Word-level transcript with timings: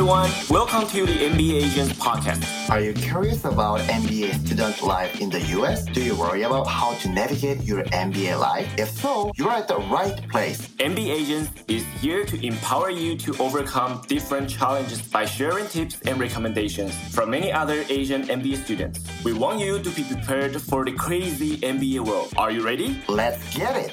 everyone. 0.00 0.30
Welcome 0.48 0.88
to 0.88 1.04
the 1.04 1.12
NBA 1.12 1.62
Agents 1.62 1.92
podcast. 1.92 2.70
Are 2.70 2.80
you 2.80 2.94
curious 2.94 3.44
about 3.44 3.80
MBA 3.80 4.32
student 4.46 4.80
life 4.80 5.20
in 5.20 5.28
the 5.28 5.42
US? 5.58 5.84
Do 5.84 6.02
you 6.02 6.16
worry 6.16 6.40
about 6.44 6.66
how 6.66 6.94
to 7.00 7.08
navigate 7.10 7.64
your 7.64 7.82
MBA 7.92 8.40
life? 8.40 8.66
If 8.78 8.88
so, 8.88 9.30
you're 9.36 9.50
at 9.50 9.68
the 9.68 9.76
right 9.76 10.16
place. 10.30 10.68
NBA 10.78 11.10
Agents 11.20 11.50
is 11.68 11.84
here 12.00 12.24
to 12.24 12.46
empower 12.46 12.88
you 12.88 13.14
to 13.18 13.36
overcome 13.42 14.00
different 14.08 14.48
challenges 14.48 15.02
by 15.02 15.26
sharing 15.26 15.66
tips 15.66 16.00
and 16.06 16.18
recommendations 16.18 16.94
from 17.14 17.28
many 17.28 17.52
other 17.52 17.84
Asian 17.90 18.22
MBA 18.22 18.64
students. 18.64 19.00
We 19.22 19.34
want 19.34 19.60
you 19.60 19.82
to 19.82 19.90
be 19.90 20.02
prepared 20.04 20.58
for 20.62 20.82
the 20.86 20.92
crazy 20.92 21.58
MBA 21.58 22.00
world. 22.06 22.32
Are 22.38 22.50
you 22.50 22.64
ready? 22.64 22.98
Let's 23.06 23.54
get 23.54 23.76
it. 23.76 23.92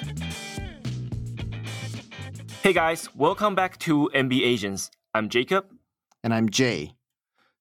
Hey 2.64 2.72
guys, 2.72 3.14
welcome 3.14 3.56
back 3.56 3.78
to 3.80 4.10
NBA 4.16 4.44
Agents. 4.44 4.90
I'm 5.14 5.28
Jacob. 5.28 5.77
And 6.24 6.34
I'm 6.34 6.50
Jay. 6.50 6.94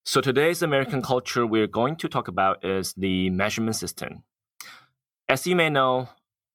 So 0.05 0.21
today's 0.21 0.63
American 0.63 1.03
culture 1.03 1.47
we're 1.47 1.67
going 1.67 1.97
to 1.97 2.09
talk 2.09 2.29
about 2.29 2.65
is 2.65 2.95
the 2.97 3.29
measurement 3.31 3.77
system. 3.77 4.23
As 5.29 5.47
you 5.47 5.57
may 5.57 5.69
know, 5.69 6.09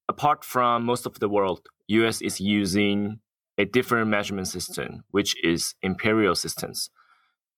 apart 0.09 0.43
from 0.43 0.85
most 0.85 1.05
of 1.05 1.19
the 1.19 1.29
world, 1.29 1.67
US 1.87 2.21
is 2.21 2.39
using 2.39 3.19
a 3.57 3.65
different 3.65 4.09
measurement 4.09 4.47
system, 4.47 5.03
which 5.11 5.35
is 5.43 5.75
imperial 5.81 6.35
systems. 6.35 6.89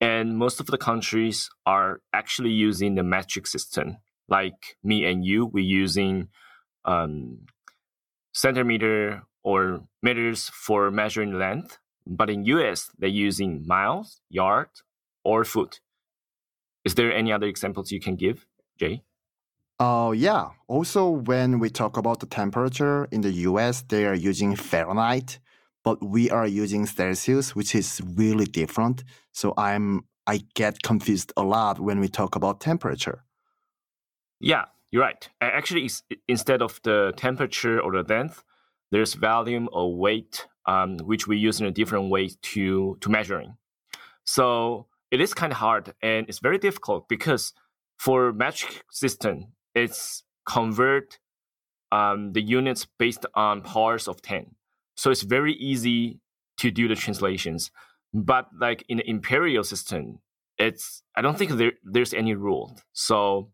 And 0.00 0.36
most 0.36 0.60
of 0.60 0.66
the 0.66 0.78
countries 0.78 1.48
are 1.64 2.00
actually 2.12 2.50
using 2.50 2.96
the 2.96 3.02
metric 3.02 3.46
system. 3.46 3.98
Like 4.28 4.76
me 4.82 5.04
and 5.06 5.24
you, 5.24 5.46
we're 5.46 5.64
using 5.64 6.28
um, 6.84 7.46
centimeter 8.32 9.22
or 9.42 9.80
meters 10.02 10.50
for 10.52 10.90
measuring 10.90 11.38
length 11.38 11.78
but 12.06 12.30
in 12.30 12.44
US, 12.44 12.90
they're 12.98 13.08
using 13.08 13.64
miles, 13.66 14.20
yard, 14.28 14.68
or 15.24 15.44
foot. 15.44 15.80
Is 16.84 16.94
there 16.94 17.12
any 17.12 17.32
other 17.32 17.46
examples 17.46 17.90
you 17.90 18.00
can 18.00 18.16
give, 18.16 18.46
Jay? 18.78 19.02
Oh, 19.80 20.08
uh, 20.08 20.10
yeah. 20.12 20.50
Also, 20.68 21.08
when 21.08 21.58
we 21.58 21.68
talk 21.68 21.96
about 21.96 22.20
the 22.20 22.26
temperature 22.26 23.08
in 23.10 23.22
the 23.22 23.32
US, 23.48 23.82
they 23.82 24.04
are 24.06 24.14
using 24.14 24.54
Fahrenheit, 24.54 25.40
but 25.82 26.02
we 26.02 26.30
are 26.30 26.46
using 26.46 26.86
Celsius, 26.86 27.56
which 27.56 27.74
is 27.74 28.00
really 28.16 28.46
different. 28.46 29.02
So 29.32 29.52
I'm 29.56 30.04
I 30.26 30.40
get 30.54 30.82
confused 30.82 31.32
a 31.36 31.42
lot 31.42 31.80
when 31.80 32.00
we 32.00 32.08
talk 32.08 32.34
about 32.34 32.60
temperature. 32.60 33.24
Yeah, 34.40 34.64
you're 34.90 35.02
right. 35.02 35.28
Actually, 35.40 35.90
instead 36.28 36.62
of 36.62 36.80
the 36.82 37.12
temperature 37.16 37.80
or 37.80 37.92
the 37.92 38.14
length, 38.14 38.42
there's 38.90 39.14
volume 39.14 39.68
or 39.72 39.94
weight 39.96 40.46
um, 40.66 40.98
which 40.98 41.26
we 41.26 41.36
use 41.36 41.60
in 41.60 41.66
a 41.66 41.70
different 41.70 42.10
way 42.10 42.30
to 42.42 42.96
to 43.00 43.08
measuring. 43.08 43.56
So 44.24 44.86
it 45.10 45.20
is 45.20 45.34
kind 45.34 45.52
of 45.52 45.58
hard 45.58 45.94
and 46.02 46.26
it's 46.28 46.38
very 46.38 46.58
difficult 46.58 47.08
because 47.08 47.52
for 47.98 48.32
metric 48.32 48.84
system, 48.90 49.52
it's 49.74 50.24
convert 50.46 51.18
um, 51.92 52.32
the 52.32 52.42
units 52.42 52.86
based 52.98 53.24
on 53.34 53.62
powers 53.62 54.08
of 54.08 54.20
10. 54.22 54.54
So 54.96 55.10
it's 55.10 55.22
very 55.22 55.54
easy 55.54 56.20
to 56.58 56.70
do 56.70 56.88
the 56.88 56.94
translations. 56.94 57.70
But 58.12 58.48
like 58.58 58.84
in 58.88 58.98
the 58.98 59.08
imperial 59.08 59.64
system, 59.64 60.20
it's 60.58 61.02
I 61.16 61.22
don't 61.22 61.36
think 61.36 61.52
there, 61.52 61.72
there's 61.82 62.14
any 62.14 62.34
rule. 62.34 62.76
So 62.92 63.50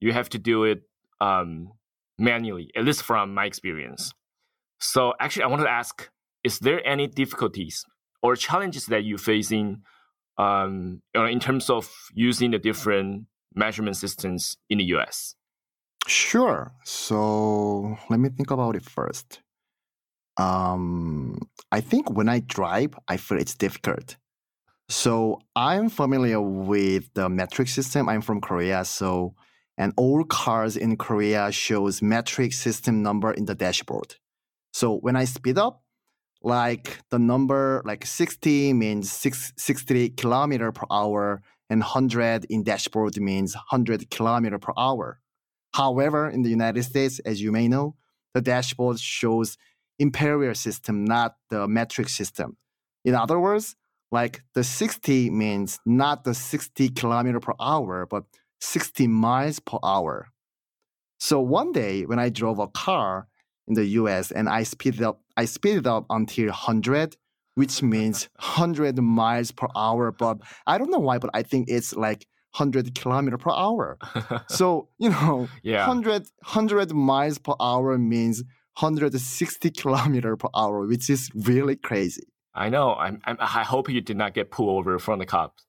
you 0.00 0.12
have 0.12 0.28
to 0.30 0.38
do 0.38 0.64
it 0.64 0.82
um, 1.20 1.72
manually, 2.18 2.70
at 2.76 2.84
least 2.84 3.02
from 3.02 3.34
my 3.34 3.46
experience. 3.46 4.12
So 4.78 5.14
actually, 5.18 5.44
I 5.44 5.46
wanted 5.46 5.64
to 5.64 5.70
ask 5.70 6.08
is 6.44 6.58
there 6.60 6.86
any 6.86 7.06
difficulties 7.06 7.84
or 8.22 8.36
challenges 8.36 8.86
that 8.86 9.04
you're 9.04 9.18
facing 9.18 9.82
um, 10.38 11.02
in 11.14 11.40
terms 11.40 11.70
of 11.70 11.90
using 12.14 12.50
the 12.50 12.58
different 12.58 13.26
measurement 13.54 13.96
systems 13.96 14.56
in 14.68 14.78
the 14.78 14.84
US? 14.96 15.34
Sure. 16.06 16.72
So 16.84 17.96
let 18.10 18.20
me 18.20 18.28
think 18.28 18.50
about 18.50 18.76
it 18.76 18.84
first. 18.84 19.40
Um, 20.36 21.38
I 21.72 21.80
think 21.80 22.10
when 22.10 22.28
I 22.28 22.40
drive, 22.40 22.94
I 23.08 23.16
feel 23.16 23.38
it's 23.38 23.54
difficult. 23.54 24.16
So 24.88 25.40
I'm 25.56 25.88
familiar 25.88 26.40
with 26.40 27.12
the 27.14 27.28
metric 27.28 27.68
system. 27.68 28.08
I'm 28.08 28.20
from 28.20 28.40
Korea, 28.40 28.84
so 28.84 29.34
and 29.78 29.92
all 29.96 30.24
cars 30.24 30.76
in 30.76 30.96
Korea 30.96 31.50
shows 31.50 32.02
metric 32.02 32.52
system 32.52 33.02
number 33.02 33.32
in 33.32 33.46
the 33.46 33.54
dashboard. 33.54 34.16
So 34.72 34.96
when 34.96 35.16
I 35.16 35.24
speed 35.24 35.58
up, 35.58 35.83
like 36.44 36.98
the 37.10 37.18
number 37.18 37.82
like 37.84 38.04
60 38.04 38.74
means 38.74 39.10
six, 39.10 39.52
60 39.56 40.10
kilometer 40.10 40.70
per 40.72 40.86
hour 40.90 41.42
and 41.70 41.80
100 41.80 42.44
in 42.50 42.62
dashboard 42.62 43.18
means 43.18 43.54
100 43.54 44.10
kilometer 44.10 44.58
per 44.58 44.72
hour. 44.76 45.20
However, 45.72 46.28
in 46.28 46.42
the 46.42 46.50
United 46.50 46.84
States, 46.84 47.18
as 47.20 47.40
you 47.40 47.50
may 47.50 47.66
know, 47.66 47.96
the 48.34 48.42
dashboard 48.42 49.00
shows 49.00 49.56
imperial 49.98 50.54
system, 50.54 51.04
not 51.04 51.36
the 51.50 51.66
metric 51.66 52.08
system. 52.08 52.56
In 53.04 53.14
other 53.14 53.40
words, 53.40 53.74
like 54.12 54.42
the 54.54 54.62
60 54.62 55.30
means 55.30 55.78
not 55.86 56.24
the 56.24 56.34
60 56.34 56.90
kilometer 56.90 57.40
per 57.40 57.54
hour, 57.58 58.06
but 58.06 58.24
60 58.60 59.06
miles 59.08 59.60
per 59.60 59.78
hour. 59.82 60.28
So 61.18 61.40
one 61.40 61.72
day 61.72 62.04
when 62.04 62.18
I 62.18 62.28
drove 62.28 62.58
a 62.58 62.68
car 62.68 63.28
in 63.68 63.74
the 63.74 63.84
US 64.00 64.30
and 64.30 64.48
I 64.48 64.62
speeded 64.62 65.02
up 65.02 65.20
I 65.36 65.44
speeded 65.44 65.86
up 65.86 66.06
until 66.10 66.46
100 66.46 67.16
which 67.54 67.82
means 67.82 68.28
100 68.36 68.98
miles 68.98 69.52
per 69.52 69.68
hour 69.76 70.12
but 70.12 70.38
I 70.66 70.78
don't 70.78 70.90
know 70.90 70.98
why 70.98 71.18
but 71.18 71.30
I 71.34 71.42
think 71.42 71.68
it's 71.68 71.94
like 71.94 72.26
100 72.56 72.94
kilometer 72.94 73.36
per 73.36 73.50
hour. 73.50 73.98
so, 74.48 74.88
you 74.98 75.10
know, 75.10 75.48
yeah. 75.62 75.86
100 75.86 76.22
100 76.44 76.92
miles 76.94 77.38
per 77.38 77.54
hour 77.60 77.98
means 77.98 78.44
160 78.78 79.70
kilometer 79.70 80.36
per 80.36 80.48
hour, 80.54 80.86
which 80.86 81.10
is 81.10 81.30
really 81.34 81.76
crazy. 81.76 82.26
I 82.54 82.68
know. 82.68 82.94
I'm, 82.94 83.20
I'm, 83.24 83.36
i 83.40 83.64
hope 83.64 83.88
you 83.88 84.00
did 84.00 84.16
not 84.16 84.34
get 84.34 84.50
pulled 84.52 84.78
over 84.78 84.98
from 84.98 85.18
the 85.18 85.26
cops. 85.26 85.64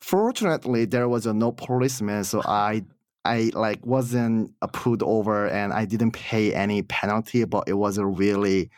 Fortunately, 0.00 0.84
there 0.84 1.08
was 1.08 1.26
a 1.26 1.32
no 1.32 1.52
policeman, 1.52 2.24
so 2.24 2.42
I 2.44 2.84
I 3.28 3.50
like 3.54 3.84
wasn't 3.84 4.54
pulled 4.72 5.02
over 5.02 5.46
and 5.48 5.72
I 5.72 5.84
didn't 5.84 6.12
pay 6.12 6.54
any 6.54 6.82
penalty, 6.82 7.44
but 7.44 7.64
it 7.68 7.74
was 7.74 7.98
a 7.98 8.06
really 8.06 8.70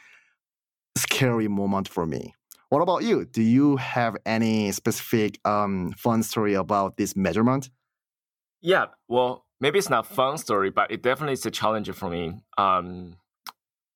scary 0.96 1.48
moment 1.48 1.88
for 1.88 2.04
me. 2.04 2.34
What 2.68 2.82
about 2.82 3.02
you? 3.02 3.24
Do 3.24 3.42
you 3.42 3.76
have 3.76 4.16
any 4.26 4.72
specific 4.72 5.38
um, 5.44 5.92
fun 5.96 6.22
story 6.22 6.54
about 6.54 6.96
this 6.96 7.16
measurement? 7.16 7.70
Yeah, 8.60 8.86
well, 9.08 9.46
maybe 9.60 9.78
it's 9.78 9.90
not 9.90 10.06
fun 10.06 10.38
story, 10.38 10.70
but 10.70 10.90
it 10.90 11.02
definitely 11.02 11.34
is 11.34 11.46
a 11.46 11.50
challenge 11.50 11.90
for 11.90 12.10
me. 12.10 12.42
Um, 12.58 13.16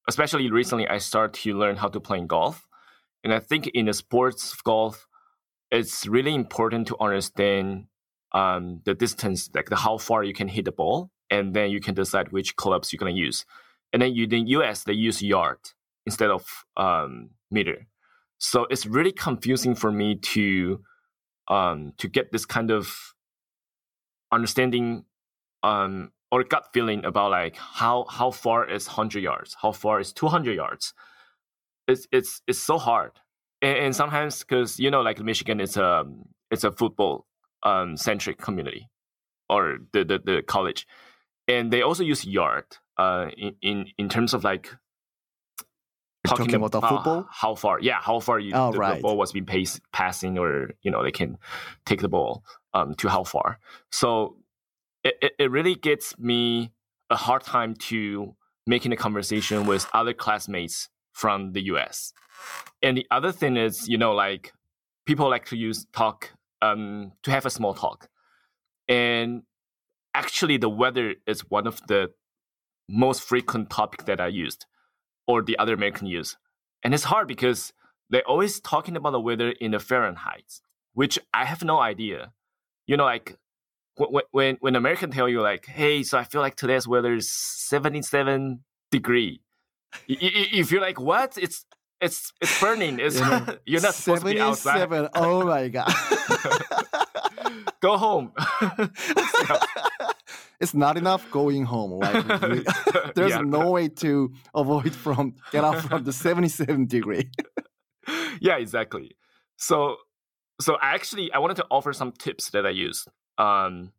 especially 0.08 0.50
recently, 0.50 0.88
I 0.88 0.98
started 0.98 1.34
to 1.42 1.58
learn 1.58 1.76
how 1.76 1.88
to 1.88 2.00
play 2.00 2.20
golf, 2.24 2.66
and 3.22 3.32
I 3.32 3.40
think 3.40 3.68
in 3.68 3.86
the 3.86 3.92
sports 3.92 4.52
of 4.52 4.64
golf, 4.64 5.06
it's 5.70 6.06
really 6.06 6.34
important 6.34 6.86
to 6.88 6.96
understand 7.00 7.86
um, 8.34 8.80
the 8.84 8.94
distance, 8.94 9.48
like 9.54 9.70
the 9.70 9.76
how 9.76 9.96
far 9.96 10.24
you 10.24 10.34
can 10.34 10.48
hit 10.48 10.66
the 10.66 10.72
ball, 10.72 11.10
and 11.30 11.54
then 11.54 11.70
you 11.70 11.80
can 11.80 11.94
decide 11.94 12.32
which 12.32 12.56
clubs 12.56 12.92
you're 12.92 12.98
gonna 12.98 13.12
use. 13.12 13.46
And 13.92 14.02
then 14.02 14.14
you, 14.14 14.24
in 14.24 14.30
the 14.30 14.40
US, 14.58 14.82
they 14.84 14.92
use 14.92 15.22
yard 15.22 15.58
instead 16.04 16.30
of 16.30 16.44
um, 16.76 17.30
meter. 17.50 17.86
So 18.38 18.66
it's 18.68 18.86
really 18.86 19.12
confusing 19.12 19.74
for 19.74 19.92
me 19.92 20.16
to 20.16 20.82
um, 21.48 21.92
to 21.98 22.08
get 22.08 22.32
this 22.32 22.44
kind 22.44 22.70
of 22.70 23.14
understanding 24.32 25.04
um, 25.62 26.10
or 26.32 26.42
gut 26.42 26.68
feeling 26.74 27.04
about 27.04 27.30
like 27.30 27.56
how 27.56 28.04
how 28.10 28.32
far 28.32 28.68
is 28.68 28.88
100 28.88 29.22
yards, 29.22 29.56
how 29.62 29.70
far 29.70 30.00
is 30.00 30.12
200 30.12 30.56
yards. 30.56 30.92
It's 31.86 32.08
it's 32.10 32.42
it's 32.48 32.58
so 32.58 32.78
hard, 32.78 33.12
and, 33.62 33.78
and 33.78 33.96
sometimes 33.96 34.40
because 34.40 34.80
you 34.80 34.90
know 34.90 35.02
like 35.02 35.20
Michigan 35.20 35.60
is 35.60 35.76
a 35.76 36.04
it's 36.50 36.64
a 36.64 36.72
football 36.72 37.26
um, 37.64 37.96
centric 37.96 38.38
community 38.38 38.88
or 39.48 39.78
the, 39.92 40.04
the, 40.04 40.18
the 40.24 40.42
college, 40.42 40.86
and 41.48 41.72
they 41.72 41.82
also 41.82 42.02
use 42.02 42.24
yard 42.24 42.64
uh, 42.96 43.26
in, 43.36 43.54
in 43.62 43.86
in 43.98 44.08
terms 44.08 44.34
of 44.34 44.44
like 44.44 44.74
talking, 46.26 46.46
talking 46.46 46.54
about, 46.56 46.74
about 46.74 46.88
football. 46.88 47.28
How 47.30 47.54
far? 47.54 47.80
Yeah, 47.80 48.00
how 48.00 48.20
far 48.20 48.38
you 48.38 48.52
oh, 48.54 48.72
the, 48.72 48.78
right. 48.78 48.96
the, 48.96 49.02
ball 49.02 49.16
was 49.16 49.32
being 49.32 49.46
pace, 49.46 49.80
passing, 49.92 50.38
or 50.38 50.70
you 50.82 50.90
know 50.90 51.02
they 51.02 51.10
can 51.10 51.38
take 51.84 52.00
the 52.00 52.08
ball 52.08 52.44
um, 52.72 52.94
to 52.96 53.08
how 53.08 53.24
far. 53.24 53.58
So 53.90 54.36
it, 55.02 55.16
it, 55.20 55.32
it 55.38 55.50
really 55.50 55.74
gets 55.74 56.18
me 56.18 56.72
a 57.10 57.16
hard 57.16 57.42
time 57.42 57.74
to 57.74 58.34
making 58.66 58.92
a 58.92 58.96
conversation 58.96 59.66
with 59.66 59.86
other 59.92 60.14
classmates 60.14 60.88
from 61.12 61.52
the 61.52 61.62
US. 61.64 62.12
And 62.82 62.96
the 62.96 63.06
other 63.10 63.30
thing 63.30 63.56
is, 63.56 63.88
you 63.88 63.98
know, 63.98 64.12
like 64.12 64.52
people 65.06 65.28
like 65.28 65.46
to 65.46 65.56
use 65.56 65.86
talk 65.92 66.30
um, 66.64 67.12
to 67.22 67.30
have 67.30 67.46
a 67.46 67.50
small 67.50 67.74
talk. 67.74 68.08
And 68.88 69.42
actually, 70.12 70.58
the 70.58 70.68
weather 70.82 71.14
is 71.26 71.50
one 71.50 71.66
of 71.66 71.76
the 71.88 72.10
most 72.88 73.22
frequent 73.22 73.70
topic 73.70 74.04
that 74.04 74.20
I 74.20 74.28
used, 74.44 74.66
or 75.26 75.42
the 75.42 75.58
other 75.58 75.74
American 75.74 76.06
use. 76.18 76.36
And 76.82 76.94
it's 76.94 77.04
hard 77.12 77.26
because 77.28 77.72
they're 78.10 78.28
always 78.28 78.60
talking 78.60 78.96
about 78.96 79.12
the 79.12 79.20
weather 79.20 79.50
in 79.60 79.70
the 79.72 79.78
Fahrenheit. 79.80 80.60
which 80.94 81.18
I 81.34 81.44
have 81.44 81.62
no 81.62 81.80
idea. 81.80 82.32
You 82.86 82.96
know, 82.96 83.04
like 83.04 83.36
when 83.96 84.22
when 84.30 84.56
when 84.60 84.76
American 84.76 85.10
tell 85.10 85.28
you 85.28 85.42
like, 85.42 85.66
hey, 85.66 86.02
so 86.02 86.18
I 86.18 86.24
feel 86.24 86.40
like 86.40 86.56
today's 86.56 86.88
weather 86.88 87.14
is 87.14 87.30
seventy 87.30 88.02
seven 88.02 88.64
degree. 88.90 89.42
If 90.08 90.72
you're 90.72 90.80
like, 90.80 91.00
what? 91.00 91.36
It's 91.36 91.66
it's 92.00 92.32
it's 92.40 92.60
burning. 92.60 92.98
It's 92.98 93.16
you 93.16 93.22
know, 93.22 93.46
you're 93.66 93.80
not 93.80 93.94
supposed 93.94 94.22
to 94.22 94.32
be 94.32 94.40
outside. 94.40 95.08
Oh 95.14 95.44
my 95.44 95.68
god. 95.76 95.92
Go 97.80 97.96
home. 97.96 98.32
it's 100.60 100.74
not 100.74 100.96
enough 100.96 101.30
going 101.30 101.64
home. 101.64 101.98
Like 102.00 103.14
there's 103.14 103.32
yeah. 103.32 103.40
no 103.40 103.70
way 103.70 103.88
to 103.88 104.32
avoid 104.54 104.94
from 104.94 105.34
get 105.52 105.64
out 105.64 105.82
from 105.82 106.04
the 106.04 106.12
77 106.12 106.86
degree. 106.86 107.30
yeah, 108.40 108.56
exactly. 108.56 109.16
So 109.56 109.96
so 110.60 110.78
actually 110.80 111.30
I 111.32 111.38
wanted 111.38 111.56
to 111.56 111.66
offer 111.70 111.92
some 111.92 112.12
tips 112.12 112.50
that 112.50 112.64
I 112.64 112.70
use. 112.70 113.06
Um 113.38 113.92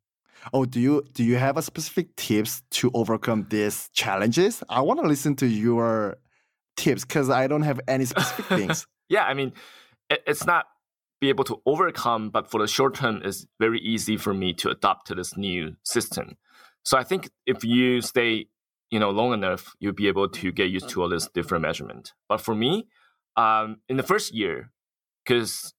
Oh, 0.53 0.65
do 0.65 0.79
you 0.79 1.03
do 1.13 1.23
you 1.23 1.37
have 1.37 1.57
a 1.57 1.61
specific 1.61 2.15
tips 2.15 2.61
to 2.71 2.91
overcome 2.93 3.47
these 3.49 3.89
challenges? 3.93 4.63
I 4.69 4.81
want 4.81 4.99
to 5.01 5.07
listen 5.07 5.35
to 5.37 5.47
your 5.47 6.17
tips 6.75 7.05
because 7.05 7.29
I 7.29 7.47
don't 7.47 7.63
have 7.63 7.79
any 7.87 8.05
specific 8.05 8.45
things. 8.57 8.87
yeah, 9.09 9.23
I 9.23 9.33
mean, 9.33 9.53
it, 10.09 10.21
it's 10.27 10.45
not 10.45 10.65
be 11.21 11.29
able 11.29 11.43
to 11.45 11.61
overcome, 11.65 12.29
but 12.29 12.49
for 12.49 12.59
the 12.59 12.67
short 12.67 12.95
term, 12.95 13.21
it's 13.23 13.45
very 13.59 13.79
easy 13.79 14.17
for 14.17 14.33
me 14.33 14.53
to 14.53 14.69
adapt 14.69 15.07
to 15.07 15.15
this 15.15 15.37
new 15.37 15.75
system. 15.83 16.37
So 16.83 16.97
I 16.97 17.03
think 17.03 17.29
if 17.45 17.63
you 17.63 18.01
stay, 18.01 18.47
you 18.91 18.99
know, 18.99 19.09
long 19.09 19.33
enough, 19.33 19.75
you'll 19.79 19.93
be 19.93 20.07
able 20.07 20.29
to 20.29 20.51
get 20.51 20.69
used 20.69 20.89
to 20.89 21.01
all 21.01 21.09
this 21.09 21.27
different 21.27 21.63
measurement. 21.63 22.13
But 22.29 22.41
for 22.41 22.53
me, 22.53 22.87
um, 23.37 23.77
in 23.89 23.97
the 23.97 24.03
first 24.03 24.33
year, 24.33 24.71
because 25.25 25.73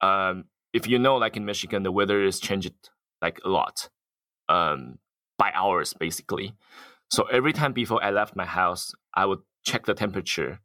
um, 0.00 0.44
if 0.72 0.86
you 0.86 0.98
know, 0.98 1.16
like 1.16 1.36
in 1.36 1.44
Michigan, 1.44 1.82
the 1.82 1.92
weather 1.92 2.22
is 2.24 2.40
changed 2.40 2.74
like 3.22 3.40
a 3.44 3.48
lot 3.48 3.88
um, 4.48 4.98
by 5.38 5.52
hours, 5.54 5.94
basically. 5.94 6.54
So 7.10 7.24
every 7.24 7.52
time 7.52 7.72
before 7.72 8.02
I 8.02 8.10
left 8.10 8.36
my 8.36 8.44
house, 8.44 8.92
I 9.14 9.26
would 9.26 9.40
check 9.64 9.86
the 9.86 9.94
temperature, 9.94 10.60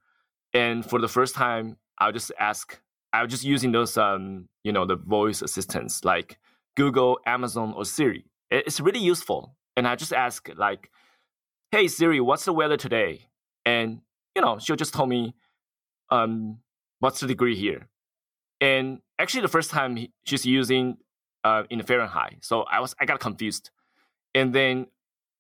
and 0.54 0.86
for 0.86 1.00
the 1.00 1.08
first 1.08 1.36
time, 1.36 1.78
I'll 2.00 2.12
just 2.12 2.32
ask. 2.40 2.80
I 3.14 3.24
was 3.24 3.32
just 3.32 3.46
using 3.46 3.72
those, 3.72 3.98
um, 3.98 4.50
you 4.64 4.74
know, 4.74 4.86
the 4.86 4.98
voice 4.98 5.42
assistants 5.42 6.04
like 6.04 6.38
Google, 6.76 7.20
Amazon, 7.26 7.74
or 7.76 7.86
Siri. 7.86 8.26
It's 8.52 8.80
really 8.80 9.00
useful, 9.00 9.56
and 9.78 9.88
I 9.88 9.96
just 9.96 10.14
ask 10.14 10.50
like, 10.56 10.90
"Hey 11.72 11.88
Siri, 11.88 12.20
what's 12.20 12.46
the 12.46 12.54
weather 12.54 12.78
today?" 12.78 13.30
And 13.66 14.02
you 14.36 14.42
know, 14.42 14.60
she'll 14.60 14.76
just 14.76 14.94
tell 14.94 15.06
me, 15.06 15.34
um, 16.10 16.60
"What's 17.00 17.20
the 17.20 17.28
degree 17.28 17.56
here?" 17.56 17.88
And 18.62 19.00
actually, 19.20 19.42
the 19.42 19.48
first 19.48 19.72
time 19.72 19.98
she's 20.26 20.46
using 20.46 20.98
uh, 21.44 21.64
in 21.70 21.82
Fahrenheit, 21.84 22.40
so 22.42 22.64
I 22.64 22.80
was 22.80 22.96
I 23.00 23.06
got 23.06 23.20
confused, 23.20 23.72
and 24.34 24.54
then 24.54 24.88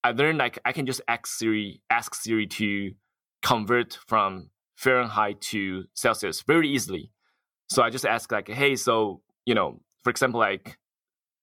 I 0.03 0.11
learned 0.11 0.37
like 0.37 0.59
I 0.65 0.71
can 0.71 0.85
just 0.85 1.01
ask 1.07 1.27
Siri, 1.27 1.81
ask 1.89 2.13
Siri 2.15 2.47
to 2.47 2.91
convert 3.45 3.99
from 4.07 4.49
Fahrenheit 4.75 5.39
to 5.39 5.85
Celsius 5.93 6.41
very 6.41 6.67
easily. 6.67 7.11
So 7.69 7.83
I 7.83 7.91
just 7.91 8.05
ask 8.05 8.31
like, 8.31 8.49
hey, 8.49 8.75
so 8.75 9.21
you 9.45 9.53
know, 9.53 9.79
for 10.03 10.09
example, 10.09 10.39
like, 10.39 10.77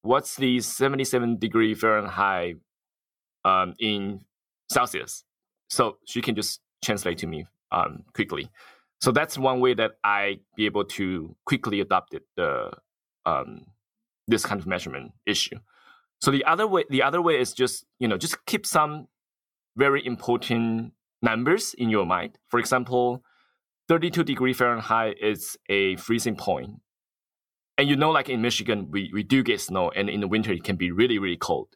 what's 0.03 0.37
the 0.37 0.61
seventy-seven 0.61 1.39
degree 1.39 1.75
Fahrenheit 1.75 2.57
um, 3.45 3.75
in 3.79 4.21
Celsius? 4.71 5.25
So 5.71 5.97
she 6.05 6.21
can 6.21 6.35
just 6.35 6.61
translate 6.85 7.19
to 7.19 7.27
me 7.27 7.47
um, 7.71 8.03
quickly. 8.15 8.51
So 9.01 9.13
that's 9.13 9.39
one 9.39 9.61
way 9.61 9.75
that 9.75 9.93
I 10.05 10.41
be 10.57 10.67
able 10.67 10.85
to 10.85 11.37
quickly 11.47 11.81
adopt 11.81 12.15
it, 12.15 12.25
the 12.37 12.73
um, 13.25 13.67
this 14.27 14.45
kind 14.45 14.61
of 14.61 14.67
measurement 14.67 15.13
issue. 15.25 15.59
So 16.21 16.31
the 16.31 16.45
other 16.45 16.67
way, 16.67 16.85
the 16.91 17.03
other 17.03 17.23
way 17.23 17.41
is 17.41 17.53
just 17.53 17.87
you 18.01 18.09
know 18.09 18.19
just 18.19 18.45
keep 18.47 18.67
some 18.67 19.07
very 19.77 20.05
important 20.05 20.93
numbers 21.23 21.75
in 21.75 21.89
your 21.89 22.05
mind. 22.05 22.39
For 22.49 22.59
example, 22.59 23.23
32 23.89 24.25
degree 24.25 24.53
Fahrenheit 24.53 25.17
is 25.21 25.57
a 25.69 25.97
freezing 25.97 26.37
point. 26.37 26.81
And 27.79 27.89
you 27.89 27.97
know, 27.97 28.11
like 28.11 28.29
in 28.29 28.43
Michigan, 28.43 28.89
we, 28.91 29.11
we 29.13 29.23
do 29.23 29.43
get 29.43 29.61
snow, 29.61 29.91
and 29.91 30.11
in 30.11 30.21
the 30.21 30.29
winter 30.29 30.53
it 30.53 30.65
can 30.65 30.77
be 30.77 30.91
really, 30.91 31.19
really 31.19 31.37
cold. 31.37 31.69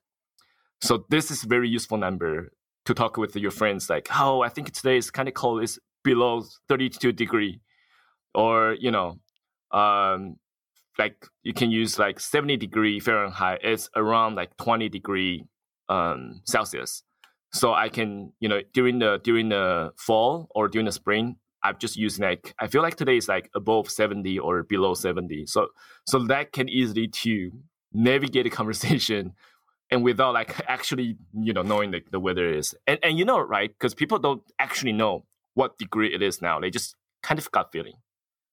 So 0.81 1.07
this 1.09 1.31
is 1.31 1.43
very 1.43 1.69
useful 1.69 1.97
number 1.97 2.53
to 2.85 2.95
talk 2.95 3.17
with 3.17 3.35
your 3.35 3.51
friends, 3.51 3.91
like, 3.91 4.09
oh, 4.15 4.43
I 4.43 4.49
think 4.49 4.73
today 4.73 4.97
is 4.97 5.11
kind 5.11 5.29
of 5.29 5.35
cold, 5.35 5.63
it's 5.63 5.79
below 6.05 6.45
32 6.69 7.13
degree. 7.13 7.61
Or, 8.35 8.77
you 8.79 8.91
know, 8.91 9.19
um, 9.73 10.37
like 10.99 11.27
you 11.43 11.53
can 11.53 11.71
use 11.71 11.99
like 11.99 12.21
70 12.21 12.57
degree 12.57 13.01
Fahrenheit, 13.01 13.61
it's 13.63 13.91
around 13.97 14.37
like 14.37 14.57
20 14.59 14.89
degree 14.89 15.45
um, 15.89 16.43
Celsius. 16.45 17.03
So 17.57 17.73
I 17.73 17.89
can, 17.89 18.33
you 18.39 18.49
know, 18.49 18.61
during 18.75 18.99
the 18.99 19.19
during 19.25 19.49
the 19.49 19.93
fall 19.97 20.49
or 20.55 20.69
during 20.69 20.85
the 20.85 20.93
spring, 20.93 21.37
I'm 21.63 21.77
just 21.79 21.97
using 21.97 22.25
like 22.25 22.55
I 22.61 22.67
feel 22.67 22.83
like 22.83 22.97
today 22.97 23.17
is 23.17 23.29
like 23.29 23.51
above 23.55 23.91
70 23.91 24.39
or 24.39 24.63
below 24.63 24.95
70. 24.95 25.47
So 25.47 25.69
so 26.07 26.19
that 26.27 26.53
can 26.53 26.69
easily 26.69 27.09
to 27.09 27.51
navigate 27.93 28.47
a 28.47 28.51
conversation 28.61 29.33
and 29.91 30.05
without 30.05 30.35
like 30.35 30.61
actually, 30.69 31.17
you 31.33 31.53
know, 31.53 31.63
knowing 31.63 31.93
the, 31.93 32.03
the 32.11 32.21
weather 32.21 32.49
is. 32.53 32.75
And 32.87 32.99
and 33.03 33.19
you 33.19 33.25
know, 33.25 33.41
right? 33.41 33.71
Because 33.71 33.95
people 33.95 34.19
don't 34.19 34.43
actually 34.59 34.93
know 34.93 35.25
what 35.55 35.79
degree 35.79 36.15
it 36.15 36.21
is 36.21 36.43
now. 36.43 36.61
They 36.61 36.71
just 36.71 36.95
kind 37.23 37.39
of 37.39 37.51
got 37.51 37.73
feeling. 37.73 37.95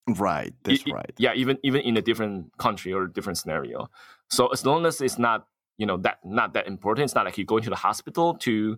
Right. 0.07 0.53
That's 0.63 0.85
right. 0.87 1.13
Yeah, 1.17 1.33
even 1.33 1.57
even 1.63 1.81
in 1.81 1.97
a 1.97 2.01
different 2.01 2.57
country 2.57 2.93
or 2.93 3.03
a 3.03 3.11
different 3.11 3.37
scenario. 3.37 3.89
So 4.29 4.47
as 4.47 4.65
long 4.65 4.85
as 4.85 5.01
it's 5.01 5.19
not 5.19 5.47
you 5.77 5.85
know 5.85 5.97
that 5.97 6.19
not 6.23 6.53
that 6.53 6.67
important. 6.67 7.05
It's 7.05 7.15
not 7.15 7.25
like 7.25 7.37
you 7.37 7.45
go 7.45 7.57
into 7.57 7.69
the 7.69 7.75
hospital 7.75 8.35
to 8.35 8.77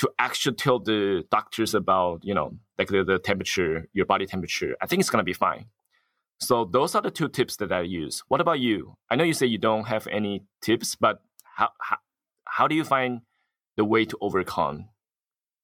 to 0.00 0.10
actually 0.18 0.56
tell 0.56 0.78
the 0.78 1.24
doctors 1.30 1.74
about 1.74 2.24
you 2.24 2.32
know 2.32 2.56
like 2.78 2.88
the, 2.88 3.04
the 3.04 3.18
temperature, 3.18 3.86
your 3.92 4.06
body 4.06 4.24
temperature. 4.24 4.74
I 4.80 4.86
think 4.86 5.00
it's 5.00 5.10
gonna 5.10 5.24
be 5.24 5.34
fine. 5.34 5.66
So 6.38 6.64
those 6.64 6.94
are 6.94 7.02
the 7.02 7.10
two 7.10 7.28
tips 7.28 7.56
that 7.56 7.70
I 7.70 7.82
use. 7.82 8.22
What 8.28 8.40
about 8.40 8.60
you? 8.60 8.96
I 9.10 9.16
know 9.16 9.24
you 9.24 9.34
say 9.34 9.46
you 9.46 9.58
don't 9.58 9.84
have 9.84 10.06
any 10.06 10.44
tips, 10.62 10.96
but 10.96 11.20
how 11.44 11.68
how, 11.80 11.98
how 12.46 12.66
do 12.66 12.74
you 12.74 12.84
find 12.84 13.20
the 13.76 13.84
way 13.84 14.06
to 14.06 14.16
overcome? 14.22 14.88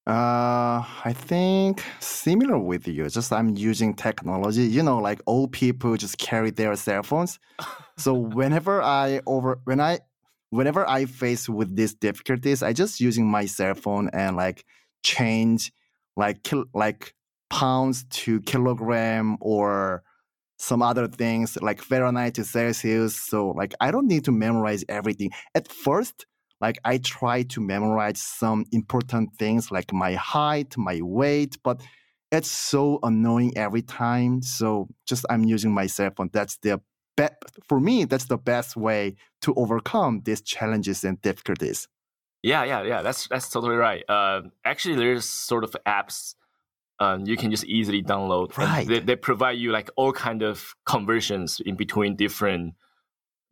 Uh, 0.06 0.84
I 1.04 1.14
think 1.14 1.82
similar 1.98 2.58
with 2.58 2.86
you. 2.86 3.08
Just 3.08 3.32
I'm 3.32 3.56
using 3.56 3.94
technology. 3.94 4.64
You 4.64 4.82
know, 4.82 4.98
like 4.98 5.22
old 5.26 5.50
people 5.52 5.96
just 5.96 6.18
carry 6.18 6.50
their 6.50 6.76
cell 6.76 7.02
phones. 7.02 7.38
so 7.96 8.12
whenever 8.12 8.82
I 8.82 9.22
over 9.26 9.60
when 9.64 9.80
I 9.80 10.00
whenever 10.50 10.88
I 10.88 11.06
face 11.06 11.48
with 11.48 11.74
these 11.74 11.94
difficulties, 11.94 12.62
I 12.62 12.72
just 12.72 13.00
using 13.00 13.26
my 13.26 13.46
cell 13.46 13.74
phone 13.74 14.10
and 14.12 14.36
like 14.36 14.64
change 15.02 15.72
like 16.16 16.42
kil- 16.42 16.66
like 16.74 17.14
pounds 17.50 18.04
to 18.10 18.40
kilogram 18.42 19.36
or 19.40 20.02
some 20.58 20.82
other 20.82 21.06
things 21.06 21.58
like 21.60 21.82
Fahrenheit 21.82 22.34
to 22.34 22.44
Celsius. 22.44 23.14
So 23.14 23.50
like 23.50 23.74
I 23.80 23.90
don't 23.90 24.06
need 24.06 24.24
to 24.24 24.32
memorize 24.32 24.84
everything. 24.88 25.30
At 25.54 25.68
first, 25.68 26.26
like 26.60 26.78
I 26.84 26.98
try 26.98 27.42
to 27.42 27.60
memorize 27.60 28.22
some 28.22 28.64
important 28.72 29.34
things 29.38 29.70
like 29.70 29.92
my 29.92 30.14
height, 30.14 30.76
my 30.76 31.00
weight, 31.02 31.58
but 31.62 31.82
it's 32.32 32.50
so 32.50 32.98
annoying 33.02 33.52
every 33.56 33.82
time. 33.82 34.42
So 34.42 34.88
just 35.06 35.26
I'm 35.28 35.44
using 35.44 35.72
my 35.72 35.86
cell 35.86 36.10
phone. 36.16 36.30
That's 36.32 36.56
the 36.58 36.80
be- 37.16 37.28
for 37.66 37.80
me, 37.80 38.04
that's 38.04 38.26
the 38.26 38.38
best 38.38 38.76
way 38.76 39.16
to 39.42 39.54
overcome 39.54 40.22
these 40.24 40.40
challenges 40.40 41.04
and 41.04 41.20
difficulties. 41.22 41.88
Yeah, 42.42 42.64
yeah, 42.64 42.82
yeah. 42.82 43.02
That's 43.02 43.26
that's 43.28 43.48
totally 43.48 43.76
right. 43.76 44.04
Uh, 44.08 44.42
actually, 44.64 44.96
there's 44.96 45.24
sort 45.24 45.64
of 45.64 45.74
apps 45.86 46.34
um, 46.98 47.26
you 47.26 47.36
can 47.36 47.50
just 47.50 47.64
easily 47.64 48.02
download. 48.02 48.56
Right. 48.56 48.86
They, 48.86 49.00
they, 49.00 49.16
provide 49.16 49.58
you 49.58 49.70
like 49.70 49.90
all 49.96 50.12
kind 50.12 50.42
of 50.42 50.74
conversions 50.86 51.60
in 51.64 51.76
between 51.76 52.16
different 52.16 52.74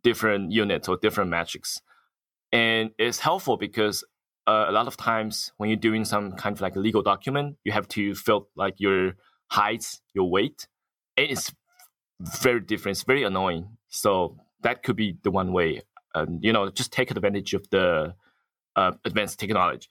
different 0.03 0.53
units 0.53 0.89
or 0.89 0.97
different 0.97 1.31
metrics, 1.31 1.81
and 2.53 2.91
it's 2.99 3.19
helpful 3.19 3.57
because 3.57 4.05
uh, 4.47 4.67
a 4.69 4.73
lot 4.73 4.87
of 4.87 4.97
times 4.97 5.53
when 5.59 5.69
you're 5.69 5.77
doing 5.77 6.05
some 6.05 6.33
kind 6.33 6.57
of 6.57 6.61
like 6.61 6.77
legal 6.77 7.03
document, 7.03 7.57
you 7.65 7.73
have 7.73 7.89
to 7.89 8.15
fill 8.15 8.49
like 8.57 8.75
your 8.79 9.17
height, 9.49 9.99
your 10.15 10.31
weight, 10.31 10.67
and 11.17 11.31
it's 11.31 11.53
very 12.21 12.61
different. 12.61 12.97
It's 12.97 13.05
very 13.05 13.23
annoying. 13.23 13.77
So 13.89 14.37
that 14.63 14.83
could 14.83 14.97
be 14.97 15.19
the 15.23 15.31
one 15.31 15.53
way. 15.53 15.83
Um, 16.15 16.39
you 16.43 16.53
know, 16.53 16.71
just 16.71 16.93
take 16.93 17.11
advantage 17.11 17.55
of 17.55 17.69
the 17.71 18.15
uh, 18.77 18.93
advanced 19.05 19.39
technology. 19.39 19.89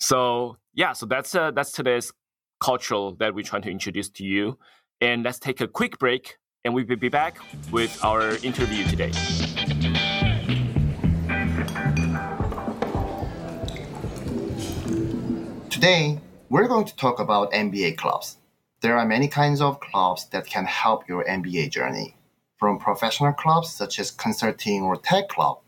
So 0.00 0.58
yeah, 0.74 0.92
so 0.92 1.06
that's 1.06 1.34
uh, 1.34 1.50
that's 1.50 1.72
today's 1.72 2.12
cultural 2.60 3.14
that 3.16 3.34
we're 3.34 3.44
trying 3.44 3.62
to 3.62 3.70
introduce 3.70 4.08
to 4.10 4.24
you. 4.24 4.58
And 5.00 5.22
let's 5.22 5.38
take 5.38 5.60
a 5.60 5.68
quick 5.68 5.98
break, 5.98 6.38
and 6.64 6.74
we 6.74 6.84
will 6.84 6.96
be 6.96 7.08
back 7.08 7.38
with 7.70 8.02
our 8.04 8.36
interview 8.36 8.84
today. 8.86 9.12
Today, 15.70 16.18
we're 16.48 16.68
going 16.68 16.86
to 16.86 16.96
talk 16.96 17.20
about 17.20 17.52
MBA 17.52 17.98
clubs. 17.98 18.38
There 18.86 18.96
are 18.96 19.04
many 19.04 19.26
kinds 19.26 19.60
of 19.60 19.80
clubs 19.80 20.26
that 20.26 20.46
can 20.46 20.64
help 20.64 21.08
your 21.08 21.24
MBA 21.24 21.70
journey. 21.70 22.14
from 22.56 22.78
professional 22.78 23.32
clubs 23.32 23.72
such 23.72 23.98
as 23.98 24.12
consulting 24.12 24.84
or 24.84 24.96
tech 24.96 25.28
club 25.28 25.58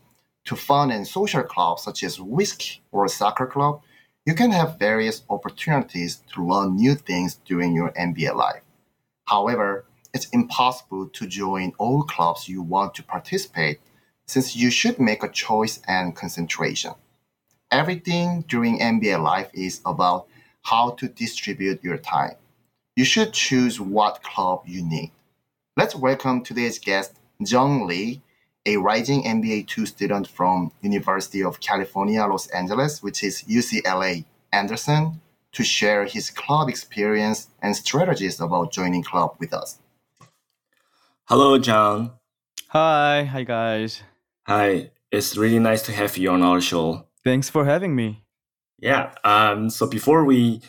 to 0.45 0.55
fun 0.55 0.89
and 0.89 1.05
social 1.05 1.43
clubs 1.43 1.83
such 1.83 2.01
as 2.01 2.21
whiskey 2.21 2.81
or 2.93 3.09
soccer 3.09 3.45
club, 3.45 3.81
you 4.25 4.33
can 4.33 4.51
have 4.51 4.79
various 4.79 5.23
opportunities 5.29 6.23
to 6.31 6.47
learn 6.47 6.77
new 6.77 6.95
things 6.95 7.35
during 7.43 7.75
your 7.75 7.91
MBA 7.91 8.33
life. 8.33 8.63
However, 9.25 9.83
it's 10.13 10.29
impossible 10.29 11.09
to 11.09 11.27
join 11.27 11.73
all 11.77 12.03
clubs 12.03 12.47
you 12.47 12.61
want 12.61 12.95
to 12.95 13.03
participate 13.03 13.81
since 14.27 14.55
you 14.55 14.71
should 14.71 14.97
make 14.97 15.23
a 15.23 15.35
choice 15.45 15.81
and 15.89 16.15
concentration. 16.15 16.93
Everything 17.69 18.45
during 18.47 18.79
MBA 18.79 19.21
life 19.21 19.51
is 19.53 19.81
about 19.85 20.27
how 20.61 20.91
to 20.91 21.09
distribute 21.09 21.83
your 21.83 21.97
time. 21.97 22.37
You 22.99 23.05
should 23.05 23.31
choose 23.31 23.79
what 23.79 24.21
club 24.23 24.63
you 24.65 24.83
need. 24.83 25.11
Let's 25.77 25.95
welcome 25.95 26.43
today's 26.43 26.77
guest, 26.77 27.13
Jung 27.39 27.87
Lee, 27.87 28.21
a 28.65 28.75
rising 28.75 29.23
MBA 29.23 29.67
2 29.67 29.85
student 29.85 30.27
from 30.27 30.73
University 30.81 31.41
of 31.41 31.61
California, 31.61 32.27
Los 32.27 32.47
Angeles, 32.47 33.01
which 33.01 33.23
is 33.23 33.41
UCLA 33.43 34.25
Anderson, 34.51 35.21
to 35.53 35.63
share 35.63 36.03
his 36.03 36.29
club 36.29 36.67
experience 36.67 37.47
and 37.61 37.73
strategies 37.73 38.41
about 38.41 38.73
joining 38.73 39.01
club 39.01 39.33
with 39.39 39.53
us. 39.53 39.79
Hello, 41.23 41.57
John. 41.57 42.11
Hi, 42.67 43.23
hi 43.23 43.43
guys. 43.43 44.03
Hi, 44.45 44.91
it's 45.09 45.37
really 45.37 45.59
nice 45.59 45.83
to 45.83 45.93
have 45.93 46.17
you 46.17 46.31
on 46.31 46.43
our 46.43 46.59
show. 46.59 47.05
Thanks 47.23 47.49
for 47.49 47.63
having 47.63 47.95
me. 47.95 48.25
Yeah. 48.77 49.13
Um, 49.23 49.69
so 49.69 49.87
before 49.87 50.25
we 50.25 50.59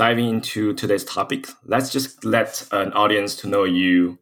dive 0.00 0.18
into 0.18 0.72
today's 0.72 1.04
topic, 1.04 1.46
let's 1.66 1.90
just 1.90 2.24
let 2.24 2.66
an 2.72 2.90
audience 2.94 3.36
to 3.36 3.46
know 3.46 3.64
you 3.64 4.18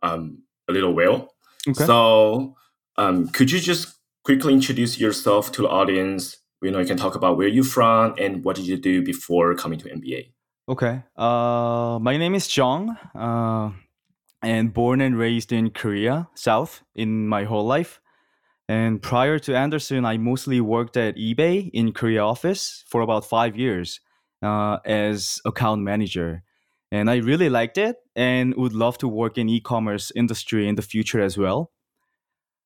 um, 0.00 0.44
a 0.68 0.72
little 0.72 0.94
well. 0.94 1.34
Okay. 1.68 1.84
So, 1.84 2.54
um, 2.96 3.26
could 3.30 3.50
you 3.50 3.58
just 3.58 3.98
quickly 4.22 4.54
introduce 4.54 5.00
yourself 5.00 5.50
to 5.52 5.62
the 5.62 5.68
audience? 5.68 6.36
You 6.62 6.70
know, 6.70 6.78
you 6.78 6.86
can 6.86 6.96
talk 6.96 7.16
about 7.16 7.36
where 7.36 7.48
you're 7.48 7.64
from 7.64 8.14
and 8.16 8.44
what 8.44 8.54
did 8.54 8.68
you 8.68 8.76
do 8.76 9.02
before 9.02 9.56
coming 9.56 9.80
to 9.80 9.88
MBA. 9.88 10.30
Okay. 10.68 11.02
Uh, 11.16 11.98
my 12.00 12.16
name 12.16 12.36
is 12.36 12.46
Jong, 12.46 12.96
uh, 13.16 13.70
and 14.40 14.72
born 14.72 15.00
and 15.00 15.18
raised 15.18 15.50
in 15.52 15.70
Korea, 15.70 16.28
South, 16.36 16.84
in 16.94 17.26
my 17.26 17.42
whole 17.42 17.66
life. 17.66 18.00
And 18.68 19.02
prior 19.02 19.40
to 19.40 19.56
Anderson, 19.56 20.04
I 20.04 20.16
mostly 20.16 20.60
worked 20.60 20.96
at 20.96 21.16
eBay 21.16 21.70
in 21.72 21.90
Korea 21.90 22.22
office 22.22 22.84
for 22.86 23.00
about 23.00 23.24
five 23.24 23.56
years 23.56 23.98
uh, 24.42 24.78
as 24.84 25.40
account 25.44 25.82
manager. 25.82 26.42
And 26.90 27.10
I 27.10 27.16
really 27.16 27.50
liked 27.50 27.76
it 27.76 27.96
and 28.16 28.54
would 28.56 28.72
love 28.72 28.96
to 28.98 29.08
work 29.08 29.36
in 29.36 29.48
e-commerce 29.48 30.10
industry 30.16 30.68
in 30.68 30.76
the 30.76 30.82
future 30.82 31.20
as 31.20 31.36
well. 31.36 31.70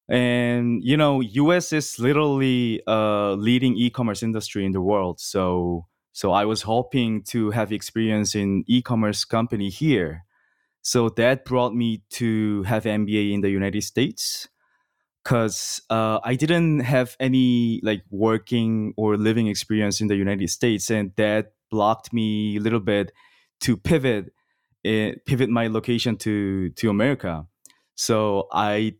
And 0.09 0.83
you 0.85 0.97
know, 0.97 1.21
US 1.21 1.73
is 1.73 1.99
literally 1.99 2.83
a 2.87 3.35
leading 3.37 3.77
e-commerce 3.77 4.23
industry 4.23 4.65
in 4.65 4.73
the 4.73 4.81
world. 4.81 5.21
So 5.21 5.87
so 6.13 6.33
I 6.33 6.45
was 6.45 6.63
hoping 6.63 7.23
to 7.25 7.51
have 7.51 7.73
experience 7.73 8.35
in 8.35 8.65
e-commerce 8.69 9.25
company 9.25 9.71
here. 9.71 10.25
So 10.83 11.09
that 11.11 11.45
brought 11.45 11.75
me 11.75 12.03
to 12.11 12.65
have 12.65 12.85
MBA 12.85 13.33
in 13.33 13.41
the 13.41 13.51
United 13.51 13.83
States 13.83 14.49
because 15.23 15.81
uh, 15.89 16.19
I 16.25 16.35
didn't 16.35 16.81
have 16.81 17.17
any 17.21 17.81
like 17.83 18.03
working 18.11 18.93
or 18.97 19.17
living 19.17 19.47
experience 19.47 20.01
in 20.01 20.09
the 20.09 20.17
United 20.17 20.51
States, 20.51 20.91
and 20.91 21.13
that 21.17 21.53
blocked 21.73 22.13
me 22.13 22.57
a 22.59 22.61
little 22.61 22.85
bit 22.95 23.11
to 23.63 23.77
pivot 23.77 24.33
eh, 24.85 25.15
pivot 25.27 25.51
my 25.51 25.67
location 25.67 26.17
to 26.19 26.71
to 26.71 26.91
America. 26.91 27.47
So 27.95 28.49
I 28.53 28.95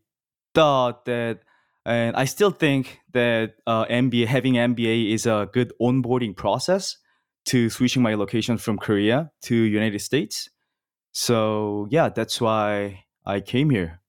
thought 0.53 1.05
that, 1.05 1.39
and 1.85 2.15
I 2.15 2.25
still 2.25 2.51
think 2.51 2.99
that 3.13 3.55
uh, 3.65 3.85
MBA 3.85 4.27
having 4.27 4.53
MBA 4.55 5.13
is 5.13 5.25
a 5.25 5.49
good 5.51 5.71
onboarding 5.81 6.35
process 6.35 6.97
to 7.45 7.69
switching 7.69 8.01
my 8.01 8.15
location 8.15 8.57
from 8.57 8.77
Korea 8.77 9.31
to 9.43 9.55
United 9.55 9.99
States. 9.99 10.49
So 11.11 11.87
yeah, 11.89 12.09
that's 12.09 12.41
why 12.41 13.05
I 13.25 13.39
came 13.41 13.69
here. 13.69 14.01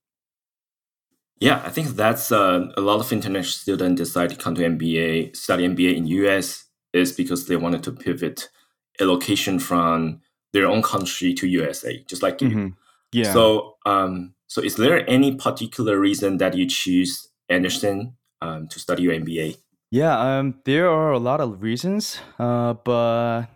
Yeah, 1.40 1.61
I 1.64 1.71
think 1.71 1.88
that's 1.88 2.30
uh, 2.30 2.68
a 2.76 2.80
lot 2.80 3.00
of 3.00 3.12
international 3.12 3.44
students 3.44 4.00
decide 4.00 4.30
to 4.30 4.37
come 4.37 4.54
to 4.54 4.62
MBA, 4.62 5.37
study 5.37 5.66
MBA 5.66 5.97
in 5.97 6.06
US 6.06 6.64
is 6.92 7.12
because 7.12 7.47
they 7.49 7.56
wanted 7.56 7.83
to 7.83 7.92
pivot 7.92 8.49
a 9.00 9.04
location 9.04 9.58
from 9.58 10.20
their 10.52 10.66
own 10.66 10.82
country 10.82 11.34
to 11.34 11.46
USA, 11.46 12.02
just 12.06 12.22
like 12.22 12.40
you. 12.40 12.48
Mm-hmm. 12.48 12.68
Yeah. 13.12 13.32
So, 13.32 13.76
um, 13.86 14.34
so 14.46 14.60
is 14.60 14.76
there 14.76 15.08
any 15.08 15.34
particular 15.36 15.98
reason 15.98 16.38
that 16.38 16.54
you 16.54 16.66
choose 16.66 17.28
Anderson 17.48 18.16
um, 18.40 18.68
to 18.68 18.78
study 18.78 19.04
your 19.04 19.14
MBA? 19.14 19.56
Yeah, 19.90 20.18
um, 20.18 20.60
there 20.64 20.88
are 20.88 21.12
a 21.12 21.18
lot 21.18 21.40
of 21.40 21.62
reasons, 21.62 22.18
uh, 22.38 22.74
but 22.74 23.46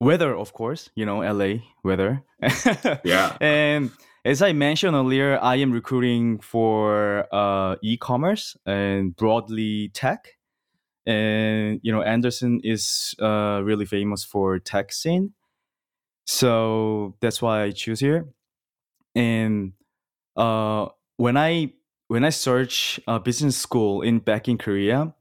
weather, 0.00 0.36
of 0.36 0.52
course, 0.52 0.90
you 0.94 1.04
know, 1.04 1.20
LA 1.20 1.60
weather. 1.82 2.22
yeah. 3.04 3.36
And 3.40 3.90
as 4.24 4.42
I 4.42 4.52
mentioned 4.52 4.94
earlier, 4.94 5.38
I 5.42 5.56
am 5.56 5.72
recruiting 5.72 6.38
for 6.38 7.26
uh, 7.34 7.76
e-commerce 7.82 8.56
and 8.66 9.16
broadly 9.16 9.90
tech. 9.94 10.37
And 11.08 11.80
you 11.82 11.90
know, 11.90 12.02
Anderson 12.02 12.60
is 12.62 13.14
uh, 13.20 13.62
really 13.64 13.86
famous 13.86 14.24
for 14.24 14.58
tech 14.58 14.92
scene, 14.92 15.32
so 16.26 17.16
that's 17.20 17.40
why 17.40 17.62
I 17.62 17.70
choose 17.70 18.00
here. 18.00 18.28
And 19.14 19.72
uh, 20.36 20.88
when 21.16 21.36
I 21.38 21.72
when 22.08 22.24
I 22.24 22.30
search 22.30 23.00
a 23.08 23.18
business 23.18 23.56
school 23.56 24.02
in 24.02 24.18
back 24.18 24.48
in 24.48 24.58
Korea, 24.58 25.14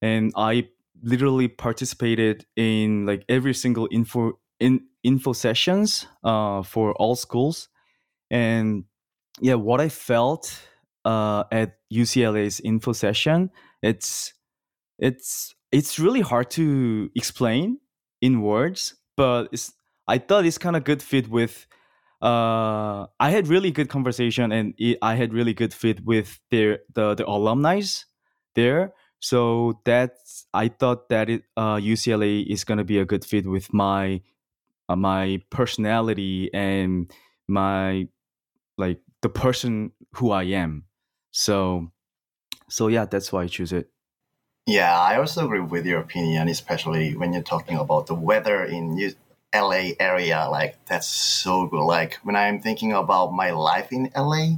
and 0.00 0.32
I 0.34 0.68
literally 1.02 1.48
participated 1.48 2.46
in 2.56 3.04
like 3.04 3.24
every 3.28 3.52
single 3.52 3.86
info 3.92 4.38
in 4.58 4.86
info 5.02 5.34
sessions 5.34 6.06
uh, 6.24 6.62
for 6.62 6.94
all 6.94 7.16
schools 7.16 7.68
and 8.30 8.84
yeah, 9.40 9.54
what 9.54 9.80
I 9.80 9.88
felt 9.88 10.58
uh, 11.04 11.44
at 11.52 11.76
UCLA's 11.92 12.60
info 12.60 12.92
session, 12.92 13.50
it's 13.82 14.32
it's 14.98 15.54
it's 15.72 15.98
really 15.98 16.20
hard 16.20 16.50
to 16.52 17.10
explain 17.14 17.78
in 18.20 18.42
words, 18.42 18.94
but 19.16 19.48
it's 19.52 19.72
I 20.06 20.18
thought 20.18 20.46
it's 20.46 20.58
kind 20.58 20.76
of 20.76 20.84
good 20.84 21.02
fit 21.02 21.28
with. 21.28 21.66
Uh, 22.22 23.06
I 23.20 23.30
had 23.30 23.48
really 23.48 23.70
good 23.70 23.88
conversation, 23.88 24.52
and 24.52 24.74
it, 24.78 24.98
I 25.02 25.14
had 25.14 25.34
really 25.34 25.52
good 25.54 25.74
fit 25.74 26.04
with 26.04 26.40
their 26.50 26.80
the 26.94 27.14
the 27.14 27.28
alumni 27.28 27.82
there. 28.54 28.94
So 29.20 29.80
that's 29.84 30.46
I 30.54 30.68
thought 30.68 31.08
that 31.08 31.28
it 31.30 31.42
uh, 31.56 31.76
UCLA 31.76 32.46
is 32.46 32.64
gonna 32.64 32.84
be 32.84 32.98
a 32.98 33.04
good 33.04 33.24
fit 33.24 33.46
with 33.46 33.72
my 33.72 34.20
uh, 34.88 34.96
my 34.96 35.40
personality 35.50 36.50
and 36.54 37.10
my 37.48 38.08
like 38.78 39.00
the 39.22 39.28
person 39.28 39.92
who 40.16 40.30
I 40.30 40.44
am. 40.44 40.84
So 41.32 41.90
so 42.68 42.88
yeah, 42.88 43.06
that's 43.06 43.32
why 43.32 43.44
I 43.44 43.48
choose 43.48 43.72
it. 43.72 43.90
Yeah, 44.66 44.98
I 44.98 45.18
also 45.18 45.44
agree 45.44 45.60
with 45.60 45.84
your 45.84 46.00
opinion, 46.00 46.48
especially 46.48 47.16
when 47.16 47.32
you're 47.32 47.42
talking 47.42 47.76
about 47.76 48.06
the 48.06 48.14
weather 48.14 48.64
in 48.64 48.98
LA 49.54 49.90
area. 50.00 50.48
Like 50.50 50.78
that's 50.86 51.06
so 51.06 51.66
good. 51.66 51.84
Like 51.84 52.14
when 52.22 52.36
I'm 52.36 52.60
thinking 52.60 52.92
about 52.92 53.32
my 53.32 53.50
life 53.50 53.92
in 53.92 54.10
LA, 54.16 54.56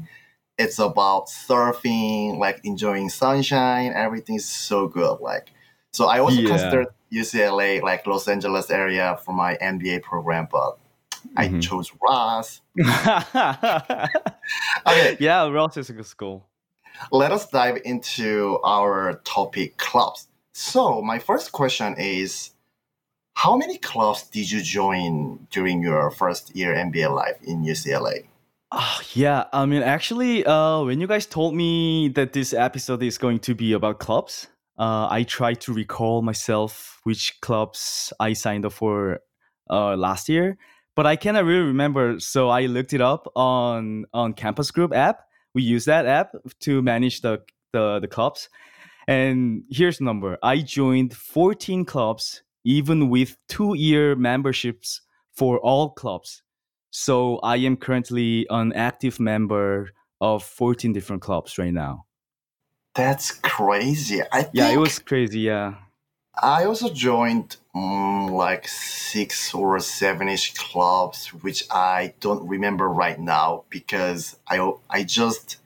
it's 0.58 0.78
about 0.78 1.26
surfing, 1.26 2.38
like 2.38 2.60
enjoying 2.64 3.08
sunshine. 3.08 3.92
Everything's 3.94 4.44
so 4.44 4.86
good. 4.86 5.20
Like 5.20 5.50
so, 5.92 6.06
I 6.06 6.20
also 6.20 6.40
yeah. 6.40 6.48
considered 6.48 6.86
UCLA, 7.12 7.82
like 7.82 8.06
Los 8.06 8.28
Angeles 8.28 8.70
area, 8.70 9.18
for 9.25 9.32
my 9.32 9.56
MBA 9.56 10.02
program, 10.02 10.46
but 10.50 10.78
Mm-hmm. 11.34 11.56
I 11.56 11.60
chose 11.60 11.92
Ross. 12.02 12.60
okay. 14.86 15.16
Yeah, 15.20 15.48
Ross 15.48 15.76
is 15.76 15.90
a 15.90 15.92
good 15.92 16.06
school. 16.06 16.46
Let 17.11 17.33
us 17.33 17.49
dive 17.49 17.79
into 17.85 18.59
our 18.65 19.21
topic 19.25 19.76
clubs. 19.76 20.29
So, 20.53 21.03
my 21.03 21.19
first 21.19 21.53
question 21.53 21.95
is 21.99 22.50
How 23.35 23.57
many 23.57 23.79
clubs 23.79 24.25
did 24.25 24.50
you 24.50 24.62
join 24.62 25.47
during 25.50 25.83
your 25.83 26.11
first 26.11 26.57
year 26.57 26.75
MBA 26.75 27.15
life 27.15 27.38
in 27.43 27.62
UCLA? 27.62 28.25
Oh, 28.73 28.79
ah, 28.79 29.03
yeah, 29.15 29.45
I 29.53 29.65
mean, 29.67 29.83
actually, 29.83 30.45
uh, 30.45 30.83
when 30.83 31.00
you 31.00 31.07
guys 31.07 31.26
told 31.26 31.55
me 31.55 32.09
that 32.09 32.33
this 32.33 32.53
episode 32.53 33.03
is 33.03 33.17
going 33.17 33.38
to 33.41 33.55
be 33.55 33.73
about 33.73 34.00
clubs, 34.00 34.49
uh, 34.79 35.07
I 35.11 35.23
tried 35.23 35.61
to 35.62 35.73
recall 35.73 36.23
myself 36.23 37.00
which 37.05 37.41
clubs 37.41 38.12
I 38.19 38.33
signed 38.33 38.67
up 38.67 38.73
for 38.73 39.21
uh, 39.71 39.97
last 39.97 40.29
year 40.29 40.59
but 40.97 41.07
I 41.07 41.15
cannot 41.15 41.45
really 41.45 41.67
remember. 41.67 42.19
So 42.19 42.49
I 42.49 42.67
looked 42.67 42.93
it 42.93 43.00
up 43.00 43.31
on 43.37 44.07
on 44.12 44.33
Campus 44.33 44.73
Group 44.73 44.93
app. 44.93 45.25
We 45.56 45.62
use 45.62 45.86
that 45.86 46.04
app 46.04 46.36
to 46.60 46.82
manage 46.82 47.22
the 47.22 47.42
the, 47.72 47.98
the 47.98 48.08
clubs. 48.08 48.50
And 49.08 49.64
here's 49.70 49.96
the 49.96 50.04
number. 50.04 50.36
I 50.42 50.58
joined 50.58 51.14
14 51.14 51.86
clubs, 51.86 52.42
even 52.64 53.08
with 53.08 53.38
two 53.48 53.75
year 53.75 54.14
memberships 54.16 55.00
for 55.32 55.58
all 55.60 55.90
clubs. 55.90 56.42
So 56.90 57.38
I 57.38 57.56
am 57.56 57.78
currently 57.78 58.46
an 58.50 58.75
active 58.75 59.18
member 59.18 59.92
of 60.20 60.42
14 60.42 60.92
different 60.92 61.22
clubs 61.22 61.56
right 61.56 61.72
now. 61.72 62.04
That's 62.94 63.30
crazy. 63.30 64.20
I 64.30 64.50
Yeah, 64.52 64.68
it 64.68 64.78
was 64.78 64.98
crazy. 64.98 65.40
Yeah. 65.40 65.75
I 66.43 66.64
also 66.64 66.90
joined 66.90 67.57
mm, 67.75 68.31
like 68.31 68.69
six 68.69 69.55
or 69.55 69.78
seven-ish 69.81 70.55
clubs, 70.55 71.28
which 71.28 71.64
I 71.71 72.14
don't 72.21 72.47
remember 72.47 72.88
right 72.88 73.19
now 73.19 73.64
because 73.71 74.37
I 74.47 74.73
I 74.90 75.05
just 75.05 75.57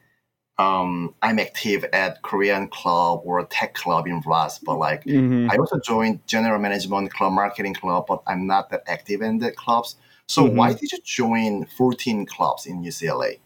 um, 0.58 1.14
I'm 1.22 1.38
active 1.38 1.84
at 1.92 2.22
Korean 2.22 2.68
club 2.68 3.22
or 3.24 3.42
tech 3.46 3.74
club 3.74 4.06
in 4.06 4.20
Ross, 4.26 4.58
but 4.58 4.78
like 4.78 5.04
Mhm. 5.06 5.50
I 5.50 5.56
also 5.56 5.78
joined 5.80 6.26
general 6.26 6.58
management 6.58 7.12
club, 7.12 7.32
marketing 7.32 7.74
club, 7.74 8.04
but 8.06 8.22
I'm 8.26 8.46
not 8.46 8.70
that 8.70 8.82
active 8.86 9.22
in 9.22 9.38
the 9.38 9.52
clubs. 9.52 9.96
So 10.28 10.44
Mhm. 10.44 10.54
why 10.56 10.74
did 10.74 10.92
you 10.92 10.98
join 11.02 11.64
14 11.66 12.26
clubs 12.26 12.66
in 12.66 12.82
UCLA? 12.82 13.40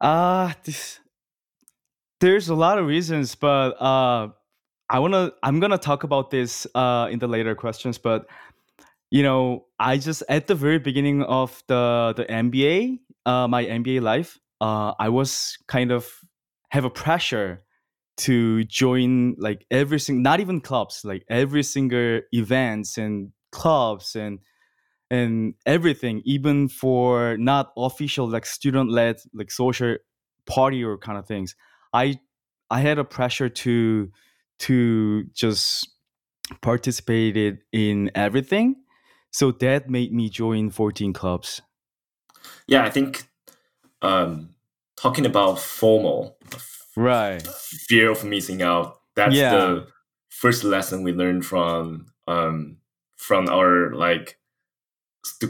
Uh 0.00 0.52
this 0.64 1.00
there's 2.20 2.48
a 2.48 2.54
lot 2.54 2.78
of 2.78 2.86
reasons, 2.86 3.34
but 3.36 3.70
uh 3.80 4.28
I 4.90 4.98
wanna 4.98 5.32
I'm 5.42 5.60
gonna 5.60 5.78
talk 5.78 6.04
about 6.04 6.30
this 6.30 6.66
uh 6.74 7.08
in 7.10 7.18
the 7.18 7.28
later 7.28 7.54
questions, 7.54 7.98
but 7.98 8.26
you 9.10 9.22
know, 9.22 9.66
I 9.78 9.98
just 9.98 10.22
at 10.28 10.46
the 10.46 10.54
very 10.54 10.78
beginning 10.78 11.22
of 11.22 11.62
the 11.66 12.14
the 12.16 12.24
MBA, 12.24 12.98
uh 13.26 13.48
my 13.48 13.64
MBA 13.64 14.00
life, 14.00 14.38
uh 14.60 14.94
I 14.98 15.08
was 15.10 15.58
kind 15.66 15.92
of 15.92 16.10
have 16.70 16.84
a 16.84 16.90
pressure 16.90 17.62
to 18.18 18.64
join 18.64 19.36
like 19.38 19.64
every 19.70 20.00
single 20.00 20.22
not 20.22 20.40
even 20.40 20.60
clubs, 20.60 21.02
like 21.04 21.24
every 21.28 21.62
single 21.62 22.20
events 22.32 22.98
and 22.98 23.32
clubs 23.52 24.16
and 24.16 24.40
and 25.10 25.54
everything, 25.66 26.22
even 26.24 26.68
for 26.68 27.36
not 27.38 27.72
official 27.76 28.28
like 28.28 28.46
student 28.46 28.90
led 28.90 29.16
like 29.34 29.50
social 29.50 29.96
party 30.46 30.82
or 30.84 30.98
kind 30.98 31.18
of 31.18 31.26
things. 31.26 31.54
I 31.92 32.20
I 32.70 32.80
had 32.80 32.98
a 32.98 33.04
pressure 33.04 33.48
to 33.48 34.10
to 34.60 35.24
just 35.34 35.88
participated 36.60 37.58
in 37.72 38.10
everything. 38.14 38.76
So 39.30 39.52
that 39.52 39.88
made 39.90 40.12
me 40.12 40.30
join 40.30 40.70
14 40.70 41.12
clubs. 41.12 41.60
Yeah, 42.66 42.84
I 42.84 42.90
think 42.90 43.28
um, 44.02 44.50
talking 44.96 45.26
about 45.26 45.56
FOMO 45.58 46.32
Right. 46.96 47.42
fear 47.88 48.10
of 48.10 48.24
missing 48.24 48.62
out, 48.62 49.00
that's 49.14 49.34
Yeah. 49.34 49.50
the 49.56 49.86
first 50.30 50.64
lesson 50.64 51.02
we 51.02 51.12
learned 51.12 51.44
from 51.44 52.06
um, 52.26 52.78
from 53.16 53.48
our 53.48 53.92
like 53.94 54.38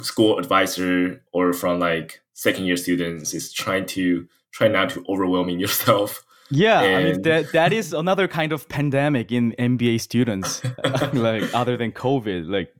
school 0.02 0.38
advisor 0.38 1.22
or 1.32 1.52
from 1.52 1.78
like 1.78 2.20
second 2.34 2.64
year 2.66 2.76
students 2.76 3.34
is 3.34 3.52
trying 3.52 3.86
to 3.86 4.26
try 4.52 4.68
not 4.68 4.90
to 4.90 5.04
overwhelming 5.08 5.58
yourself. 5.64 6.24
Yeah, 6.50 6.80
I 6.80 7.04
mean 7.04 7.22
that 7.22 7.52
that 7.52 7.72
is 7.72 7.92
another 7.92 8.26
kind 8.26 8.52
of 8.52 8.68
pandemic 8.68 9.30
in 9.30 9.52
MBA 9.58 10.00
students, 10.00 10.62
like 11.12 11.52
other 11.54 11.76
than 11.76 11.92
COVID. 11.92 12.48
Like, 12.48 12.72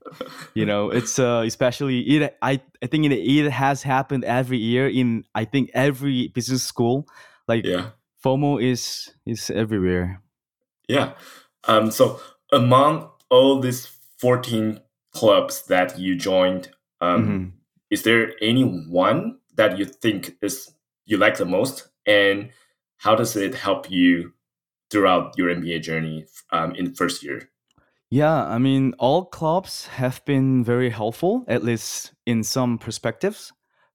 you 0.55 0.65
know, 0.65 0.91
it's 0.91 1.19
uh, 1.19 1.43
especially 1.47 2.01
it. 2.01 2.37
I 2.41 2.61
I 2.83 2.87
think 2.87 3.05
it, 3.07 3.13
it 3.13 3.51
has 3.51 3.83
happened 3.83 4.25
every 4.25 4.59
year 4.59 4.89
in 4.89 5.25
I 5.35 5.45
think 5.45 5.71
every 5.75 6.29
business 6.29 6.63
school. 6.63 7.07
Like 7.47 7.65
yeah. 7.67 7.91
FOMO 8.25 8.63
is 8.63 9.13
is 9.27 9.51
everywhere. 9.51 10.23
Yeah. 10.89 11.13
Um, 11.65 11.91
so 11.91 12.21
among 12.53 13.11
all 13.31 13.61
these 13.61 13.87
14 14.19 14.81
clubs 15.13 15.67
that 15.67 15.99
you 15.99 16.17
joined, 16.17 16.71
um, 17.01 17.27
Mhm. 17.27 17.53
is 17.91 18.03
there 18.03 18.33
any 18.41 18.65
one 18.65 19.39
that 19.57 19.79
you 19.79 19.85
think 19.85 20.37
is 20.41 20.73
you 21.05 21.19
like 21.19 21.37
the 21.37 21.45
most? 21.45 21.89
And 22.07 22.51
how 22.99 23.15
does 23.15 23.37
it 23.37 23.55
help 23.55 23.91
you 23.91 24.33
throughout 24.91 25.37
your 25.37 25.55
MBA 25.55 25.83
journey 25.83 26.27
um, 26.51 26.75
in 26.75 26.95
first 26.95 27.23
year? 27.23 27.51
Yeah, 28.11 28.47
I 28.47 28.59
mean, 28.59 28.95
all 28.99 29.27
clubs 29.27 29.87
have 29.89 30.25
been 30.25 30.65
very 30.65 30.89
helpful, 30.91 31.45
at 31.47 31.63
least 31.63 32.15
in 32.27 32.43
some 32.43 32.79
perspectives. 32.79 33.53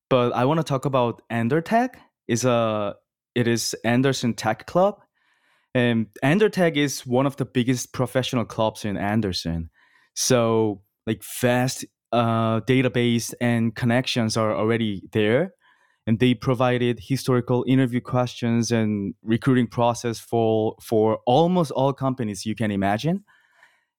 But 0.09 0.33
I 0.33 0.45
want 0.45 0.59
to 0.59 0.63
talk 0.63 0.85
about 0.85 1.21
Andertech. 1.31 1.95
is 2.27 2.45
a 2.45 2.95
it 3.33 3.47
is 3.47 3.75
Anderson 3.83 4.35
Tech 4.35 4.67
Club, 4.67 4.99
and 5.73 6.05
Andertech 6.23 6.77
is 6.77 7.05
one 7.05 7.25
of 7.25 7.37
the 7.37 7.45
biggest 7.45 7.93
professional 7.93 8.45
clubs 8.45 8.85
in 8.85 8.95
Anderson. 8.95 9.71
So, 10.15 10.83
like, 11.07 11.23
fast 11.23 11.83
uh, 12.11 12.61
database 12.61 13.33
and 13.41 13.75
connections 13.75 14.37
are 14.37 14.55
already 14.55 15.01
there, 15.11 15.53
and 16.05 16.19
they 16.19 16.33
provided 16.33 16.99
historical 17.01 17.63
interview 17.67 18.01
questions 18.01 18.71
and 18.71 19.13
recruiting 19.23 19.67
process 19.67 20.19
for 20.19 20.75
for 20.81 21.19
almost 21.25 21.71
all 21.71 21.93
companies 21.93 22.45
you 22.45 22.55
can 22.55 22.71
imagine. 22.71 23.23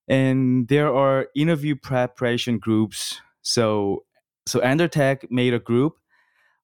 And 0.06 0.68
there 0.68 0.94
are 0.94 1.28
interview 1.34 1.76
preparation 1.76 2.58
groups. 2.58 3.20
So 3.42 4.04
so 4.46 4.60
Andertech 4.60 5.30
made 5.30 5.54
a 5.54 5.58
group 5.58 5.94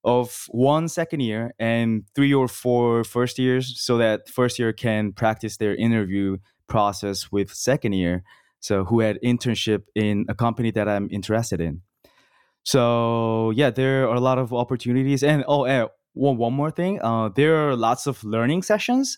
of 0.03 0.45
one 0.49 0.87
second 0.87 1.21
year 1.21 1.53
and 1.59 2.03
three 2.15 2.33
or 2.33 2.47
four 2.47 3.03
first 3.03 3.39
years 3.39 3.79
so 3.79 3.97
that 3.97 4.29
first 4.29 4.59
year 4.59 4.73
can 4.73 5.11
practice 5.13 5.57
their 5.57 5.75
interview 5.75 6.37
process 6.67 7.31
with 7.31 7.51
second 7.51 7.93
year. 7.93 8.23
So 8.59 8.83
who 8.83 8.99
had 8.99 9.19
internship 9.23 9.83
in 9.95 10.25
a 10.29 10.35
company 10.35 10.69
that 10.71 10.87
i'm 10.87 11.07
interested 11.11 11.59
in 11.59 11.81
so 12.63 13.51
yeah 13.51 13.69
there 13.69 14.07
are 14.07 14.15
a 14.15 14.19
lot 14.19 14.37
of 14.37 14.53
opportunities 14.53 15.23
and 15.23 15.43
oh 15.47 15.63
eh, 15.63 15.85
one, 16.13 16.37
one 16.37 16.53
more 16.53 16.71
thing 16.71 17.01
uh, 17.01 17.29
there 17.29 17.55
are 17.55 17.75
lots 17.75 18.07
of 18.07 18.23
learning 18.23 18.61
sessions 18.61 19.17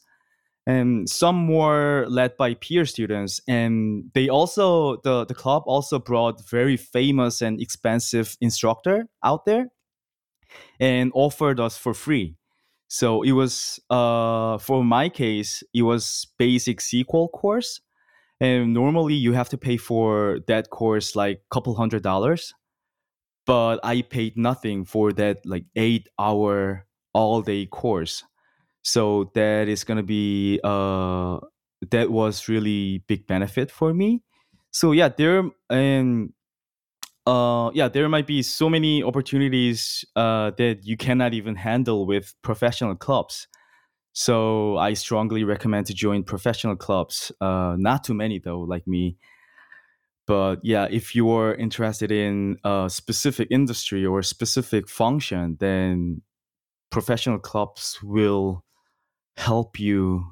and 0.65 1.09
some 1.09 1.35
more 1.35 2.05
led 2.07 2.37
by 2.37 2.53
peer 2.53 2.85
students 2.85 3.41
and 3.47 4.09
they 4.13 4.29
also 4.29 4.97
the, 5.03 5.25
the 5.25 5.33
club 5.33 5.63
also 5.65 5.99
brought 5.99 6.47
very 6.49 6.77
famous 6.77 7.41
and 7.41 7.61
expensive 7.61 8.37
instructor 8.39 9.07
out 9.23 9.45
there 9.45 9.67
and 10.79 11.11
offered 11.15 11.59
us 11.59 11.77
for 11.77 11.93
free. 11.93 12.35
So 12.87 13.23
it 13.23 13.31
was 13.31 13.79
uh 13.89 14.57
for 14.59 14.83
my 14.83 15.09
case 15.09 15.63
it 15.73 15.81
was 15.81 16.27
basic 16.37 16.79
sql 16.79 17.31
course 17.31 17.81
and 18.39 18.73
normally 18.73 19.15
you 19.15 19.33
have 19.33 19.49
to 19.49 19.57
pay 19.57 19.77
for 19.77 20.39
that 20.47 20.69
course 20.69 21.15
like 21.15 21.41
couple 21.49 21.75
hundred 21.75 22.03
dollars 22.03 22.53
but 23.45 23.79
i 23.83 24.01
paid 24.01 24.37
nothing 24.37 24.85
for 24.85 25.11
that 25.11 25.45
like 25.45 25.65
eight 25.75 26.07
hour 26.19 26.85
all 27.13 27.41
day 27.41 27.65
course. 27.65 28.23
So 28.81 29.31
that 29.35 29.67
is 29.69 29.83
to 29.83 30.03
be 30.03 30.59
uh 30.63 31.39
that 31.91 32.11
was 32.11 32.49
really 32.49 33.03
big 33.07 33.27
benefit 33.27 33.71
for 33.71 33.93
me. 33.93 34.23
So 34.71 34.91
yeah 34.91 35.09
there 35.09 35.43
and 35.69 36.33
uh 37.25 37.71
yeah 37.73 37.87
there 37.87 38.09
might 38.09 38.27
be 38.27 38.41
so 38.41 38.69
many 38.69 39.01
opportunities 39.03 40.03
uh 40.15 40.51
that 40.57 40.79
you 40.83 40.97
cannot 40.97 41.33
even 41.33 41.55
handle 41.55 42.05
with 42.05 42.33
professional 42.41 42.95
clubs. 42.95 43.47
So 44.11 44.77
i 44.77 44.93
strongly 44.93 45.43
recommend 45.43 45.85
to 45.87 45.93
join 45.93 46.23
professional 46.23 46.75
clubs 46.75 47.31
uh 47.39 47.75
not 47.77 48.03
too 48.03 48.13
many 48.13 48.39
though 48.39 48.61
like 48.61 48.85
me 48.85 49.17
but 50.25 50.59
yeah 50.63 50.87
if 50.89 51.15
you 51.15 51.29
are 51.29 51.53
interested 51.55 52.11
in 52.11 52.57
a 52.63 52.89
specific 52.89 53.47
industry 53.51 54.05
or 54.05 54.19
a 54.19 54.23
specific 54.23 54.87
function 54.87 55.57
then 55.59 56.21
professional 56.91 57.39
clubs 57.39 57.99
will 58.03 58.63
help 59.37 59.79
you 59.79 60.25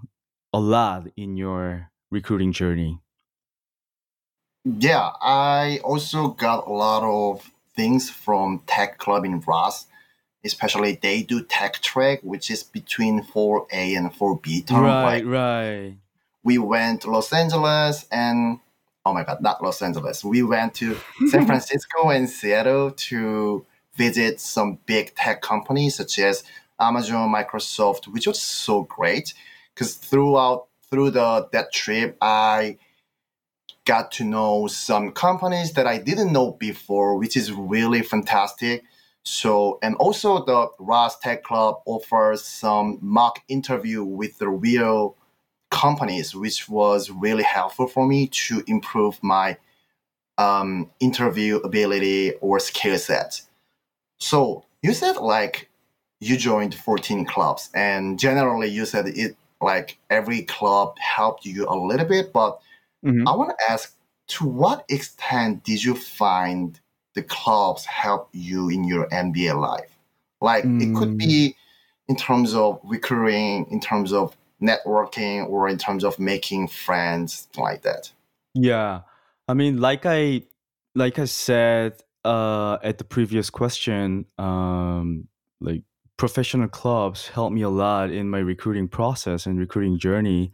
a 0.53 0.59
lot 0.59 1.07
in 1.17 1.37
your 1.37 1.91
recruiting 2.11 2.51
journey. 2.51 3.01
Yeah, 4.63 5.11
I 5.21 5.79
also 5.83 6.29
got 6.29 6.67
a 6.67 6.71
lot 6.71 7.03
of 7.03 7.49
things 7.75 8.09
from 8.09 8.61
Tech 8.67 8.99
Club 8.99 9.25
in 9.25 9.39
Ross. 9.39 9.87
Especially 10.43 10.97
they 10.99 11.21
do 11.21 11.43
tech 11.43 11.81
trek, 11.81 12.19
which 12.23 12.49
is 12.49 12.63
between 12.63 13.21
4A 13.23 13.95
and 13.95 14.11
4B 14.11 14.65
term. 14.65 14.83
right, 14.83 15.23
right. 15.23 15.97
we 16.43 16.57
went 16.57 17.01
to 17.01 17.11
Los 17.11 17.31
Angeles 17.31 18.07
and 18.11 18.59
oh 19.05 19.13
my 19.13 19.23
god, 19.23 19.41
not 19.41 19.63
Los 19.63 19.81
Angeles. 19.81 20.23
We 20.23 20.43
went 20.43 20.73
to 20.75 20.97
San 21.27 21.45
Francisco 21.47 22.09
and 22.09 22.29
Seattle 22.29 22.91
to 22.91 23.65
visit 23.95 24.39
some 24.39 24.79
big 24.85 25.15
tech 25.15 25.41
companies 25.41 25.95
such 25.95 26.19
as 26.19 26.43
Amazon, 26.79 27.33
Microsoft, 27.33 28.07
which 28.07 28.27
was 28.27 28.41
so 28.41 28.83
great 28.83 29.33
because 29.73 29.95
throughout 29.95 30.67
through 30.89 31.11
the 31.11 31.47
that 31.51 31.71
trip, 31.71 32.17
I 32.21 32.77
got 33.85 34.11
to 34.13 34.23
know 34.23 34.67
some 34.67 35.11
companies 35.11 35.73
that 35.73 35.87
I 35.87 35.97
didn't 35.97 36.31
know 36.31 36.51
before, 36.51 37.17
which 37.17 37.35
is 37.35 37.51
really 37.51 38.01
fantastic. 38.01 38.83
So, 39.23 39.79
and 39.83 39.95
also 39.95 40.43
the 40.45 40.67
Ross 40.79 41.17
Tech 41.19 41.43
Club 41.43 41.75
offers 41.85 42.43
some 42.43 42.97
mock 43.01 43.39
interview 43.47 44.03
with 44.03 44.37
the 44.39 44.49
real 44.49 45.15
companies, 45.71 46.35
which 46.35 46.69
was 46.69 47.09
really 47.09 47.43
helpful 47.43 47.87
for 47.87 48.05
me 48.05 48.27
to 48.27 48.63
improve 48.67 49.21
my 49.23 49.57
um, 50.37 50.89
interview 50.99 51.57
ability 51.57 52.33
or 52.41 52.59
skill 52.59 52.97
set. 52.99 53.41
So 54.19 54.63
you 54.83 54.93
said 54.93 55.17
like 55.17 55.69
you 56.19 56.37
joined 56.37 56.75
14 56.75 57.25
clubs, 57.25 57.69
and 57.73 58.19
generally 58.19 58.69
you 58.69 58.85
said 58.85 59.07
it 59.07 59.35
like 59.59 59.97
every 60.09 60.43
club 60.43 60.95
helped 60.99 61.45
you 61.45 61.65
a 61.67 61.75
little 61.75 62.05
bit, 62.05 62.31
but 62.31 62.59
Mhm. 63.03 63.27
I 63.27 63.35
want 63.35 63.57
to 63.57 63.71
ask 63.71 63.95
to 64.27 64.45
what 64.47 64.85
extent 64.89 65.63
did 65.63 65.83
you 65.83 65.95
find 65.95 66.79
the 67.15 67.23
clubs 67.23 67.85
help 67.85 68.29
you 68.31 68.69
in 68.69 68.83
your 68.83 69.07
MBA 69.11 69.53
life? 69.53 69.97
Like 70.39 70.63
it 70.65 70.95
could 70.95 71.09
Mm. 71.09 71.17
be 71.17 71.55
in 72.07 72.15
terms 72.15 72.53
of 72.53 72.79
recruiting, 72.83 73.65
in 73.71 73.79
terms 73.79 74.13
of 74.13 74.35
networking, 74.61 75.47
or 75.49 75.67
in 75.67 75.77
terms 75.77 76.03
of 76.03 76.19
making 76.19 76.67
friends, 76.67 77.47
like 77.57 77.81
that. 77.81 78.11
Yeah. 78.53 79.01
I 79.47 79.53
mean, 79.53 79.79
like 79.79 80.05
I 80.05 80.43
like 80.95 81.19
I 81.19 81.25
said 81.25 82.01
uh 82.23 82.77
at 82.83 82.97
the 82.97 83.03
previous 83.03 83.49
question, 83.49 84.25
um 84.37 85.27
like 85.59 85.83
professional 86.17 86.67
clubs 86.67 87.27
helped 87.29 87.53
me 87.53 87.61
a 87.61 87.69
lot 87.69 88.11
in 88.11 88.29
my 88.29 88.39
recruiting 88.39 88.87
process 88.87 89.45
and 89.45 89.59
recruiting 89.59 89.97
journey. 89.97 90.51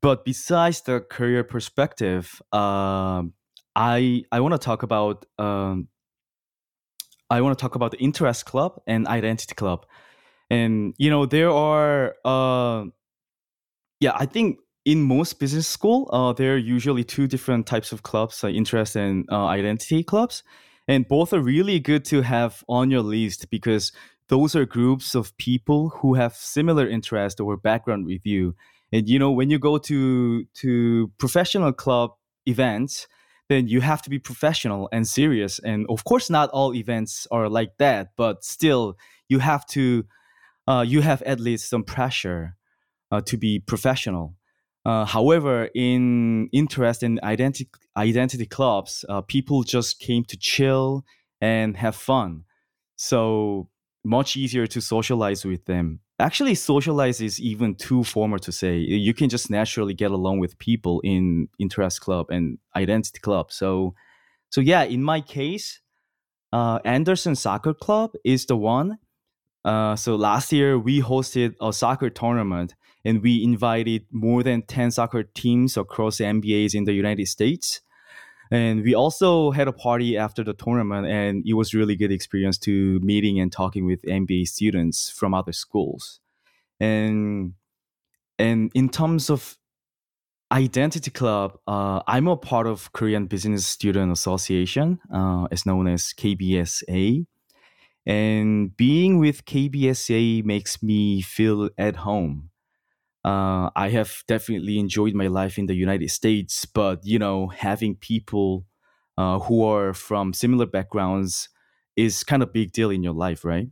But 0.00 0.24
besides 0.24 0.82
the 0.82 1.00
career 1.00 1.42
perspective, 1.44 2.40
um 2.52 3.32
I 3.74 4.24
I 4.30 4.40
want 4.40 4.52
to 4.54 4.58
talk 4.58 4.82
about 4.82 5.26
um 5.38 5.88
I 7.28 7.40
want 7.40 7.58
to 7.58 7.62
talk 7.62 7.74
about 7.74 7.90
the 7.90 7.98
interest 7.98 8.46
club 8.46 8.80
and 8.86 9.06
identity 9.08 9.54
club. 9.54 9.84
And 10.48 10.94
you 10.96 11.10
know, 11.10 11.26
there 11.26 11.50
are 11.50 12.14
uh 12.24 12.84
yeah, 14.00 14.12
I 14.14 14.26
think 14.26 14.58
in 14.84 15.02
most 15.02 15.40
business 15.40 15.66
school, 15.66 16.08
uh, 16.12 16.32
there 16.32 16.54
are 16.54 16.58
usually 16.58 17.04
two 17.04 17.26
different 17.26 17.66
types 17.66 17.92
of 17.92 18.02
clubs, 18.02 18.42
like 18.42 18.54
interest 18.54 18.96
and 18.96 19.26
uh, 19.30 19.46
identity 19.46 20.04
clubs, 20.04 20.42
and 20.86 21.08
both 21.08 21.32
are 21.32 21.40
really 21.40 21.80
good 21.80 22.04
to 22.06 22.22
have 22.22 22.62
on 22.68 22.90
your 22.90 23.02
list 23.02 23.50
because 23.50 23.92
those 24.28 24.54
are 24.54 24.64
groups 24.64 25.14
of 25.14 25.36
people 25.38 25.90
who 25.90 26.14
have 26.14 26.34
similar 26.34 26.88
interest 26.88 27.40
or 27.40 27.56
background 27.56 28.06
with 28.06 28.24
you. 28.24 28.54
And 28.92 29.08
you 29.08 29.18
know, 29.18 29.32
when 29.32 29.50
you 29.50 29.58
go 29.58 29.78
to 29.78 30.44
to 30.44 31.10
professional 31.18 31.72
club 31.72 32.12
events, 32.46 33.08
then 33.48 33.68
you 33.68 33.80
have 33.80 34.02
to 34.02 34.10
be 34.10 34.18
professional 34.18 34.88
and 34.92 35.06
serious. 35.06 35.58
And 35.58 35.86
of 35.88 36.04
course, 36.04 36.30
not 36.30 36.50
all 36.50 36.74
events 36.74 37.26
are 37.30 37.48
like 37.48 37.78
that, 37.78 38.10
but 38.16 38.44
still, 38.44 38.96
you 39.28 39.40
have 39.40 39.66
to 39.68 40.04
uh, 40.68 40.84
you 40.86 41.00
have 41.00 41.22
at 41.22 41.40
least 41.40 41.68
some 41.68 41.82
pressure 41.82 42.56
uh, 43.10 43.20
to 43.22 43.36
be 43.36 43.58
professional. 43.58 44.34
Uh, 44.84 45.04
however, 45.04 45.68
in 45.74 46.48
interest 46.52 47.02
in 47.02 47.18
identity 47.22 47.68
identity 47.96 48.46
clubs, 48.46 49.04
uh, 49.08 49.20
people 49.20 49.62
just 49.64 49.98
came 49.98 50.24
to 50.24 50.36
chill 50.36 51.04
and 51.40 51.76
have 51.76 51.96
fun. 51.96 52.44
So 52.94 53.68
much 54.04 54.36
easier 54.36 54.66
to 54.68 54.80
socialize 54.80 55.44
with 55.44 55.64
them. 55.64 56.00
Actually, 56.18 56.54
socialize 56.54 57.20
is 57.20 57.40
even 57.40 57.74
too 57.74 58.04
formal 58.04 58.38
to 58.38 58.52
say. 58.52 58.78
You 58.78 59.12
can 59.12 59.28
just 59.28 59.50
naturally 59.50 59.92
get 59.92 60.12
along 60.12 60.38
with 60.38 60.58
people 60.58 61.00
in 61.00 61.48
interest 61.58 62.00
club 62.00 62.26
and 62.30 62.58
identity 62.74 63.18
club. 63.18 63.52
So, 63.52 63.94
so 64.50 64.60
yeah, 64.60 64.84
in 64.84 65.02
my 65.02 65.20
case, 65.20 65.80
uh, 66.52 66.78
Anderson 66.84 67.34
Soccer 67.34 67.74
Club 67.74 68.12
is 68.24 68.46
the 68.46 68.56
one. 68.56 68.98
Uh, 69.64 69.96
so 69.96 70.14
last 70.14 70.52
year 70.52 70.78
we 70.78 71.02
hosted 71.02 71.54
a 71.60 71.72
soccer 71.72 72.08
tournament 72.08 72.74
and 73.06 73.22
we 73.22 73.44
invited 73.44 74.04
more 74.10 74.42
than 74.42 74.62
10 74.62 74.90
soccer 74.90 75.22
teams 75.22 75.76
across 75.76 76.18
the 76.18 76.24
MBAs 76.24 76.74
in 76.74 76.84
the 76.84 76.92
United 76.92 77.28
States. 77.28 77.80
And 78.50 78.82
we 78.82 78.94
also 78.94 79.52
had 79.52 79.68
a 79.68 79.72
party 79.72 80.16
after 80.16 80.42
the 80.42 80.54
tournament, 80.54 81.06
and 81.06 81.44
it 81.46 81.54
was 81.54 81.72
really 81.72 81.94
good 81.94 82.10
experience 82.10 82.58
to 82.58 82.98
meeting 83.00 83.38
and 83.38 83.52
talking 83.52 83.86
with 83.86 84.02
MBA 84.02 84.48
students 84.48 85.08
from 85.08 85.34
other 85.34 85.52
schools. 85.52 86.20
And 86.80 87.54
and 88.38 88.70
in 88.74 88.88
terms 88.88 89.30
of 89.30 89.56
identity 90.50 91.10
club, 91.10 91.58
uh, 91.66 92.02
I'm 92.08 92.26
a 92.26 92.36
part 92.36 92.66
of 92.66 92.92
Korean 92.92 93.26
Business 93.26 93.66
Student 93.66 94.12
Association, 94.12 94.98
uh, 95.12 95.46
as 95.50 95.64
known 95.64 95.86
as 95.86 96.12
KBSA. 96.12 97.26
And 98.04 98.76
being 98.76 99.18
with 99.18 99.44
KBSA 99.44 100.44
makes 100.44 100.82
me 100.82 101.22
feel 101.22 101.70
at 101.78 101.96
home. 101.96 102.50
Uh, 103.26 103.70
I 103.76 103.90
have 103.90 104.24
definitely 104.28 104.78
enjoyed 104.78 105.14
my 105.14 105.28
life 105.28 105.58
in 105.58 105.66
the 105.66 105.74
United 105.74 106.10
States, 106.10 106.66
but 106.66 107.04
you 107.06 107.18
know, 107.18 107.48
having 107.48 107.96
people 107.96 108.66
uh, 109.18 109.40
who 109.40 109.64
are 109.64 109.94
from 109.94 110.32
similar 110.34 110.66
backgrounds 110.66 111.50
is 111.96 112.24
kind 112.24 112.42
of 112.44 112.52
big 112.54 112.72
deal 112.72 112.90
in 112.90 113.02
your 113.04 113.14
life, 113.14 113.44
right? 113.44 113.68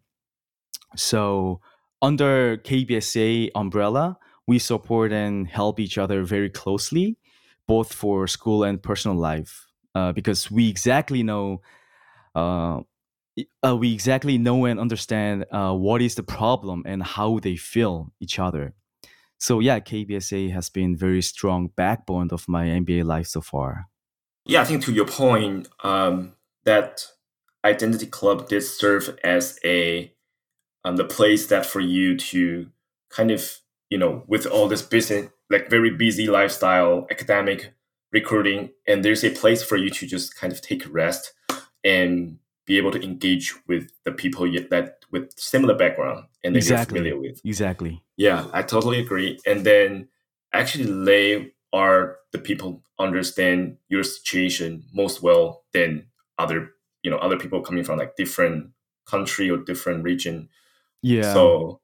So 0.96 1.60
under 2.02 2.56
KBSA 2.58 3.50
umbrella, 3.54 4.18
we 4.46 4.58
support 4.58 5.12
and 5.12 5.48
help 5.48 5.80
each 5.80 5.98
other 5.98 6.22
very 6.24 6.50
closely, 6.50 7.18
both 7.66 7.92
for 7.92 8.26
school 8.26 8.64
and 8.64 8.82
personal 8.82 9.16
life, 9.16 9.66
uh, 9.94 10.12
because 10.12 10.50
we 10.50 10.68
exactly 10.68 11.22
know. 11.22 11.62
Uh, 12.34 12.80
uh, 13.66 13.76
we 13.76 13.92
exactly 13.92 14.38
know 14.38 14.64
and 14.66 14.80
understand 14.80 15.46
uh, 15.52 15.72
what 15.74 16.02
is 16.02 16.14
the 16.16 16.22
problem 16.22 16.82
and 16.86 17.02
how 17.02 17.38
they 17.40 17.56
feel 17.56 18.12
each 18.20 18.38
other. 18.38 18.74
So 19.44 19.60
yeah, 19.60 19.78
KBSA 19.78 20.52
has 20.52 20.70
been 20.70 20.96
very 20.96 21.20
strong 21.20 21.68
backbone 21.76 22.30
of 22.32 22.48
my 22.48 22.64
MBA 22.64 23.04
life 23.04 23.26
so 23.26 23.42
far. 23.42 23.90
Yeah, 24.46 24.62
I 24.62 24.64
think 24.64 24.82
to 24.84 24.92
your 24.92 25.04
point, 25.06 25.68
um, 25.82 26.32
that 26.64 27.06
identity 27.62 28.06
club 28.06 28.48
did 28.48 28.62
serve 28.62 29.18
as 29.22 29.58
a 29.62 30.10
um, 30.82 30.96
the 30.96 31.04
place 31.04 31.48
that 31.48 31.66
for 31.66 31.80
you 31.80 32.16
to 32.16 32.70
kind 33.10 33.30
of 33.30 33.58
you 33.90 33.98
know 33.98 34.24
with 34.26 34.46
all 34.46 34.66
this 34.66 34.80
business 34.80 35.28
like 35.50 35.68
very 35.68 35.90
busy 35.90 36.26
lifestyle, 36.26 37.06
academic, 37.10 37.74
recruiting, 38.12 38.70
and 38.88 39.04
there's 39.04 39.24
a 39.24 39.28
place 39.28 39.62
for 39.62 39.76
you 39.76 39.90
to 39.90 40.06
just 40.06 40.34
kind 40.34 40.54
of 40.54 40.62
take 40.62 40.86
a 40.86 40.88
rest 40.88 41.34
and 41.84 42.38
be 42.66 42.78
able 42.78 42.90
to 42.92 43.02
engage 43.02 43.54
with 43.66 43.90
the 44.04 44.12
people 44.12 44.50
that 44.70 44.98
with 45.10 45.30
similar 45.38 45.74
background 45.74 46.26
and 46.42 46.54
that 46.54 46.58
Exactly. 46.58 47.00
you're 47.00 47.04
familiar 47.12 47.20
with. 47.20 47.40
Exactly. 47.44 48.02
Yeah, 48.16 48.46
I 48.52 48.62
totally 48.62 49.00
agree. 49.00 49.38
And 49.46 49.64
then 49.64 50.08
actually 50.52 51.04
they 51.04 51.52
are 51.72 52.16
the 52.32 52.38
people 52.38 52.82
understand 52.98 53.76
your 53.88 54.02
situation 54.02 54.84
most 54.92 55.22
well 55.22 55.64
than 55.72 56.06
other, 56.38 56.70
you 57.02 57.10
know, 57.10 57.18
other 57.18 57.36
people 57.36 57.60
coming 57.60 57.84
from 57.84 57.98
like 57.98 58.16
different 58.16 58.70
country 59.06 59.50
or 59.50 59.58
different 59.58 60.04
region. 60.04 60.48
Yeah. 61.02 61.34
So 61.34 61.80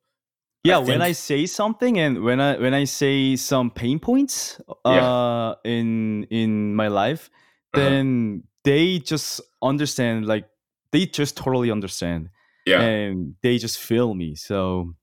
yeah, 0.65 0.77
I 0.77 0.81
when 0.81 1.03
I 1.03 1.13
say 1.13 1.47
something 1.47 1.99
and 1.99 2.23
when 2.23 2.41
I 2.41 2.59
when 2.59 2.75
I 2.75 2.85
say 2.85 3.37
some 3.37 3.71
pain 3.71 3.99
points 3.99 4.61
uh 4.85 5.55
Yeah. 5.65 5.71
in 5.71 6.25
in 6.31 6.75
my 6.75 6.89
life, 6.89 7.31
Uh-huh. 7.75 7.89
then 7.89 8.45
they 8.65 8.99
just 8.99 9.41
understand 9.63 10.27
like 10.27 10.49
they 10.93 11.07
just 11.07 11.37
totally 11.37 11.71
understand 11.71 12.31
yeah, 12.67 12.81
and 12.81 13.35
they 13.43 13.59
just 13.59 13.79
feel 13.79 14.15
me. 14.15 14.35
So 14.35 14.95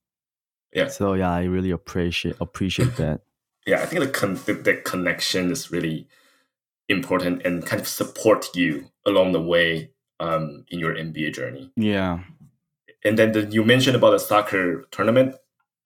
yeah, 0.73 0.88
so 0.88 1.13
yeah, 1.13 1.32
I 1.32 1.43
really 1.43 1.71
appreciate 1.71 2.36
appreciate 2.39 2.95
that. 2.97 3.21
yeah. 3.65 3.82
I 3.82 3.86
think 3.86 4.04
the, 4.04 4.10
con- 4.10 4.39
the 4.45 4.54
the 4.54 4.76
connection 4.76 5.52
is 5.52 5.71
really 5.71 6.08
important 6.89 7.41
and 7.45 7.65
kind 7.65 7.82
of 7.82 7.88
support 7.88 8.56
you 8.56 8.89
along 9.06 9.34
the 9.34 9.41
way 9.41 9.91
um, 10.19 10.65
in 10.69 10.80
your 10.80 10.95
MBA 10.95 11.34
journey. 11.34 11.71
Yeah. 11.76 12.19
And 13.04 13.17
then 13.17 13.34
the, 13.34 13.45
you 13.45 13.63
mentioned 13.63 13.95
about 13.95 14.12
the 14.12 14.19
soccer 14.19 14.86
tournament. 14.91 15.36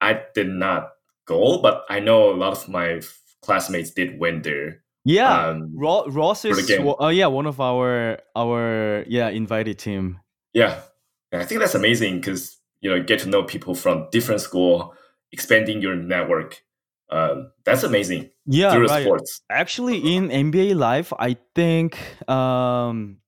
I 0.00 0.20
did 0.34 0.48
not 0.48 0.92
go, 1.26 1.60
but 1.60 1.84
I 1.88 2.00
know 2.00 2.32
a 2.32 2.34
lot 2.34 2.52
of 2.52 2.68
my 2.68 3.00
classmates 3.42 3.90
did 3.90 4.18
went 4.18 4.44
there. 4.44 4.81
Yeah. 5.04 5.48
Um, 5.48 5.72
Ro- 5.74 6.06
Ross 6.06 6.44
is 6.44 6.70
uh, 6.70 7.08
yeah 7.08 7.26
one 7.26 7.46
of 7.46 7.60
our 7.60 8.18
our 8.36 9.04
yeah 9.08 9.28
invited 9.28 9.78
team. 9.78 10.20
Yeah, 10.54 10.80
And 11.32 11.40
I 11.42 11.46
think 11.46 11.60
that's 11.60 11.74
amazing 11.74 12.20
because 12.20 12.58
you 12.80 12.90
know 12.90 13.02
get 13.02 13.20
to 13.20 13.28
know 13.28 13.42
people 13.42 13.74
from 13.74 14.08
different 14.12 14.40
school, 14.40 14.94
expanding 15.32 15.80
your 15.82 15.96
network. 15.96 16.62
Um, 17.10 17.52
that's 17.64 17.82
amazing 17.82 18.30
Yeah, 18.46 18.72
through 18.72 18.86
right. 18.86 19.02
sports. 19.04 19.40
Actually, 19.50 19.98
in 19.98 20.28
MBA 20.30 20.74
life, 20.76 21.12
I 21.18 21.36
think 21.54 21.98
um, 22.28 23.18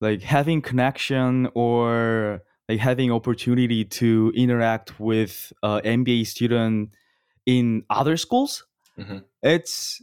like 0.00 0.22
having 0.22 0.62
connection 0.62 1.48
or 1.54 2.42
like 2.68 2.80
having 2.80 3.12
opportunity 3.12 3.84
to 3.84 4.32
interact 4.34 4.98
with 4.98 5.52
uh, 5.62 5.80
MBA 5.84 6.26
student 6.26 6.90
in 7.46 7.84
other 7.90 8.16
schools, 8.16 8.64
Mhm. 8.98 9.22
it's 9.42 10.02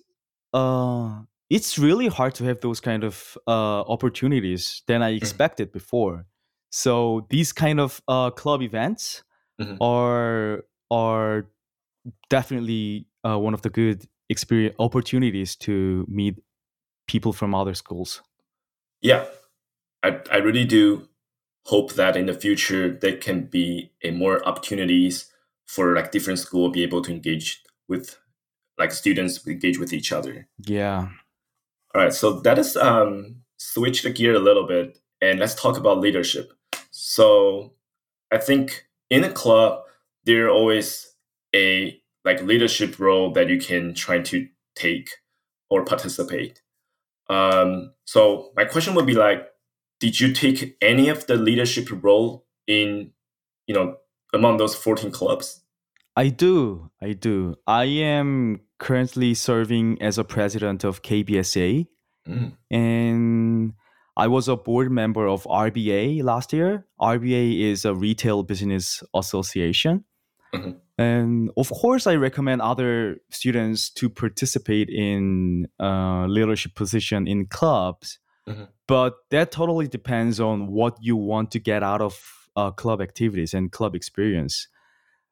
uh, 0.54 1.22
it's 1.50 1.78
really 1.78 2.08
hard 2.08 2.36
to 2.36 2.44
have 2.46 2.62
those 2.62 2.80
kind 2.80 3.04
of 3.04 3.38
uh, 3.48 3.82
opportunities 3.82 4.84
than 4.88 5.02
I 5.02 5.12
expected 5.12 5.72
before. 5.72 6.26
So 6.72 7.28
these 7.30 7.52
kind 7.54 7.80
of 7.80 8.02
uh, 8.08 8.32
club 8.32 8.62
events 8.62 9.24
Mhm. 9.60 9.78
are 9.82 10.64
are 10.90 11.48
definitely 12.30 13.08
uh, 13.24 13.38
one 13.38 13.54
of 13.54 13.62
the 13.62 13.70
good 13.70 14.08
experience 14.30 14.76
opportunities 14.80 15.56
to 15.58 16.06
meet 16.08 16.42
people 17.08 17.34
from 17.34 17.54
other 17.54 17.74
schools. 17.74 18.22
Yeah, 19.02 19.26
I 20.04 20.20
I 20.32 20.38
really 20.38 20.66
do 20.66 21.08
hope 21.66 21.94
that 21.94 22.16
in 22.16 22.26
the 22.26 22.34
future 22.34 22.90
there 22.90 23.18
can 23.18 23.46
be 23.46 23.92
a 24.04 24.12
more 24.12 24.44
opportunities 24.48 25.32
for 25.68 25.96
like 25.96 26.12
different 26.12 26.40
school 26.40 26.70
be 26.72 26.84
able 26.84 27.02
to 27.04 27.12
engage 27.12 27.62
with 27.88 28.18
like 28.82 28.92
students 28.92 29.46
engage 29.48 29.80
with 29.80 29.94
each 29.94 30.12
other. 30.12 30.48
Yeah. 30.66 31.10
All 31.94 32.02
right, 32.02 32.14
so 32.14 32.40
that 32.42 32.58
is 32.58 32.76
um 32.76 33.38
switch 33.58 34.02
the 34.02 34.10
gear 34.10 34.34
a 34.34 34.40
little 34.40 34.66
bit 34.66 34.98
and 35.22 35.40
let's 35.40 35.56
talk 35.56 35.78
about 35.78 36.00
leadership. 36.00 36.52
So 36.90 37.74
I 38.32 38.38
think 38.38 38.88
in 39.10 39.24
a 39.24 39.32
club 39.32 39.84
there 40.26 40.48
are 40.48 40.50
always 40.50 41.14
a 41.56 42.00
like 42.26 42.42
leadership 42.42 43.00
role 43.00 43.32
that 43.34 43.50
you 43.50 43.60
can 43.60 43.94
try 43.94 44.20
to 44.20 44.48
take 44.76 45.10
or 45.70 45.86
participate. 45.86 46.62
Um, 47.30 47.94
so 48.06 48.52
my 48.56 48.66
question 48.66 48.96
would 48.96 49.06
be 49.06 49.14
like, 49.14 49.48
did 50.00 50.20
you 50.20 50.34
take 50.34 50.76
any 50.82 51.10
of 51.10 51.28
the 51.28 51.36
leadership 51.36 51.88
role 52.04 52.46
in, 52.68 53.12
you 53.68 53.76
know, 53.76 53.98
among 54.34 54.58
those 54.58 54.76
14 54.76 55.12
clubs? 55.12 55.62
I 56.16 56.28
do. 56.28 56.92
I 57.02 57.14
do. 57.14 57.56
I 57.66 57.86
am 57.86 58.62
currently 58.82 59.36
serving 59.36 60.02
as 60.02 60.18
a 60.18 60.24
president 60.24 60.84
of 60.84 61.04
KBSA. 61.04 61.86
Mm. 62.28 62.54
And 62.72 63.74
I 64.18 64.28
was 64.28 64.48
a 64.48 64.58
board 64.58 64.92
member 64.92 65.28
of 65.28 65.44
RBA 65.44 66.24
last 66.24 66.52
year. 66.52 66.88
RBA 67.00 67.62
is 67.62 67.86
a 67.86 67.94
retail 67.94 68.42
business 68.42 69.04
association. 69.16 70.04
Mm-hmm. 70.54 70.72
And 70.98 71.52
of 71.58 71.70
course, 71.70 72.08
I 72.08 72.16
recommend 72.16 72.62
other 72.62 73.18
students 73.30 73.90
to 73.92 74.10
participate 74.10 74.90
in 74.90 75.68
uh, 75.80 76.26
leadership 76.26 76.74
position 76.74 77.28
in 77.28 77.46
clubs. 77.46 78.20
Mm-hmm. 78.50 78.64
But 78.88 79.14
that 79.30 79.52
totally 79.52 79.88
depends 79.88 80.40
on 80.40 80.68
what 80.68 80.98
you 81.00 81.16
want 81.16 81.52
to 81.52 81.60
get 81.60 81.84
out 81.84 82.02
of 82.02 82.20
uh, 82.56 82.72
club 82.72 83.00
activities 83.00 83.54
and 83.54 83.72
club 83.72 83.96
experience. 83.96 84.68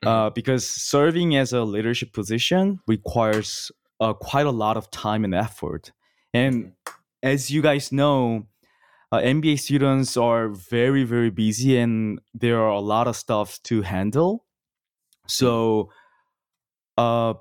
Mm-hmm. 0.03 0.07
Uh, 0.07 0.29
because 0.29 0.65
serving 0.65 1.35
as 1.35 1.51
a 1.51 1.63
leadership 1.63 2.13
position 2.13 2.79
requires 2.87 3.69
uh, 3.99 4.13
quite 4.13 4.45
a 4.45 4.51
lot 4.51 4.77
of 4.77 4.89
time 4.91 5.25
and 5.25 5.35
effort. 5.35 5.91
And 6.33 6.65
mm-hmm. 6.65 6.93
as 7.21 7.51
you 7.51 7.61
guys 7.61 7.91
know, 7.91 8.47
uh, 9.11 9.17
MBA 9.17 9.59
students 9.59 10.15
are 10.15 10.47
very, 10.47 11.03
very 11.03 11.29
busy 11.29 11.77
and 11.77 12.21
there 12.33 12.59
are 12.59 12.69
a 12.69 12.79
lot 12.79 13.07
of 13.07 13.15
stuff 13.15 13.59
to 13.63 13.81
handle. 13.81 14.45
So, 15.27 15.89
uh, 16.97 17.33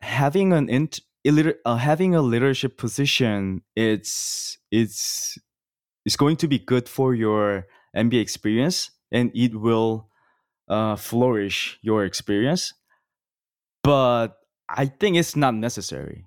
having 0.00 0.52
an 0.52 0.68
int- 0.68 1.00
uh, 1.24 1.76
having 1.76 2.14
a 2.14 2.22
leadership 2.22 2.76
position, 2.76 3.62
it's 3.76 4.58
it's 4.70 5.38
it's 6.04 6.16
going 6.16 6.36
to 6.36 6.48
be 6.48 6.58
good 6.58 6.88
for 6.88 7.14
your 7.14 7.66
MBA 7.96 8.20
experience, 8.20 8.90
and 9.12 9.30
it 9.34 9.54
will 9.54 10.08
uh, 10.68 10.96
flourish 10.96 11.78
your 11.82 12.04
experience. 12.04 12.72
But 13.82 14.38
I 14.68 14.86
think 14.86 15.16
it's 15.16 15.36
not 15.36 15.54
necessary. 15.54 16.26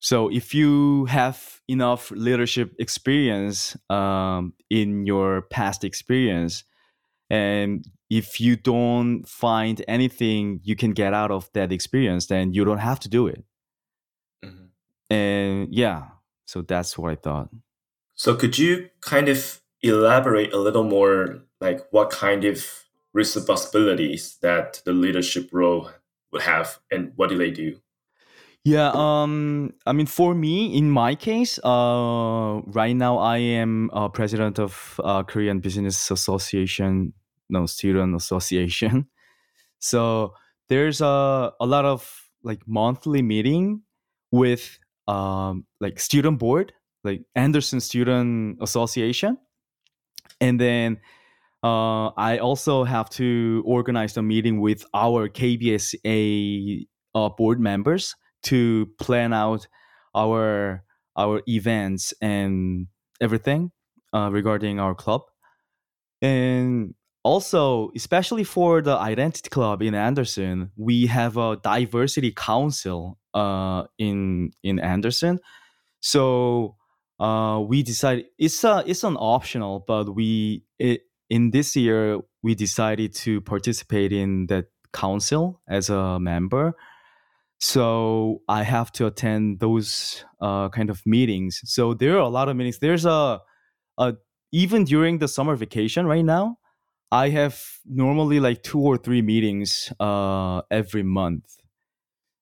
So 0.00 0.28
if 0.28 0.54
you 0.54 1.06
have 1.06 1.60
enough 1.68 2.10
leadership 2.10 2.74
experience 2.78 3.76
um, 3.88 4.52
in 4.70 5.06
your 5.06 5.42
past 5.42 5.84
experience, 5.84 6.64
and 7.30 7.84
if 8.08 8.40
you 8.40 8.56
don't 8.56 9.24
find 9.24 9.84
anything 9.88 10.60
you 10.62 10.76
can 10.76 10.92
get 10.92 11.12
out 11.12 11.30
of 11.30 11.50
that 11.54 11.72
experience 11.72 12.26
then 12.26 12.52
you 12.52 12.64
don't 12.64 12.78
have 12.78 13.00
to 13.00 13.08
do 13.08 13.26
it 13.26 13.44
mm-hmm. 14.44 14.66
and 15.10 15.74
yeah 15.74 16.04
so 16.46 16.62
that's 16.62 16.96
what 16.96 17.10
i 17.10 17.14
thought 17.14 17.48
so 18.14 18.34
could 18.34 18.56
you 18.58 18.88
kind 19.00 19.28
of 19.28 19.60
elaborate 19.82 20.52
a 20.52 20.58
little 20.58 20.84
more 20.84 21.42
like 21.60 21.80
what 21.90 22.10
kind 22.10 22.44
of 22.44 22.85
responsibilities 23.16 24.36
that 24.42 24.82
the 24.84 24.92
leadership 24.92 25.48
role 25.52 25.90
would 26.32 26.42
have 26.42 26.78
and 26.90 27.12
what 27.16 27.30
do 27.30 27.38
they 27.38 27.50
do 27.50 27.76
yeah 28.64 28.90
um 28.94 29.72
i 29.86 29.92
mean 29.92 30.06
for 30.06 30.34
me 30.34 30.76
in 30.76 30.90
my 30.90 31.14
case 31.14 31.58
uh 31.64 32.60
right 32.66 32.96
now 32.96 33.16
i 33.18 33.38
am 33.38 33.90
uh, 33.92 34.08
president 34.08 34.58
of 34.58 35.00
uh, 35.02 35.22
korean 35.22 35.60
business 35.60 36.10
association 36.10 37.12
no 37.48 37.66
student 37.66 38.14
association. 38.14 39.06
So 39.78 40.32
there's 40.70 41.02
a 41.02 41.52
a 41.60 41.66
lot 41.66 41.84
of 41.84 42.08
like 42.42 42.62
monthly 42.66 43.20
meeting 43.20 43.82
with 44.32 44.78
um 45.06 45.66
like 45.80 46.00
student 46.00 46.38
board, 46.38 46.72
like 47.04 47.26
Anderson 47.34 47.80
Student 47.80 48.56
Association, 48.62 49.36
and 50.40 50.58
then 50.58 50.98
uh, 51.62 52.08
I 52.16 52.38
also 52.38 52.84
have 52.84 53.10
to 53.10 53.62
organize 53.66 54.14
the 54.14 54.22
meeting 54.22 54.60
with 54.60 54.84
our 54.94 55.28
KBSA 55.28 56.86
uh, 57.14 57.28
board 57.30 57.60
members 57.60 58.14
to 58.44 58.86
plan 58.98 59.32
out 59.32 59.66
our 60.14 60.84
our 61.16 61.42
events 61.48 62.12
and 62.20 62.86
everything 63.20 63.72
uh, 64.12 64.30
regarding 64.30 64.78
our 64.78 64.94
club. 64.94 65.22
And 66.20 66.94
also, 67.24 67.90
especially 67.96 68.44
for 68.44 68.82
the 68.82 68.96
Identity 68.96 69.48
Club 69.48 69.82
in 69.82 69.94
Anderson, 69.94 70.70
we 70.76 71.06
have 71.06 71.36
a 71.36 71.56
diversity 71.56 72.32
council 72.32 73.18
uh, 73.34 73.84
in 73.98 74.52
in 74.62 74.78
Anderson. 74.78 75.40
So 76.00 76.76
uh, 77.18 77.64
we 77.66 77.82
decided 77.82 78.26
it's 78.38 78.62
a 78.62 78.84
it's 78.86 79.04
an 79.04 79.16
optional, 79.18 79.84
but 79.86 80.14
we 80.14 80.62
it, 80.78 81.02
in 81.30 81.50
this 81.50 81.76
year 81.76 82.20
we 82.42 82.54
decided 82.54 83.14
to 83.14 83.40
participate 83.40 84.12
in 84.12 84.46
that 84.46 84.66
council 84.92 85.60
as 85.68 85.90
a 85.90 86.18
member. 86.20 86.74
So 87.58 88.42
I 88.48 88.62
have 88.62 88.92
to 88.92 89.06
attend 89.06 89.60
those 89.60 90.24
uh, 90.40 90.68
kind 90.68 90.90
of 90.90 91.04
meetings. 91.06 91.60
So 91.64 91.94
there 91.94 92.16
are 92.16 92.20
a 92.20 92.28
lot 92.28 92.48
of 92.48 92.56
meetings. 92.56 92.78
There's 92.78 93.06
a, 93.06 93.40
a 93.98 94.14
even 94.52 94.84
during 94.84 95.18
the 95.18 95.28
summer 95.28 95.56
vacation 95.56 96.06
right 96.06 96.24
now 96.24 96.58
I 97.10 97.28
have 97.30 97.62
normally 97.84 98.40
like 98.40 98.62
two 98.62 98.80
or 98.80 98.96
three 98.96 99.22
meetings 99.22 99.92
uh, 100.00 100.62
every 100.70 101.02
month. 101.02 101.44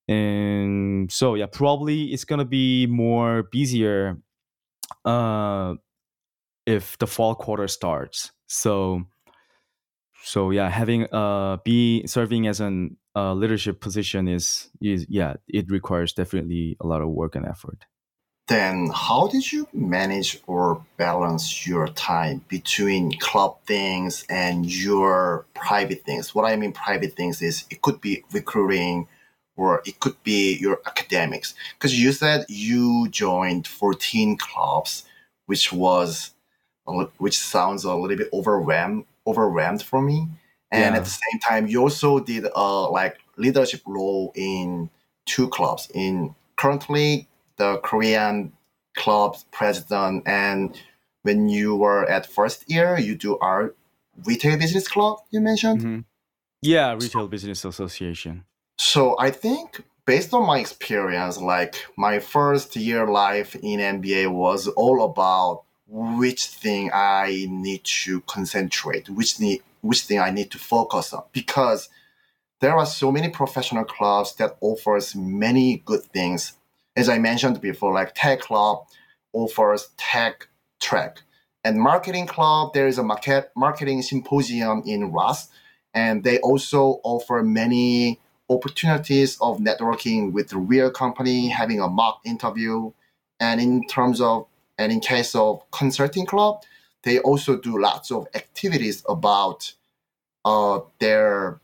And 0.07 1.11
so 1.11 1.35
yeah, 1.35 1.45
probably 1.45 2.05
it's 2.13 2.25
gonna 2.25 2.45
be 2.45 2.87
more 2.87 3.43
busier 3.51 4.17
uh, 5.03 5.75
if 6.65 6.97
the 6.97 7.07
fall 7.07 7.35
quarter 7.35 7.67
starts. 7.67 8.31
So 8.47 9.05
so 10.23 10.51
yeah, 10.51 10.69
having 10.69 11.07
uh 11.13 11.57
be 11.63 12.05
serving 12.07 12.47
as 12.47 12.59
an 12.59 12.97
uh, 13.15 13.33
leadership 13.33 13.79
position 13.79 14.27
is 14.27 14.69
is 14.81 15.05
yeah, 15.09 15.35
it 15.47 15.69
requires 15.69 16.13
definitely 16.13 16.77
a 16.81 16.87
lot 16.87 17.01
of 17.01 17.09
work 17.09 17.35
and 17.35 17.45
effort. 17.45 17.85
Then 18.47 18.91
how 18.93 19.27
did 19.27 19.51
you 19.51 19.67
manage 19.73 20.39
or 20.45 20.85
balance 20.97 21.65
your 21.65 21.87
time 21.87 22.45
between 22.47 23.17
club 23.17 23.57
things 23.65 24.23
and 24.29 24.71
your 24.71 25.47
private 25.55 26.03
things? 26.03 26.35
What 26.35 26.45
i 26.45 26.55
mean 26.55 26.71
private 26.71 27.13
things 27.13 27.41
is 27.41 27.65
it 27.71 27.81
could 27.81 28.01
be 28.01 28.23
recruiting 28.31 29.07
or 29.57 29.81
it 29.85 29.99
could 29.99 30.21
be 30.23 30.57
your 30.57 30.79
academics. 30.85 31.55
Because 31.77 31.99
you 31.99 32.11
said 32.11 32.45
you 32.49 33.07
joined 33.09 33.67
14 33.67 34.37
clubs 34.37 35.05
which 35.47 35.71
was 35.71 36.34
which 37.17 37.37
sounds 37.37 37.83
a 37.83 37.93
little 37.93 38.17
bit 38.17 38.29
overwhelmed 38.33 39.05
overwhelmed 39.27 39.81
for 39.81 40.01
me 40.01 40.27
and 40.71 40.93
yeah. 40.93 40.99
at 40.99 41.03
the 41.03 41.09
same 41.09 41.39
time 41.39 41.67
you 41.67 41.81
also 41.81 42.19
did 42.19 42.45
a 42.55 42.61
like 42.61 43.17
leadership 43.37 43.81
role 43.85 44.31
in 44.35 44.89
two 45.25 45.47
clubs 45.49 45.89
in 45.93 46.33
currently 46.55 47.27
the 47.57 47.77
Korean 47.77 48.51
club 48.95 49.37
president, 49.51 50.23
and 50.25 50.75
when 51.23 51.49
you 51.49 51.75
were 51.75 52.09
at 52.09 52.25
first 52.25 52.69
year, 52.69 52.97
you 52.97 53.15
do 53.15 53.37
our 53.39 53.73
retail 54.25 54.57
business 54.57 54.87
club. 54.87 55.19
You 55.31 55.41
mentioned. 55.41 55.79
Mm-hmm. 55.79 55.99
Yeah, 56.61 56.93
retail 56.93 57.27
business 57.27 57.63
association. 57.65 58.45
So 58.77 59.15
I 59.19 59.29
think 59.29 59.83
based 60.05 60.33
on 60.33 60.47
my 60.47 60.59
experience, 60.59 61.37
like 61.37 61.75
my 61.97 62.19
first 62.19 62.75
year 62.75 63.07
life 63.07 63.55
in 63.55 63.79
MBA 63.79 64.31
was 64.31 64.67
all 64.69 65.03
about 65.03 65.63
which 65.87 66.47
thing 66.47 66.91
I 66.93 67.47
need 67.49 67.83
to 67.83 68.21
concentrate, 68.21 69.09
which 69.09 69.39
need 69.39 69.61
which 69.81 70.01
thing 70.01 70.19
I 70.19 70.31
need 70.31 70.49
to 70.51 70.57
focus 70.57 71.13
on 71.13 71.23
because 71.31 71.89
there 72.59 72.75
are 72.75 72.85
so 72.87 73.11
many 73.11 73.29
professional 73.29 73.83
clubs 73.83 74.35
that 74.35 74.57
offers 74.61 75.15
many 75.15 75.83
good 75.85 76.01
things 76.01 76.53
as 76.95 77.09
I 77.09 77.19
mentioned 77.19 77.59
before, 77.61 77.93
like 77.93 78.13
Tech 78.15 78.39
Club 78.41 78.85
offers 79.33 79.89
tech 79.97 80.47
trek. 80.79 81.21
And 81.63 81.79
Marketing 81.79 82.27
Club, 82.27 82.73
there 82.73 82.87
is 82.87 82.97
a 82.97 83.03
market 83.03 83.51
marketing 83.55 84.01
symposium 84.01 84.83
in 84.85 85.11
Ross, 85.11 85.49
and 85.93 86.23
they 86.23 86.39
also 86.39 86.99
offer 87.03 87.43
many 87.43 88.19
opportunities 88.49 89.37
of 89.41 89.57
networking 89.57 90.31
with 90.31 90.49
the 90.49 90.57
real 90.57 90.91
company, 90.91 91.49
having 91.49 91.81
a 91.81 91.87
mock 91.87 92.21
interview. 92.23 92.91
And 93.39 93.59
in 93.59 93.87
terms 93.87 94.21
of, 94.21 94.45
and 94.77 94.91
in 94.91 94.99
case 94.99 95.35
of 95.35 95.69
Consulting 95.71 96.25
Club, 96.25 96.63
they 97.03 97.19
also 97.19 97.57
do 97.57 97.79
lots 97.79 98.11
of 98.11 98.27
activities 98.33 99.03
about 99.07 99.73
uh, 100.43 100.79
their 100.99 101.59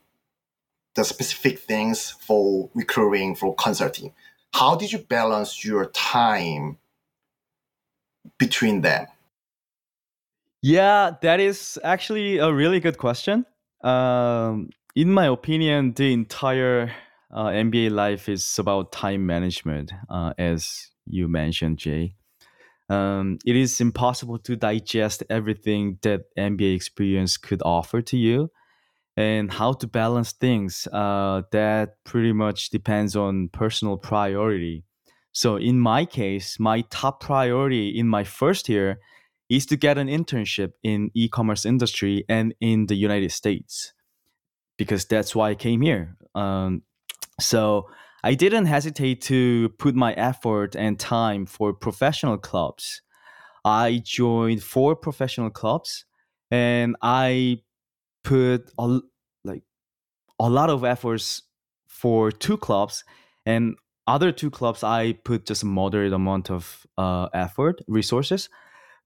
the 0.94 1.04
specific 1.04 1.58
things 1.58 2.10
for 2.10 2.68
recruiting 2.74 3.34
for 3.34 3.54
consulting. 3.54 4.12
How 4.52 4.76
did 4.76 4.92
you 4.92 4.98
balance 4.98 5.64
your 5.64 5.86
time 5.86 6.76
between 8.38 8.82
them? 8.82 9.06
Yeah, 10.60 11.12
that 11.22 11.40
is 11.40 11.78
actually 11.82 12.38
a 12.38 12.52
really 12.52 12.78
good 12.78 12.98
question. 12.98 13.46
Um, 13.82 14.68
in 14.94 15.10
my 15.10 15.26
opinion, 15.26 15.94
the 15.94 16.12
entire 16.12 16.92
uh, 17.32 17.46
MBA 17.46 17.90
life 17.90 18.28
is 18.28 18.58
about 18.58 18.92
time 18.92 19.26
management, 19.26 19.90
uh, 20.08 20.34
as 20.38 20.90
you 21.06 21.26
mentioned, 21.26 21.78
Jay. 21.78 22.14
Um, 22.88 23.38
it 23.46 23.56
is 23.56 23.80
impossible 23.80 24.38
to 24.40 24.56
digest 24.56 25.22
everything 25.30 25.98
that 26.02 26.22
MBA 26.38 26.74
experience 26.74 27.36
could 27.36 27.62
offer 27.64 28.02
to 28.02 28.16
you. 28.16 28.50
And 29.14 29.52
how 29.52 29.74
to 29.74 29.86
balance 29.86 30.32
things, 30.32 30.88
uh, 30.90 31.42
that 31.52 32.02
pretty 32.04 32.32
much 32.32 32.70
depends 32.70 33.14
on 33.14 33.50
personal 33.50 33.98
priority. 33.98 34.84
So, 35.32 35.56
in 35.56 35.78
my 35.78 36.06
case, 36.06 36.58
my 36.58 36.80
top 36.88 37.20
priority 37.20 37.90
in 37.90 38.08
my 38.08 38.24
first 38.24 38.70
year 38.70 39.00
is 39.50 39.66
to 39.66 39.76
get 39.76 39.98
an 39.98 40.08
internship 40.08 40.72
in 40.82 41.10
e-commerce 41.12 41.66
industry 41.66 42.24
and 42.26 42.54
in 42.60 42.86
the 42.86 42.94
United 42.94 43.32
States 43.32 43.92
because 44.78 45.04
that's 45.04 45.34
why 45.34 45.50
I 45.50 45.54
came 45.54 45.80
here. 45.80 46.16
Um, 46.34 46.82
so 47.40 47.88
I 48.24 48.34
didn't 48.34 48.66
hesitate 48.66 49.20
to 49.22 49.70
put 49.78 49.94
my 49.94 50.12
effort 50.14 50.76
and 50.76 50.98
time 50.98 51.44
for 51.46 51.72
professional 51.72 52.38
clubs. 52.38 53.02
I 53.64 54.00
joined 54.04 54.62
four 54.62 54.94
professional 54.94 55.50
clubs 55.50 56.04
and 56.50 56.96
I 57.02 57.62
put 58.22 58.70
a, 58.78 59.00
like 59.44 59.62
a 60.38 60.48
lot 60.48 60.70
of 60.70 60.84
efforts 60.84 61.42
for 61.88 62.30
two 62.30 62.56
clubs 62.56 63.04
and 63.44 63.76
other 64.06 64.32
two 64.32 64.50
clubs 64.50 64.82
I 64.82 65.12
put 65.12 65.46
just 65.46 65.62
a 65.62 65.66
moderate 65.66 66.12
amount 66.12 66.50
of 66.50 66.86
uh, 66.98 67.28
effort 67.32 67.80
resources 67.86 68.48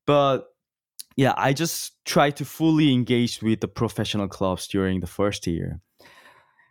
but 0.06 0.48
yeah 1.16 1.34
I 1.36 1.52
just 1.52 2.04
try 2.04 2.30
to 2.30 2.44
fully 2.44 2.92
engage 2.92 3.42
with 3.42 3.60
the 3.60 3.68
professional 3.68 4.28
clubs 4.28 4.66
during 4.68 5.00
the 5.00 5.06
first 5.06 5.46
year 5.46 5.80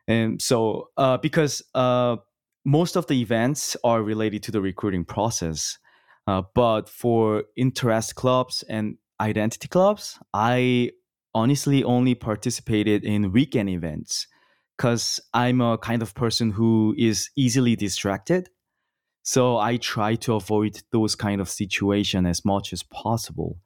and 0.08 0.41
so 0.41 0.89
uh, 0.97 1.17
because 1.17 1.62
uh, 1.75 2.17
most 2.65 2.95
of 2.95 3.08
the 3.08 3.21
events 3.21 3.78
are 3.84 4.01
related 4.01 4.43
to 4.43 4.51
the 4.51 4.62
recruiting 4.62 5.06
process. 5.06 5.78
Uh, 6.28 6.41
but 6.56 6.89
for 6.89 7.43
interest 7.56 8.15
clubs 8.15 8.63
and 8.67 8.97
identity 9.21 9.67
clubs, 9.67 10.19
I 10.34 10.91
honestly 11.34 11.84
only 11.84 12.15
participated 12.15 13.04
in 13.04 13.32
weekend 13.32 13.69
events 13.69 14.28
because 14.75 15.19
I'm 15.34 15.62
a 15.62 15.78
kind 15.78 16.01
of 16.01 16.15
person 16.15 16.51
who 16.51 16.95
is 16.97 17.30
easily 17.38 17.75
distracted. 17.75 18.49
So 19.21 19.58
I 19.58 19.78
try 19.78 20.15
to 20.15 20.36
avoid 20.36 20.82
those 20.91 21.15
kind 21.15 21.39
of 21.39 21.49
situation 21.49 22.25
as 22.25 22.43
much 22.43 22.73
as 22.73 22.84
possible. 22.84 23.60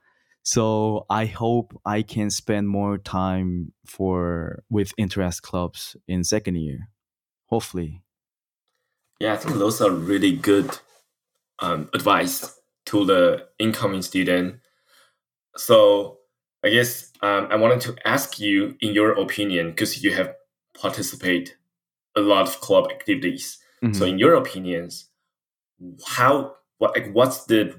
So 0.43 1.05
I 1.09 1.25
hope 1.25 1.79
I 1.85 2.01
can 2.01 2.29
spend 2.29 2.69
more 2.69 2.97
time 2.97 3.73
for 3.85 4.63
with 4.69 4.93
interest 4.97 5.41
clubs 5.41 5.95
in 6.07 6.23
second 6.23 6.55
year. 6.55 6.89
Hopefully. 7.47 8.03
Yeah, 9.19 9.33
I 9.33 9.37
think 9.37 9.57
those 9.57 9.81
are 9.81 9.91
really 9.91 10.31
good 10.35 10.77
um, 11.59 11.89
advice 11.93 12.57
to 12.85 13.05
the 13.05 13.47
incoming 13.59 14.01
student. 14.01 14.59
So 15.57 16.19
I 16.63 16.69
guess 16.69 17.11
um, 17.21 17.47
I 17.51 17.55
wanted 17.57 17.81
to 17.81 18.07
ask 18.07 18.39
you, 18.39 18.75
in 18.79 18.93
your 18.93 19.11
opinion, 19.11 19.71
because 19.71 20.03
you 20.03 20.13
have 20.13 20.33
participated 20.73 21.55
a 22.15 22.21
lot 22.21 22.47
of 22.47 22.61
club 22.61 22.89
activities. 22.89 23.59
Mm-hmm. 23.83 23.93
So 23.93 24.05
in 24.05 24.19
your 24.19 24.35
opinions, 24.35 25.09
how 26.05 26.55
what 26.77 26.95
like 26.95 27.11
what's 27.11 27.45
the 27.45 27.75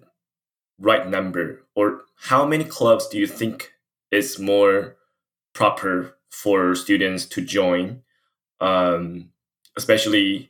right 0.79 1.09
number, 1.09 1.62
or 1.74 2.03
how 2.16 2.46
many 2.46 2.64
clubs 2.64 3.09
do 3.09 3.18
you 3.18 3.26
think 3.26 3.72
is 4.11 4.38
more 4.38 4.96
proper 5.55 6.16
for 6.31 6.74
students 6.74 7.24
to 7.26 7.40
join, 7.40 8.03
um, 8.61 9.31
especially 9.76 10.49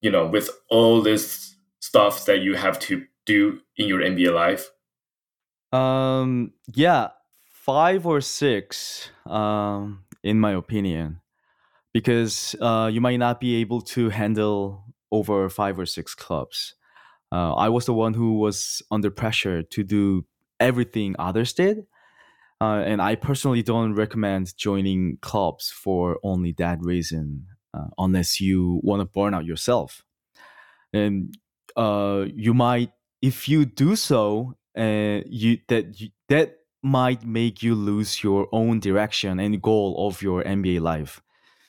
you 0.00 0.10
know, 0.10 0.26
with 0.26 0.50
all 0.70 1.02
this 1.02 1.56
stuff 1.80 2.24
that 2.26 2.40
you 2.40 2.54
have 2.54 2.78
to 2.80 3.04
do 3.26 3.60
in 3.76 3.88
your 3.88 4.00
MBA 4.00 4.32
life? 4.32 4.70
Um, 5.72 6.52
yeah, 6.74 7.08
five 7.44 8.06
or 8.06 8.20
six, 8.20 9.10
um, 9.26 10.04
in 10.22 10.40
my 10.40 10.52
opinion, 10.52 11.20
because 11.92 12.56
uh, 12.60 12.90
you 12.92 13.00
might 13.00 13.18
not 13.18 13.40
be 13.40 13.56
able 13.56 13.80
to 13.82 14.08
handle 14.08 14.84
over 15.12 15.48
five 15.48 15.78
or 15.78 15.86
six 15.86 16.14
clubs. 16.14 16.74
Uh, 17.30 17.54
I 17.54 17.68
was 17.68 17.86
the 17.86 17.94
one 17.94 18.14
who 18.14 18.38
was 18.38 18.82
under 18.90 19.10
pressure 19.10 19.62
to 19.62 19.84
do 19.84 20.24
everything 20.60 21.14
others 21.18 21.52
did. 21.52 21.86
Uh, 22.60 22.82
and 22.84 23.00
I 23.00 23.14
personally 23.14 23.62
don't 23.62 23.94
recommend 23.94 24.56
joining 24.56 25.18
clubs 25.20 25.70
for 25.70 26.18
only 26.24 26.52
that 26.58 26.78
reason 26.80 27.46
uh, 27.74 27.86
unless 27.98 28.40
you 28.40 28.80
want 28.82 29.00
to 29.00 29.06
burn 29.06 29.34
out 29.34 29.44
yourself. 29.44 30.04
And 30.92 31.34
uh, 31.76 32.24
you 32.34 32.54
might, 32.54 32.90
if 33.22 33.48
you 33.48 33.64
do 33.64 33.96
so, 33.96 34.54
uh, 34.76 35.20
you 35.26 35.58
that 35.68 36.00
you, 36.00 36.08
that 36.28 36.58
might 36.82 37.24
make 37.24 37.62
you 37.62 37.74
lose 37.74 38.22
your 38.22 38.48
own 38.52 38.80
direction 38.80 39.40
and 39.40 39.60
goal 39.60 40.06
of 40.06 40.22
your 40.22 40.42
MBA 40.44 40.80
life. 40.80 41.20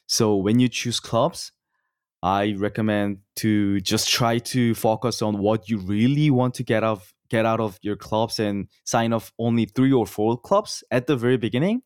So 0.08 0.36
when 0.36 0.60
you 0.60 0.70
choose 0.70 1.00
clubs, 1.00 1.52
I 2.22 2.56
recommend 2.58 3.20
to 3.38 3.80
just 3.82 4.10
try 4.10 4.40
to 4.40 4.76
focus 4.76 5.22
on 5.22 5.40
what 5.40 5.70
you 5.70 5.78
really 5.80 6.30
want 6.30 6.54
to 6.56 6.64
get 6.64 6.84
out 6.84 6.98
of, 6.98 7.14
get 7.30 7.46
out 7.46 7.60
of 7.60 7.80
your 7.82 7.96
clubs 7.96 8.40
and 8.40 8.68
sign 8.86 9.14
off 9.14 9.32
only 9.40 9.66
three 9.66 9.94
or 9.94 10.06
four 10.06 10.38
clubs 10.38 10.84
at 10.92 11.08
the 11.08 11.16
very 11.16 11.38
beginning. 11.38 11.82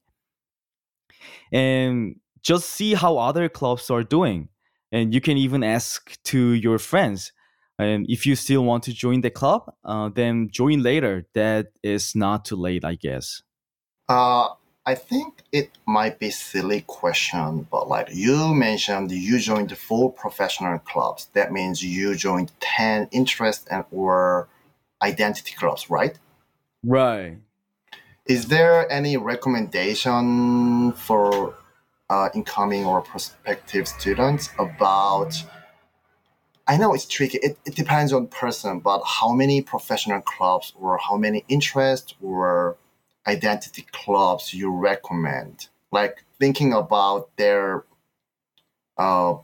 And 1.52 2.16
just 2.44 2.70
see 2.70 2.94
how 2.94 3.18
other 3.18 3.50
clubs 3.50 3.90
are 3.90 4.04
doing. 4.04 4.50
And 4.92 5.14
you 5.14 5.22
can 5.22 5.38
even 5.38 5.64
ask 5.64 6.22
to 6.26 6.52
your 6.52 6.78
friends 6.78 7.32
and 7.80 8.06
if 8.08 8.26
you 8.26 8.36
still 8.36 8.64
want 8.64 8.84
to 8.84 8.94
join 8.94 9.22
the 9.22 9.30
club 9.30 9.72
uh, 9.84 10.10
then 10.14 10.50
join 10.52 10.82
later. 10.84 11.26
That 11.34 11.68
is 11.82 12.16
not 12.16 12.46
too 12.46 12.56
late 12.56 12.86
i 12.86 12.96
guess. 12.96 13.42
Uh, 14.08 14.50
i 14.86 14.96
think 14.96 15.42
it 15.52 15.72
might 15.86 16.20
be 16.20 16.30
silly 16.30 16.82
question 16.82 17.66
but 17.72 17.88
like 17.88 18.10
you 18.12 18.54
mentioned 18.54 19.12
you 19.12 19.40
joined 19.40 19.76
four 19.78 20.12
professional 20.12 20.78
clubs. 20.80 21.28
That 21.34 21.52
means 21.52 21.84
you 21.84 22.16
joined 22.16 22.52
10 22.60 23.10
interest 23.12 23.68
and 23.72 23.86
or 23.92 24.48
identity 25.02 25.54
clubs 25.56 25.90
right? 25.90 26.18
Right. 26.86 27.38
Is 28.26 28.48
there 28.48 28.90
any 28.92 29.18
recommendation 29.18 30.94
for 30.94 31.56
uh, 32.10 32.30
incoming 32.34 32.86
or 32.86 33.02
prospective 33.02 33.88
students 33.88 34.50
about 34.60 35.34
I 36.66 36.78
know 36.78 36.94
it's 36.94 37.06
tricky. 37.06 37.40
It, 37.40 37.58
it 37.66 37.76
depends 37.76 38.14
on 38.14 38.28
person, 38.28 38.80
but 38.80 39.04
how 39.04 39.34
many 39.34 39.62
professional 39.62 40.22
clubs 40.22 40.72
or 40.80 40.98
how 40.98 41.18
many 41.18 41.44
interest 41.50 42.16
or 42.22 42.78
identity 43.28 43.86
clubs 43.92 44.54
you 44.54 44.74
recommend? 44.74 45.68
Like 45.92 46.24
thinking 46.40 46.72
about 46.72 47.36
their 47.36 47.84
uh, 48.98 49.36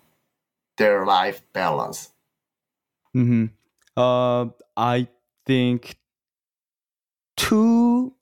their 0.77 1.05
life 1.05 1.41
balance. 1.51 2.11
Mm-hmm. 3.15 3.47
Uh, 3.97 4.45
I 4.77 5.07
think 5.45 5.97
two 7.35 8.13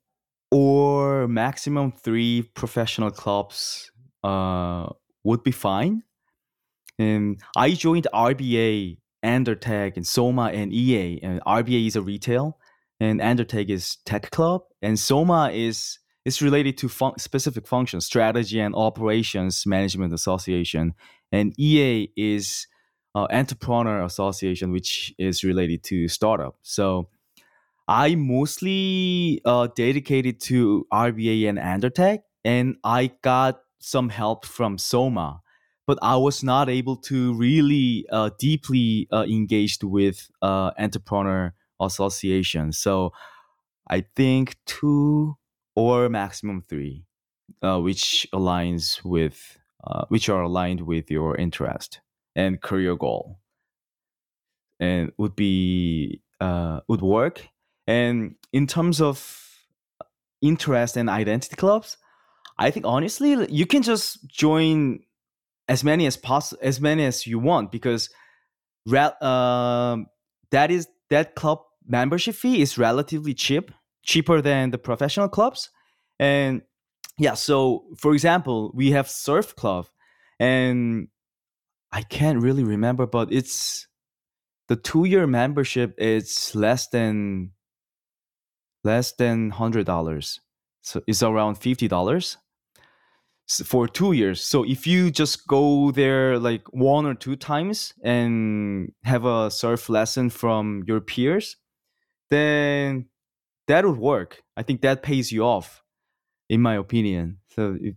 or 0.49 1.27
maximum 1.27 1.91
three 1.91 2.41
professional 2.55 3.11
clubs 3.11 3.91
uh, 4.24 4.88
would 5.24 5.43
be 5.43 5.51
fine. 5.51 6.03
And 6.99 7.39
I 7.55 7.72
joined 7.72 8.07
RBA, 8.13 8.97
Undertech, 9.24 9.97
and 9.97 10.07
Soma 10.07 10.45
and 10.45 10.74
EA. 10.74 11.20
And 11.22 11.41
RBA 11.41 11.88
is 11.88 11.95
a 11.95 12.01
retail, 12.01 12.57
and 12.99 13.20
Undertech 13.20 13.70
is 13.70 13.97
tech 14.05 14.32
club, 14.32 14.61
and 14.82 14.97
Soma 14.97 15.51
is 15.53 15.99
is 16.26 16.41
related 16.41 16.78
to 16.78 16.89
fun- 16.89 17.18
specific 17.18 17.65
functions, 17.65 18.05
strategy 18.05 18.59
and 18.59 18.76
operations 18.76 19.65
management 19.65 20.13
association, 20.13 20.93
and 21.32 21.57
EA 21.57 22.09
is 22.18 22.68
uh, 23.15 23.28
entrepreneur 23.32 24.03
association, 24.03 24.72
which 24.72 25.13
is 25.18 25.43
related 25.43 25.84
to 25.84 26.07
startup. 26.07 26.57
So 26.63 27.09
I 27.88 28.15
mostly 28.15 29.41
uh, 29.45 29.68
dedicated 29.76 30.41
to 30.41 30.86
RBA 30.91 31.47
and 31.47 31.57
Undertech, 31.57 32.20
and 32.43 32.76
I 32.84 33.11
got 33.22 33.61
some 33.80 34.09
help 34.09 34.45
from 34.45 34.78
Soma, 34.78 35.41
but 35.86 35.97
I 36.01 36.17
was 36.17 36.43
not 36.43 36.69
able 36.69 36.97
to 36.97 37.34
really 37.34 38.05
uh, 38.11 38.32
deeply 38.39 39.07
uh, 39.11 39.23
engaged 39.23 39.84
with 39.84 40.30
uh, 40.41 40.71
entrepreneur 40.78 41.53
association. 41.80 42.71
So 42.71 43.13
I 43.89 44.03
think 44.15 44.57
two 44.65 45.38
or 45.75 46.09
maximum 46.09 46.63
three, 46.67 47.05
uh, 47.61 47.80
which 47.80 48.28
aligns 48.34 49.03
with 49.03 49.57
uh, 49.84 50.05
which 50.09 50.28
are 50.28 50.41
aligned 50.41 50.82
with 50.82 51.09
your 51.09 51.38
interest 51.38 52.01
and 52.36 52.61
career 52.61 52.95
goal, 52.95 53.39
and 54.80 55.11
would 55.17 55.36
be 55.36 56.21
uh, 56.41 56.82
would 56.88 57.01
work. 57.01 57.47
And 57.86 58.36
in 58.51 58.67
terms 58.67 58.99
of 58.99 59.47
interest 60.41 60.97
and 60.97 61.09
identity 61.09 61.55
clubs, 61.55 61.97
I 62.59 62.71
think 62.71 62.85
honestly 62.85 63.47
you 63.49 63.65
can 63.65 63.83
just 63.83 64.27
join 64.27 64.99
as 65.67 65.83
many 65.83 66.05
as 66.05 66.17
possible, 66.17 66.59
as 66.63 66.79
many 66.79 67.05
as 67.05 67.27
you 67.27 67.39
want, 67.39 67.71
because 67.71 68.09
um, 69.21 70.07
that 70.51 70.71
is 70.71 70.87
that 71.09 71.35
club 71.35 71.59
membership 71.85 72.35
fee 72.35 72.61
is 72.61 72.77
relatively 72.77 73.33
cheap, 73.33 73.71
cheaper 74.03 74.41
than 74.41 74.71
the 74.71 74.77
professional 74.77 75.29
clubs, 75.29 75.69
and 76.19 76.61
yeah. 77.17 77.33
So 77.33 77.85
for 77.97 78.13
example, 78.13 78.71
we 78.73 78.91
have 78.91 79.09
surf 79.09 79.55
club, 79.55 79.87
and 80.39 81.09
I 81.91 82.01
can't 82.01 82.41
really 82.41 82.63
remember, 82.63 83.05
but 83.05 83.31
it's 83.31 83.87
the 84.67 84.75
two 84.75 85.05
year 85.05 85.27
membership. 85.27 85.95
It's 85.97 86.55
less 86.55 86.87
than 86.87 87.51
less 88.83 89.11
than 89.11 89.49
hundred 89.51 89.85
dollars, 89.85 90.39
so 90.81 91.01
it's 91.07 91.21
around 91.21 91.55
fifty 91.55 91.87
dollars 91.87 92.37
for 93.47 93.87
two 93.87 94.11
years. 94.11 94.43
So 94.43 94.63
if 94.63 94.85
you 94.85 95.09
just 95.09 95.47
go 95.47 95.91
there 95.91 96.37
like 96.37 96.63
one 96.71 97.05
or 97.05 97.13
two 97.13 97.35
times 97.35 97.93
and 98.03 98.91
have 99.03 99.25
a 99.25 99.49
surf 99.49 99.89
lesson 99.89 100.29
from 100.29 100.83
your 100.85 100.99
peers, 100.99 101.55
then 102.29 103.05
that 103.67 103.85
would 103.85 103.97
work. 103.97 104.43
I 104.57 104.63
think 104.63 104.81
that 104.81 105.01
pays 105.01 105.31
you 105.31 105.45
off, 105.45 105.81
in 106.49 106.61
my 106.61 106.75
opinion. 106.75 107.37
So 107.49 107.77
if 107.79 107.95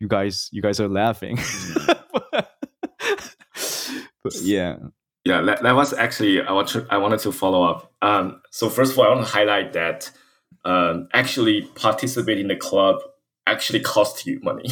you 0.00 0.08
guys, 0.08 0.48
you 0.52 0.62
guys 0.62 0.80
are 0.80 0.88
laughing. 0.88 1.36
but 1.86 2.48
yeah. 4.40 4.76
Yeah, 5.24 5.42
that, 5.42 5.62
that 5.62 5.76
was 5.76 5.92
actually 5.92 6.40
I 6.40 6.50
want 6.50 6.68
to, 6.68 6.86
I 6.90 6.96
wanted 6.96 7.20
to 7.20 7.30
follow 7.30 7.62
up. 7.62 7.92
Um, 8.00 8.40
so 8.50 8.68
first 8.68 8.92
of 8.92 8.98
all, 8.98 9.04
I 9.04 9.14
want 9.14 9.26
to 9.26 9.32
highlight 9.32 9.74
that 9.74 10.10
um, 10.64 11.08
actually 11.12 11.62
participating 11.74 12.44
in 12.44 12.48
the 12.48 12.56
club 12.56 13.02
actually 13.46 13.80
cost 13.80 14.26
you 14.26 14.40
money. 14.42 14.68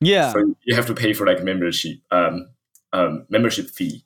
Yeah. 0.00 0.32
So 0.32 0.54
you 0.62 0.76
have 0.76 0.86
to 0.86 0.94
pay 0.94 1.12
for 1.12 1.26
like 1.26 1.42
membership 1.42 1.98
um, 2.12 2.48
um, 2.92 3.26
membership 3.30 3.68
fee 3.68 4.04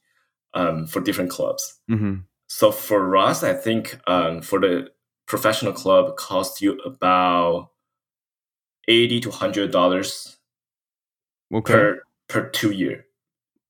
um, 0.55 0.87
for 0.87 1.01
different 1.03 1.31
clubs. 1.31 1.81
Mm-hmm. 1.91 2.21
So 2.49 2.73
for 2.73 3.15
us, 3.17 3.43
I 3.43 3.53
think 3.53 3.99
um, 4.07 4.41
for 4.41 4.59
the 4.59 4.89
professional 5.27 5.73
club 5.75 6.17
cost 6.17 6.63
you 6.63 6.79
about 6.81 7.73
eighty 8.89 9.21
to 9.21 9.31
hundred 9.31 9.71
dollars 9.71 10.39
Okay. 11.53 11.73
per 11.75 12.03
per 12.29 12.49
two 12.49 12.71
year. 12.71 13.05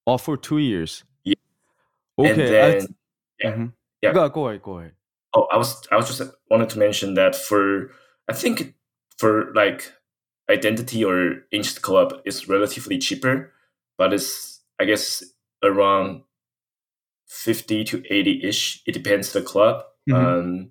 oh, 0.07 0.17
for 0.19 0.37
two 0.37 0.59
years. 0.59 1.03
Yeah. 1.25 1.35
Okay. 2.19 2.35
then 2.35 2.79
th- 2.79 2.91
yeah. 3.41 3.53
mhm. 3.53 3.73
Yeah. 4.01 4.13
Go, 4.13 4.29
go 4.29 4.49
ahead. 4.49 4.63
Go 4.63 4.79
ahead. 4.79 4.93
Oh, 5.35 5.49
I 5.53 5.57
was 5.57 5.87
I 5.91 5.97
was 5.97 6.07
just 6.07 6.23
wanted 6.51 6.69
to 6.71 6.79
mention 6.79 7.15
that 7.15 7.35
for 7.35 7.91
I 8.29 8.33
think 8.33 8.75
for 9.19 9.53
like 9.55 9.93
identity 10.51 11.05
or 11.05 11.45
inched 11.51 11.83
club 11.83 12.15
is 12.25 12.49
relatively 12.49 12.99
cheaper, 12.99 13.53
but 13.99 14.13
it's 14.13 14.61
I 14.81 14.85
guess 14.85 15.23
around 15.63 16.23
fifty 17.27 17.85
to 17.85 18.03
eighty 18.11 18.41
ish. 18.45 18.83
It 18.87 18.93
depends 18.93 19.33
the 19.33 19.43
club. 19.43 19.85
Mhm. 20.09 20.15
Um, 20.15 20.71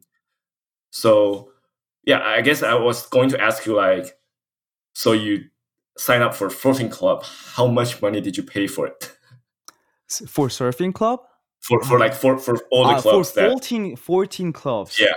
so 0.92 1.52
yeah, 2.04 2.20
I 2.22 2.42
guess 2.42 2.64
I 2.64 2.74
was 2.76 3.06
going 3.08 3.30
to 3.30 3.40
ask 3.42 3.66
you 3.66 3.76
like, 3.76 4.18
so 4.94 5.12
you 5.14 5.46
sign 5.98 6.22
up 6.22 6.34
for 6.34 6.50
14 6.50 6.90
club. 6.90 7.24
How 7.24 7.68
much 7.68 8.02
money 8.02 8.22
did 8.22 8.38
you 8.38 8.44
pay 8.44 8.66
for 8.68 8.88
it? 8.88 9.16
For 10.28 10.48
surfing 10.48 10.94
club? 10.94 11.20
For 11.60 11.84
for 11.84 12.00
like 12.00 12.16
for 12.16 12.38
for 12.40 12.58
all 12.72 12.86
the 12.86 12.96
Ah, 12.96 13.02
clubs 13.02 13.32
for 13.32 13.40
that 13.42 13.50
14, 13.52 13.96
14 13.96 14.52
clubs. 14.52 15.00
yeah 15.00 15.14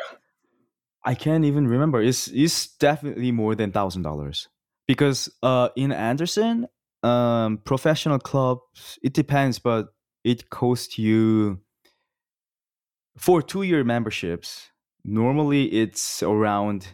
I 1.05 1.15
can't 1.15 1.45
even 1.45 1.69
remember. 1.69 2.01
It's 2.01 2.29
it's 2.29 2.67
definitely 2.77 3.33
more 3.33 3.55
than 3.55 3.73
thousand 3.73 4.03
dollars 4.03 4.49
because 4.87 5.29
uh 5.43 5.69
in 5.77 5.93
Anderson, 5.93 6.67
um 7.03 7.59
professional 7.59 8.19
clubs 8.19 8.99
it 9.03 9.13
depends, 9.13 9.59
but 9.59 9.89
it 10.25 10.49
costs 10.51 10.99
you 10.99 11.61
for 13.17 13.43
two 13.43 13.63
year 13.63 13.85
memberships. 13.85 14.71
Normally 15.05 15.67
it's 15.67 16.23
around 16.23 16.89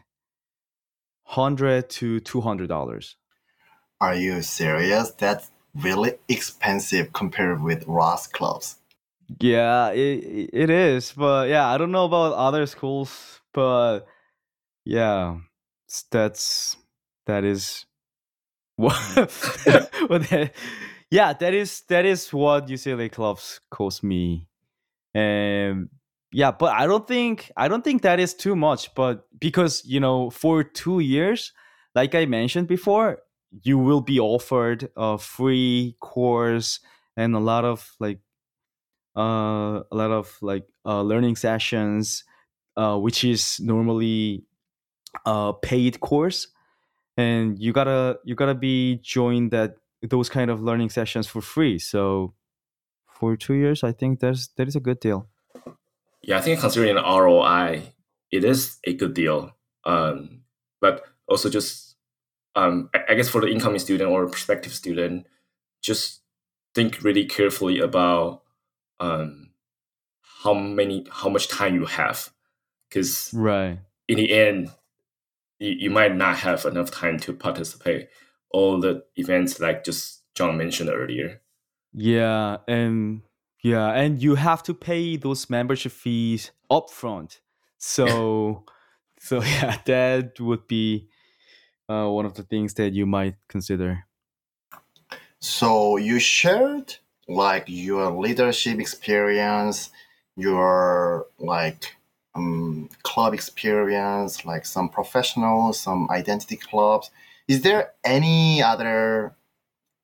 hundred 1.25 1.89
to 1.91 2.21
two 2.21 2.41
hundred 2.41 2.69
dollars. 2.69 3.17
Are 4.01 4.15
you 4.15 4.43
serious? 4.43 5.13
That's 5.13 5.51
really 5.75 6.15
expensive 6.29 7.13
compared 7.13 7.63
with 7.63 7.87
Ross 7.87 8.27
clubs. 8.27 8.77
Yeah, 9.39 9.91
it 9.91 10.51
it 10.53 10.71
is, 10.71 11.13
but 11.13 11.49
yeah, 11.49 11.69
I 11.69 11.79
don't 11.79 11.93
know 11.93 12.07
about 12.07 12.33
other 12.35 12.67
schools, 12.67 13.40
but 13.53 14.01
yeah, 14.85 15.39
that's 16.11 16.77
that 17.27 17.45
is 17.45 17.87
what. 18.77 18.95
what 20.07 20.29
that, 20.31 20.53
yeah, 21.11 21.33
that 21.33 21.55
is 21.55 21.83
that 21.89 22.05
is 22.05 22.33
what 22.33 22.69
UCLA 22.69 23.11
clubs 23.11 23.61
cost 23.71 24.05
me, 24.05 24.47
and 25.13 25.89
yeah, 26.33 26.53
but 26.53 26.73
I 26.73 26.87
don't 26.87 27.07
think 27.07 27.51
I 27.57 27.67
don't 27.67 27.83
think 27.83 28.03
that 28.03 28.21
is 28.21 28.33
too 28.33 28.55
much, 28.55 28.95
but 28.95 29.27
because 29.39 29.85
you 29.85 29.99
know, 29.99 30.31
for 30.31 30.63
two 30.63 31.01
years, 31.01 31.53
like 31.95 32.15
I 32.15 32.27
mentioned 32.27 32.69
before, 32.69 33.19
you 33.63 33.79
will 33.79 34.01
be 34.01 34.21
offered 34.21 34.89
a 34.97 35.19
free 35.19 35.97
course 36.01 36.79
and 37.17 37.35
a 37.35 37.41
lot 37.41 37.65
of 37.65 37.91
like 37.99 38.21
uh, 39.17 39.83
a 39.91 39.97
lot 39.97 40.13
of 40.13 40.37
like 40.41 40.67
uh, 40.87 41.03
learning 41.03 41.35
sessions, 41.35 42.23
uh, 42.81 42.97
which 42.97 43.25
is 43.25 43.61
normally 43.61 44.43
a 45.27 45.53
paid 45.61 46.01
course, 46.01 46.49
and 47.17 47.59
you 47.59 47.73
gotta 47.73 48.19
you 48.25 48.35
gotta 48.35 48.55
be 48.55 48.97
joined 49.03 49.51
that 49.51 49.77
those 50.01 50.31
kind 50.31 50.51
of 50.51 50.63
learning 50.63 50.89
sessions 50.89 51.27
for 51.27 51.43
free. 51.43 51.79
So 51.79 52.33
for 53.07 53.37
two 53.37 53.53
years, 53.53 53.85
I 53.85 53.93
think 53.93 54.21
that's 54.21 54.49
that 54.57 54.67
is 54.67 54.77
a 54.77 54.81
good 54.81 54.99
deal. 54.99 55.29
yeah, 56.23 56.39
I 56.39 56.41
think 56.41 56.61
considering 56.61 56.95
the 56.95 57.03
ROI, 57.03 57.93
it 58.31 58.45
is 58.45 58.79
a 58.85 58.95
good 58.95 59.13
deal. 59.13 59.53
Um, 59.85 60.43
but 60.81 61.05
also 61.29 61.51
just, 61.51 61.97
um, 62.57 62.89
I, 62.95 63.13
I 63.13 63.15
guess 63.15 63.29
for 63.29 63.41
the 63.43 63.49
incoming 63.49 63.81
student 63.81 64.11
or 64.11 64.27
prospective 64.27 64.73
student, 64.73 65.27
just 65.83 66.21
think 66.75 67.03
really 67.03 67.27
carefully 67.27 67.79
about 67.81 68.43
um, 69.01 69.51
how 70.43 70.55
many, 70.55 71.07
how 71.11 71.29
much 71.29 71.49
time 71.49 71.75
you 71.75 71.87
have, 71.87 72.31
because 72.91 73.33
Right. 73.33 73.79
in 74.09 74.19
the 74.19 74.33
end, 74.33 74.71
you, 75.59 75.71
you 75.71 75.91
might 75.91 76.15
not 76.15 76.39
have 76.39 76.65
enough 76.65 76.91
time 76.91 77.19
to 77.21 77.33
participate 77.33 78.09
all 78.51 78.81
the 78.81 79.05
events 79.17 79.61
like 79.61 79.85
just 79.85 80.23
John 80.35 80.59
mentioned 80.59 80.91
earlier. 80.91 81.41
Yeah, 81.93 82.59
and 82.69 83.23
yeah, 83.63 83.91
and 83.91 84.23
you 84.23 84.35
have 84.37 84.63
to 84.65 84.75
pay 84.75 85.17
those 85.17 85.49
membership 85.51 85.93
fees 85.93 86.51
upfront. 86.71 87.41
So, 87.79 88.65
so 89.21 89.43
yeah, 89.43 89.79
that 89.87 90.41
would 90.41 90.67
be 90.67 91.09
uh, 91.89 92.09
one 92.09 92.27
of 92.27 92.35
the 92.35 92.43
things 92.43 92.75
that 92.75 92.93
you 92.93 93.07
might 93.07 93.37
consider. 93.49 94.07
So 95.41 95.97
you 95.97 96.19
shared 96.19 96.97
like 97.29 97.65
your 97.67 98.11
leadership 98.11 98.79
experience, 98.79 99.91
your 100.37 101.27
like 101.39 101.97
um, 102.35 102.89
club 103.03 103.35
experience, 103.35 104.45
like 104.45 104.65
some 104.65 104.89
professional, 104.89 105.73
some 105.73 106.09
identity 106.11 106.57
clubs. 106.57 107.11
Is 107.49 107.63
there 107.63 107.93
any 108.05 108.63
other 108.63 109.35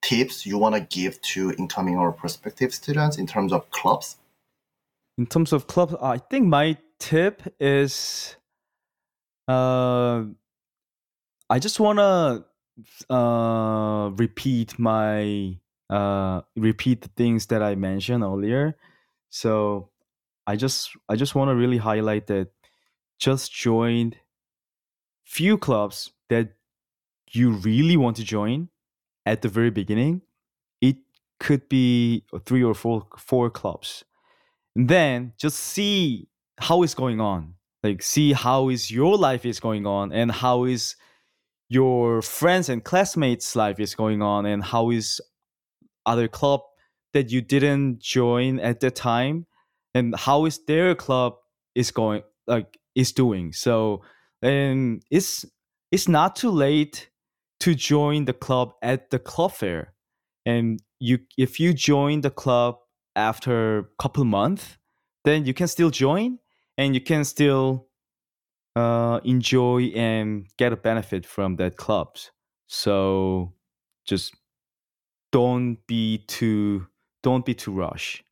tips 0.02 0.46
you 0.46 0.58
want 0.58 0.74
to 0.74 0.80
give 0.80 1.20
to 1.22 1.52
incoming 1.58 1.96
or 1.96 2.12
prospective 2.12 2.74
students 2.74 3.16
in 3.18 3.26
terms 3.26 3.52
of 3.52 3.70
clubs? 3.70 4.16
In 5.18 5.26
terms 5.26 5.52
of 5.52 5.66
clubs, 5.66 5.94
I 6.00 6.18
think 6.18 6.46
my 6.46 6.76
tip 6.98 7.42
is, 7.58 8.36
uh, 9.48 10.24
I 11.48 11.58
just 11.58 11.80
wanna 11.80 12.44
uh 13.08 14.10
repeat 14.16 14.78
my 14.78 15.56
uh 15.88 16.42
repeat 16.56 17.00
the 17.00 17.08
things 17.16 17.46
that 17.46 17.62
I 17.62 17.74
mentioned 17.74 18.22
earlier. 18.22 18.76
So 19.30 19.88
I 20.46 20.56
just 20.56 20.90
I 21.08 21.16
just 21.16 21.34
want 21.34 21.50
to 21.50 21.56
really 21.56 21.78
highlight 21.78 22.26
that 22.28 22.48
just 23.18 23.52
join 23.52 24.14
few 25.24 25.58
clubs 25.58 26.12
that 26.28 26.54
you 27.30 27.50
really 27.50 27.96
want 27.96 28.16
to 28.16 28.24
join 28.24 28.68
at 29.24 29.42
the 29.42 29.48
very 29.48 29.70
beginning. 29.70 30.22
It 30.80 30.96
could 31.40 31.68
be 31.68 32.24
three 32.44 32.62
or 32.62 32.74
four 32.74 33.06
four 33.18 33.50
clubs. 33.50 34.04
And 34.76 34.88
then 34.88 35.32
just 35.38 35.58
see 35.58 36.28
how 36.58 36.82
it's 36.82 36.94
going 36.94 37.20
on. 37.20 37.54
Like 37.82 38.02
see 38.02 38.32
how 38.32 38.68
is 38.68 38.90
your 38.90 39.16
life 39.16 39.44
is 39.44 39.60
going 39.60 39.86
on 39.86 40.12
and 40.12 40.30
how 40.30 40.64
is 40.64 40.96
your 41.68 42.22
friends 42.22 42.68
and 42.68 42.84
classmates 42.84 43.56
life 43.56 43.80
is 43.80 43.94
going 43.94 44.22
on 44.22 44.46
and 44.46 44.62
how 44.62 44.90
is 44.90 45.20
other 46.04 46.28
club 46.28 46.60
that 47.12 47.30
you 47.30 47.40
didn't 47.40 47.98
join 47.98 48.60
at 48.60 48.80
the 48.80 48.90
time 48.90 49.46
and 49.96 50.14
how 50.16 50.44
is 50.44 50.64
their 50.66 50.94
club 50.94 51.34
is 51.74 51.90
going 51.90 52.22
like 52.46 52.78
is 52.94 53.12
doing. 53.12 53.52
So 53.52 54.02
and 54.42 55.02
it's 55.10 55.44
it's 55.90 56.08
not 56.08 56.36
too 56.36 56.50
late 56.50 57.10
to 57.60 57.74
join 57.74 58.26
the 58.26 58.32
club 58.32 58.72
at 58.82 59.10
the 59.10 59.18
club 59.18 59.52
fair. 59.52 59.94
And 60.44 60.80
you 61.00 61.18
if 61.36 61.58
you 61.60 61.72
join 61.72 62.20
the 62.20 62.30
club 62.30 62.76
after 63.16 63.78
a 63.78 63.84
couple 63.98 64.24
months 64.24 64.76
then 65.24 65.44
you 65.44 65.54
can 65.54 65.66
still 65.66 65.90
join 65.90 66.38
and 66.78 66.94
you 66.94 67.00
can 67.00 67.24
still 67.24 67.88
uh, 68.76 69.20
enjoy 69.24 69.84
and 69.94 70.46
get 70.58 70.72
a 70.72 70.76
benefit 70.76 71.26
from 71.26 71.56
that 71.56 71.76
clubs 71.76 72.30
so 72.66 73.54
just 74.06 74.34
don't 75.32 75.78
be 75.86 76.18
too 76.28 76.86
don't 77.22 77.44
be 77.44 77.54
too 77.54 77.72
rush 77.72 78.22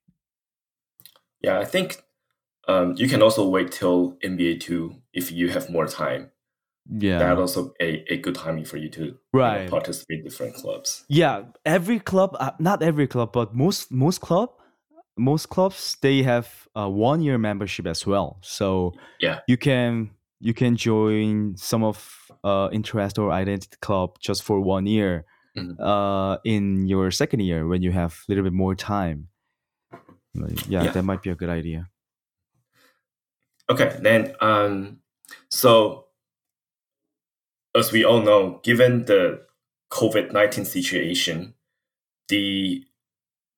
Yeah, 1.44 1.58
I 1.64 1.64
think 1.64 2.02
um, 2.68 2.94
you 2.96 3.06
can 3.08 3.22
also 3.22 3.42
wait 3.48 3.70
till 3.72 4.16
MBA 4.24 4.60
two 4.60 4.82
if 5.12 5.30
you 5.30 5.48
have 5.54 5.68
more 5.70 5.86
time. 5.86 6.30
yeah 7.00 7.18
That 7.18 7.38
also 7.38 7.72
a, 7.80 7.88
a 8.14 8.16
good 8.24 8.34
timing 8.34 8.64
for 8.66 8.76
you 8.78 8.90
to 8.90 9.04
you 9.04 9.10
know, 9.12 9.16
right 9.44 9.68
participate 9.70 10.18
in 10.20 10.24
different 10.24 10.54
clubs. 10.60 11.04
yeah 11.08 11.36
every 11.64 11.98
club 12.10 12.30
uh, 12.44 12.52
not 12.58 12.82
every 12.82 13.06
club 13.06 13.28
but 13.32 13.48
most 13.54 13.90
most 13.90 14.20
club 14.20 14.48
most 15.16 15.46
clubs 15.54 15.96
they 16.02 16.22
have 16.22 16.46
a 16.74 16.84
one 17.10 17.20
year 17.26 17.38
membership 17.38 17.86
as 17.86 18.06
well 18.06 18.28
so 18.42 18.92
Yeah. 19.20 19.38
you 19.48 19.56
can 19.56 20.10
you 20.40 20.52
can 20.54 20.76
join 20.76 21.56
some 21.56 21.82
of 21.90 21.96
uh 22.44 22.68
interest 22.72 23.18
or 23.18 23.32
identity 23.42 23.76
club 23.80 24.08
just 24.28 24.42
for 24.42 24.56
one 24.76 24.86
year 24.96 25.24
Mhm. 25.56 25.74
uh 25.80 26.36
in 26.44 26.64
your 26.92 27.10
second 27.10 27.40
year 27.48 27.62
when 27.70 27.80
you 27.82 27.92
have 27.92 28.12
a 28.12 28.24
little 28.28 28.44
bit 28.44 28.52
more 28.64 28.74
time 28.74 29.18
Like, 30.34 30.68
yeah, 30.68 30.84
Yeah. 30.84 30.92
that 30.92 31.04
might 31.04 31.22
be 31.22 31.30
a 31.30 31.34
good 31.34 31.50
idea 31.50 31.88
Okay, 33.70 33.96
then 34.00 34.34
um, 34.40 34.98
so 35.48 36.08
as 37.74 37.92
we 37.92 38.04
all 38.04 38.20
know, 38.20 38.60
given 38.62 39.06
the 39.06 39.46
COVID 39.90 40.32
nineteen 40.32 40.64
situation, 40.66 41.54
the 42.28 42.84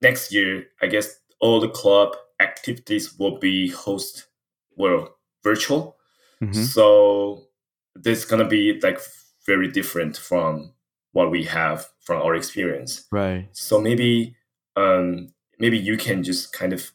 next 0.01 0.33
year, 0.33 0.67
I 0.81 0.87
guess 0.87 1.19
all 1.41 1.61
the 1.61 1.69
club 1.69 2.15
activities 2.41 3.19
will 3.19 3.39
be 3.39 3.69
host 3.69 4.29
well 4.77 5.19
virtual. 5.43 5.97
Mhm. 6.41 6.55
So 6.55 7.49
this 7.95 8.19
is 8.19 8.25
gonna 8.25 8.47
be 8.47 8.79
like 8.81 9.01
very 9.45 9.69
different 9.69 10.17
from 10.17 10.73
what 11.13 11.31
we 11.31 11.45
have 11.45 11.89
from 12.01 12.23
our 12.23 12.35
experience. 12.37 13.07
right 13.11 13.49
So 13.53 13.81
maybe 13.81 14.37
um, 14.77 15.33
maybe 15.59 15.79
you 15.79 15.97
can 15.97 16.23
just 16.23 16.53
kind 16.53 16.73
of 16.73 16.93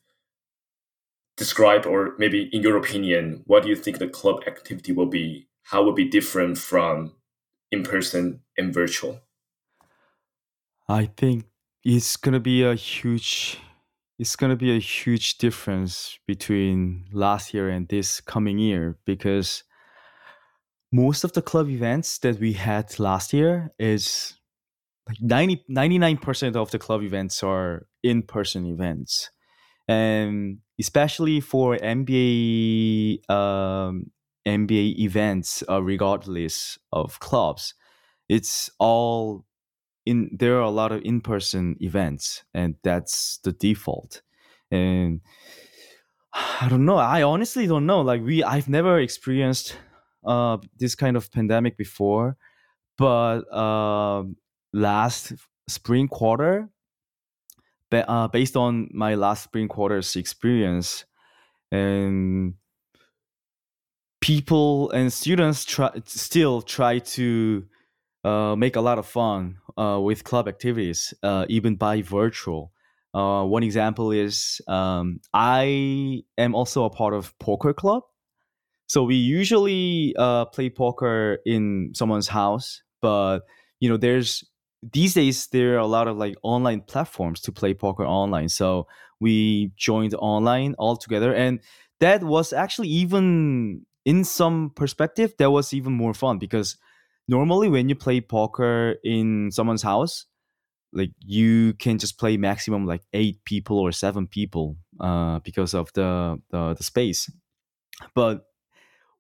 describe, 1.38 1.86
or 1.86 2.16
maybe 2.18 2.50
in 2.54 2.62
your 2.62 2.78
opinion, 2.78 3.44
what 3.46 3.64
do 3.64 3.70
you 3.70 3.76
think 3.76 3.98
the 3.98 4.08
club 4.08 4.44
activity 4.48 4.92
will 4.92 5.08
be? 5.08 5.48
How 5.64 5.84
will 5.84 5.94
be 5.94 6.08
different 6.08 6.58
from 6.58 7.14
in 7.72 7.84
person 7.84 8.42
and 8.58 8.74
virtual? 8.74 9.22
I 10.88 11.06
think 11.06 11.46
it's 11.84 12.18
gonna 12.18 12.40
be 12.40 12.64
a 12.64 12.76
huge 12.76 13.58
it's 14.20 14.36
gonna 14.36 14.56
be 14.56 14.76
a 14.76 14.80
huge 14.80 15.40
difference 15.40 16.20
between 16.28 17.06
last 17.12 17.54
year 17.54 17.70
and 17.70 17.88
this 17.88 18.22
coming 18.22 18.60
year 18.60 18.98
because 19.06 19.64
most 20.92 21.24
of 21.24 21.34
the 21.34 21.42
club 21.42 21.70
events 21.70 22.20
that 22.20 22.40
we 22.40 22.54
had 22.54 23.00
last 23.00 23.34
year 23.34 23.72
is 23.80 24.36
like 25.12 25.22
90, 25.22 25.66
99% 25.70 26.56
of 26.56 26.72
the 26.72 26.80
club 26.80 27.04
events 27.04 27.44
are 27.44 27.88
in-person 28.04 28.66
events. 28.66 29.30
And 29.88 30.60
especially 30.80 31.42
for 31.42 31.76
MBA 31.78 33.30
um, 33.30 34.12
MBA 34.48 34.98
events 35.00 35.64
uh, 35.70 35.84
regardless 35.84 36.80
of 36.92 37.20
clubs 37.20 37.76
it's 38.28 38.70
all 38.80 39.46
in 40.06 40.30
there 40.40 40.56
are 40.56 40.62
a 40.62 40.70
lot 40.70 40.92
of 40.92 41.02
in-person 41.04 41.76
events 41.80 42.44
and 42.54 42.76
that's 42.84 43.40
the 43.44 43.52
default. 43.52 44.22
And 44.72 45.22
i 46.34 46.68
don't 46.70 46.86
know 46.86 46.96
i 46.98 47.24
honestly 47.24 47.68
don't 47.68 47.86
know 47.86 48.02
like 48.02 48.22
we 48.22 48.44
i've 48.44 48.70
never 48.70 49.00
experienced 49.00 49.76
uh 50.26 50.58
this 50.78 50.96
kind 50.96 51.18
of 51.18 51.32
pandemic 51.32 51.78
before 51.78 52.38
but 52.98 53.42
um 53.54 54.38
last 54.74 55.34
spring 55.68 56.08
quarter 56.08 56.70
but, 57.90 58.06
uh, 58.08 58.28
based 58.28 58.56
on 58.56 58.90
my 58.94 59.16
last 59.16 59.44
spring 59.44 59.68
quarter's 59.68 60.16
experience 60.16 61.06
and 61.72 62.56
people 64.22 64.92
and 64.92 65.12
students 65.12 65.66
try 65.66 65.90
still 66.06 66.62
try 66.62 67.00
to 67.00 67.66
uh, 68.24 68.56
make 68.56 68.76
a 68.76 68.82
lot 68.82 68.98
of 69.00 69.06
fun 69.06 69.58
uh, 69.78 70.00
with 70.02 70.24
club 70.24 70.48
activities, 70.48 71.14
uh, 71.24 71.46
even 71.50 71.76
by 71.76 72.02
virtual. 72.02 72.72
Uh, 73.14 73.44
one 73.44 73.64
example 73.64 74.12
is 74.12 74.62
um, 74.68 75.20
I 75.34 76.24
am 76.38 76.56
also 76.56 76.86
a 76.86 76.90
part 76.90 77.14
of 77.14 77.38
poker 77.40 77.74
club, 77.74 78.04
so 78.88 79.04
we 79.04 79.16
usually 79.16 80.16
uh, 80.18 80.46
play 80.46 80.70
poker 80.70 81.40
in 81.46 81.92
someone's 81.94 82.30
house. 82.30 82.84
But 83.02 83.40
you 83.80 83.90
know, 83.90 83.98
there's 83.98 84.44
these 84.82 85.14
days 85.14 85.48
there 85.48 85.76
are 85.76 85.80
a 85.80 85.88
lot 85.88 86.08
of 86.08 86.18
like 86.18 86.36
online 86.44 86.82
platforms 86.82 87.40
to 87.42 87.52
play 87.52 87.74
poker 87.74 88.06
online. 88.06 88.50
So 88.50 88.88
we 89.20 89.72
joined 89.78 90.16
online 90.16 90.76
all 90.80 90.98
together, 90.98 91.34
and 91.34 91.60
that 92.00 92.24
was 92.24 92.54
actually 92.54 92.90
even 92.90 93.86
in 94.06 94.24
some 94.24 94.72
perspective 94.76 95.34
that 95.38 95.52
was 95.52 95.74
even 95.74 95.94
more 95.94 96.14
fun 96.14 96.40
because 96.40 96.78
normally 97.28 97.70
when 97.70 97.88
you 97.88 97.96
play 97.96 98.20
poker 98.20 98.96
in 99.04 99.52
someone's 99.52 99.84
house 99.84 100.26
like 100.94 101.12
you 101.20 101.74
can 101.76 101.98
just 101.98 102.20
play 102.20 102.38
maximum 102.38 102.86
like 102.86 103.02
eight 103.14 103.44
people 103.46 103.80
or 103.80 103.92
seven 103.92 104.28
people 104.28 104.76
uh, 105.00 105.40
because 105.40 105.74
of 105.74 105.92
the, 105.94 106.38
the 106.52 106.74
the 106.74 106.84
space 106.84 107.30
but 108.16 108.46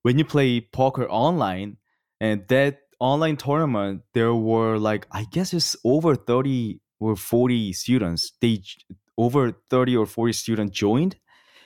when 0.01 0.17
you 0.17 0.25
play 0.25 0.61
poker 0.61 1.09
online 1.09 1.77
and 2.19 2.47
that 2.47 2.79
online 3.01 3.35
tournament 3.35 4.01
there 4.13 4.33
were 4.33 4.77
like 4.77 5.07
i 5.11 5.25
guess 5.31 5.53
it's 5.53 5.75
over 5.83 6.15
30 6.15 6.79
or 7.01 7.15
40 7.15 7.73
students. 7.73 8.31
They 8.39 8.61
over 9.17 9.51
30 9.69 9.97
or 9.97 10.05
40 10.05 10.31
students 10.33 10.77
joined 10.77 11.17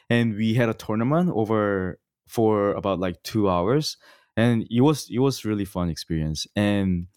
and 0.09 0.35
we 0.35 0.55
had 0.55 0.69
a 0.69 0.73
tournament 0.73 1.31
over 1.35 1.99
for 2.27 2.71
about 2.71 2.99
like 2.99 3.21
two 3.21 3.49
hours 3.49 3.97
and 4.35 4.65
it 4.71 4.81
was 4.81 5.07
it 5.11 5.19
was 5.19 5.45
really 5.45 5.65
fun 5.65 5.89
experience. 5.89 6.47
And 6.55 7.07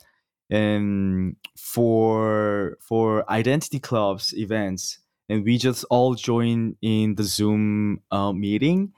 and 0.50 1.36
for 1.56 2.76
for 2.80 3.30
identity 3.30 3.78
clubs 3.78 4.34
events 4.36 4.98
and 5.28 5.44
we 5.44 5.58
just 5.58 5.84
all 5.90 6.14
join 6.14 6.76
in 6.82 7.14
the 7.14 7.22
zoom 7.22 8.00
uh, 8.10 8.32
meeting 8.32 8.92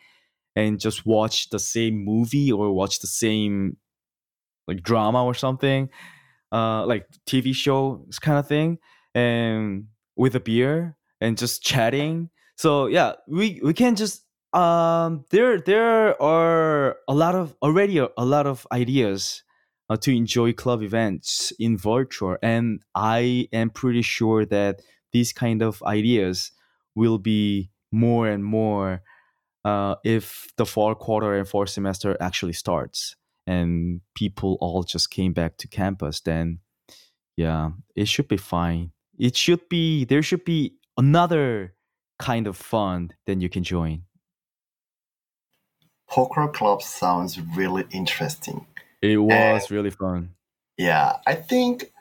and 0.57 0.81
just 0.81 1.05
watch 1.05 1.51
the 1.51 1.59
same 1.59 2.05
movie 2.05 2.51
or 2.51 2.73
watch 2.73 3.01
the 3.01 3.07
same 3.07 3.77
like 4.71 4.83
drama 4.83 5.25
or 5.25 5.35
something 5.35 5.89
uh 6.53 6.87
like 6.87 7.07
tv 7.27 7.55
show 7.55 8.05
kind 8.21 8.39
of 8.39 8.47
thing 8.47 8.79
and 9.14 9.85
with 10.16 10.35
a 10.35 10.41
beer 10.41 10.97
and 11.21 11.37
just 11.39 11.62
chatting. 11.62 12.31
So 12.57 12.87
yeah 12.87 13.14
we 13.27 13.61
we 13.64 13.73
can 13.75 13.97
just 13.97 14.25
um 14.53 15.25
there 15.31 15.61
there 15.61 16.21
are 16.21 16.97
a 17.09 17.14
lot 17.14 17.35
of 17.35 17.57
already 17.62 17.99
a, 17.99 18.09
a 18.18 18.25
lot 18.25 18.47
of 18.47 18.66
ideas 18.73 19.43
uh, 19.89 19.97
to 19.97 20.14
enjoy 20.14 20.53
club 20.53 20.83
events 20.83 21.53
in 21.59 21.77
virtual 21.79 22.37
and 22.43 22.83
i 22.97 23.49
am 23.53 23.71
pretty 23.71 24.03
sure 24.03 24.45
that 24.45 24.81
these 25.12 25.33
kind 25.33 25.62
of 25.62 25.81
ideas 25.85 26.51
will 26.97 27.18
be 27.18 27.71
more 27.93 28.27
and 28.29 28.45
more 28.45 29.03
uh, 29.64 29.95
if 30.05 30.53
the 30.57 30.66
fall 30.66 30.97
quarter 30.97 31.37
and 31.39 31.47
fall 31.47 31.66
semester 31.66 32.16
actually 32.21 32.53
starts 32.53 33.14
and 33.51 34.01
people 34.14 34.57
all 34.61 34.84
just 34.84 35.11
came 35.11 35.32
back 35.32 35.57
to 35.57 35.66
campus 35.66 36.20
then 36.20 36.61
yeah 37.36 37.70
it 37.96 38.07
should 38.07 38.28
be 38.28 38.36
fine 38.36 38.92
it 39.18 39.36
should 39.36 39.68
be 39.68 40.05
there 40.05 40.22
should 40.22 40.44
be 40.44 40.74
another 40.96 41.74
kind 42.18 42.46
of 42.46 42.57
fun 42.57 43.11
then 43.26 43.40
you 43.40 43.48
can 43.48 43.64
join 43.64 44.03
Poker 46.09 46.48
club 46.48 46.82
sounds 46.82 47.40
really 47.57 47.84
interesting. 47.92 48.66
it 49.01 49.18
was 49.18 49.70
really 49.70 49.90
fun 49.90 50.34
Yeah, 50.76 51.18
I 51.26 51.34
think 51.34 51.92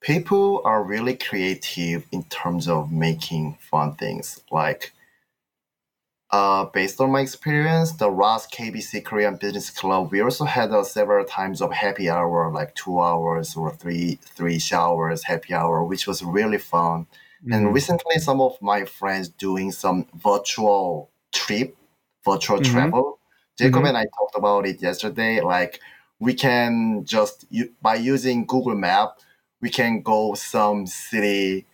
people 0.00 0.60
are 0.64 0.82
really 0.84 1.16
creative 1.16 2.04
in 2.12 2.24
terms 2.24 2.68
of 2.68 2.92
making 2.92 3.56
fun 3.70 3.94
things. 3.94 4.40
Like 4.50 4.92
uh, 6.30 6.66
based 6.66 7.00
on 7.00 7.10
my 7.10 7.20
experience, 7.20 7.92
the 7.92 8.10
Ross 8.10 8.46
KBC 8.46 9.04
Korean 9.04 9.36
Business 9.36 9.70
Club, 9.70 10.10
we 10.12 10.20
also 10.20 10.44
had 10.44 10.70
uh, 10.72 10.84
several 10.84 11.24
times 11.24 11.62
of 11.62 11.72
happy 11.72 12.10
hour, 12.10 12.50
like 12.52 12.74
two 12.74 13.00
hours 13.00 13.56
or 13.56 13.74
three 13.74 14.18
three 14.22 14.58
showers 14.58 15.24
happy 15.24 15.54
hour, 15.54 15.82
which 15.84 16.06
was 16.06 16.22
really 16.22 16.58
fun. 16.58 17.06
Mm-hmm. 17.42 17.52
And 17.52 17.74
recently, 17.74 18.18
some 18.18 18.40
of 18.42 18.60
my 18.60 18.84
friends 18.84 19.28
doing 19.28 19.72
some 19.72 20.06
virtual 20.14 21.10
trip, 21.32 21.76
virtual 22.24 22.58
Mhm. 22.58 22.72
travel. 22.72 23.18
Jacob 23.56 23.82
Mhm. 23.84 23.88
and 23.88 23.96
I 23.98 24.04
talked 24.18 24.36
about 24.36 24.66
it 24.66 24.82
yesterday. 24.82 25.40
Like 25.40 25.80
we 26.20 26.34
can 26.34 27.04
just 27.04 27.46
by 27.80 27.94
using 27.94 28.44
Google 28.44 28.74
Map, 28.74 29.18
we 29.62 29.70
can 29.70 30.02
go 30.02 30.34
some 30.34 30.86
city, 30.86 31.66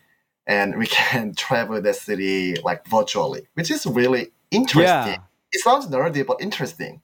and 0.46 0.76
we 0.78 0.86
can 0.86 1.34
travel 1.44 1.80
the 1.82 1.92
city 1.94 2.54
like 2.62 2.86
virtually, 2.86 3.48
which 3.54 3.70
is 3.70 3.84
really 3.86 4.30
interesting. 4.54 4.84
Yeah. 4.84 5.16
It 5.52 5.60
sounds 5.60 5.86
nerdy, 5.86 6.26
but 6.26 6.40
interesting. 6.40 7.02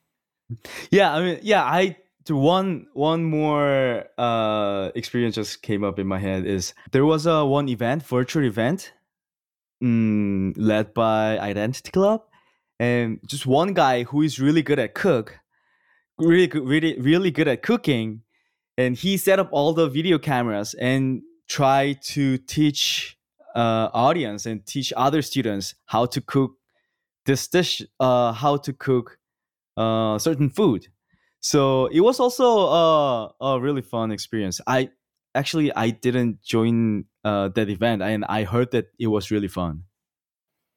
Yeah, 0.90 1.14
I 1.14 1.22
mean, 1.22 1.38
yeah, 1.42 1.62
I 1.64 1.96
one 2.28 2.86
one 2.92 3.24
more 3.24 4.04
uh 4.18 4.90
experience 4.94 5.34
just 5.34 5.62
came 5.62 5.82
up 5.84 5.98
in 5.98 6.06
my 6.06 6.18
head 6.18 6.46
is 6.46 6.74
there 6.92 7.04
was 7.04 7.26
a 7.26 7.44
one 7.44 7.68
event, 7.68 8.02
virtual 8.02 8.44
event, 8.44 8.92
mm, 9.82 10.52
led 10.56 10.94
by 10.94 11.38
Identity 11.38 11.90
Club, 11.90 12.22
and 12.78 13.20
just 13.26 13.46
one 13.46 13.74
guy 13.74 14.04
who 14.04 14.22
is 14.22 14.38
really 14.38 14.62
good 14.62 14.78
at 14.78 14.94
cook, 14.94 15.38
really 16.18 16.46
good, 16.46 16.66
really 16.66 16.98
really 17.00 17.30
good 17.30 17.48
at 17.48 17.62
cooking, 17.62 18.22
and 18.76 18.96
he 18.96 19.16
set 19.16 19.38
up 19.38 19.48
all 19.52 19.72
the 19.72 19.88
video 19.88 20.18
cameras 20.18 20.74
and 20.74 21.22
try 21.48 21.96
to 22.02 22.38
teach 22.38 23.16
uh 23.56 23.88
audience 23.92 24.46
and 24.46 24.64
teach 24.66 24.92
other 24.96 25.22
students 25.22 25.74
how 25.86 26.06
to 26.06 26.20
cook 26.20 26.59
this 27.30 27.46
dish, 27.46 27.82
uh, 28.00 28.32
how 28.32 28.56
to 28.56 28.72
cook 28.72 29.18
uh, 29.76 30.18
certain 30.18 30.50
food. 30.50 30.88
So 31.38 31.86
it 31.86 32.00
was 32.00 32.18
also 32.18 32.44
a, 32.66 33.34
a 33.40 33.60
really 33.60 33.82
fun 33.82 34.10
experience. 34.10 34.60
I 34.66 34.90
actually 35.34 35.72
I 35.74 35.90
didn't 35.90 36.42
join 36.42 37.04
uh, 37.24 37.48
that 37.54 37.68
event, 37.70 38.02
and 38.02 38.24
I 38.24 38.42
heard 38.42 38.72
that 38.72 38.86
it 38.98 39.06
was 39.06 39.30
really 39.30 39.48
fun. 39.48 39.84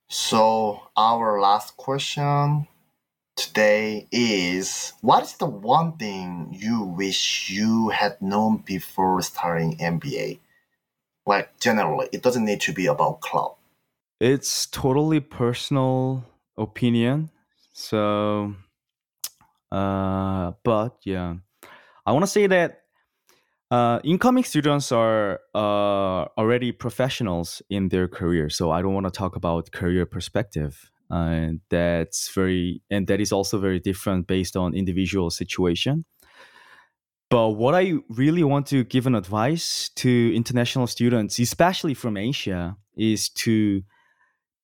So 0.10 0.80
our 0.96 1.42
last 1.42 1.76
question 1.76 2.68
today 3.36 4.08
is: 4.12 4.94
What 5.02 5.24
is 5.24 5.34
the 5.34 5.50
one 5.50 5.98
thing 5.98 6.54
you 6.54 6.84
wish 6.84 7.50
you 7.50 7.90
had 7.90 8.22
known 8.22 8.58
before 8.58 9.24
starting 9.24 9.78
MBA? 9.80 10.40
Like 11.26 11.60
generally, 11.60 12.10
it 12.12 12.22
doesn't 12.22 12.46
need 12.46 12.62
to 12.62 12.74
be 12.74 12.86
about 12.86 13.22
club. 13.22 13.56
It's 14.22 14.68
totally 14.68 15.20
personal 15.20 16.24
opinion. 16.58 17.30
So, 17.74 18.54
uh, 19.72 20.52
but 20.64 20.98
yeah, 21.06 21.36
I 22.06 22.12
want 22.12 22.24
to 22.24 22.32
say 22.32 22.48
that 22.48 22.82
uh, 23.72 24.00
incoming 24.04 24.44
students 24.44 24.92
are 24.92 25.40
uh, 25.56 26.26
already 26.38 26.72
professionals 26.72 27.62
in 27.70 27.90
their 27.90 28.08
career. 28.08 28.50
So 28.50 28.70
I 28.70 28.82
don't 28.82 28.94
want 28.94 29.08
to 29.08 29.12
talk 29.12 29.36
about 29.36 29.72
career 29.72 30.06
perspective. 30.06 30.92
And 31.10 31.62
that's 31.70 32.30
very, 32.30 32.82
and 32.90 33.08
that 33.08 33.20
is 33.20 33.32
also 33.32 33.58
very 33.58 33.80
different 33.80 34.28
based 34.28 34.56
on 34.56 34.76
individual 34.76 35.30
situation. 35.32 36.06
But 37.30 37.52
what 37.52 37.74
I 37.74 37.94
really 38.10 38.44
want 38.44 38.68
to 38.68 38.84
give 38.84 39.08
an 39.08 39.16
advice 39.16 39.90
to 39.96 40.36
international 40.36 40.86
students, 40.86 41.40
especially 41.40 41.96
from 41.96 42.16
Asia, 42.16 42.78
is 42.96 43.30
to 43.30 43.82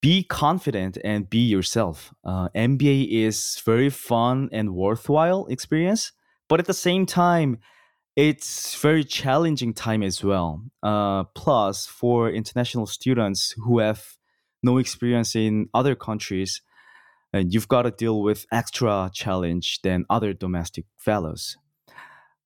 be 0.02 0.24
confident 0.24 0.98
and 1.04 1.30
be 1.30 1.40
yourself. 1.40 2.14
Uh, 2.24 2.50
MBA 2.56 3.08
is 3.10 3.62
very 3.66 3.90
fun 3.90 4.50
and 4.52 4.74
worthwhile 4.74 5.46
experience, 5.48 6.12
but 6.48 6.60
at 6.60 6.68
the 6.68 6.74
same 6.74 7.06
time, 7.06 7.60
it's 8.16 8.76
very 8.76 9.04
challenging 9.04 9.74
time 9.74 10.04
as 10.04 10.24
well. 10.24 10.62
Uh, 10.82 11.24
plus, 11.36 11.86
for 11.86 12.30
international 12.30 12.86
students 12.86 13.54
who 13.58 13.80
have 13.80 14.18
no 14.64 14.78
experience 14.78 15.36
in 15.36 15.70
other 15.74 15.96
countries, 15.96 16.62
and 17.32 17.54
you've 17.54 17.68
got 17.68 17.84
to 17.84 17.92
deal 17.92 18.22
with 18.22 18.46
extra 18.52 19.10
challenge 19.14 19.82
than 19.84 20.06
other 20.10 20.34
domestic 20.34 20.86
fellows. 20.98 21.58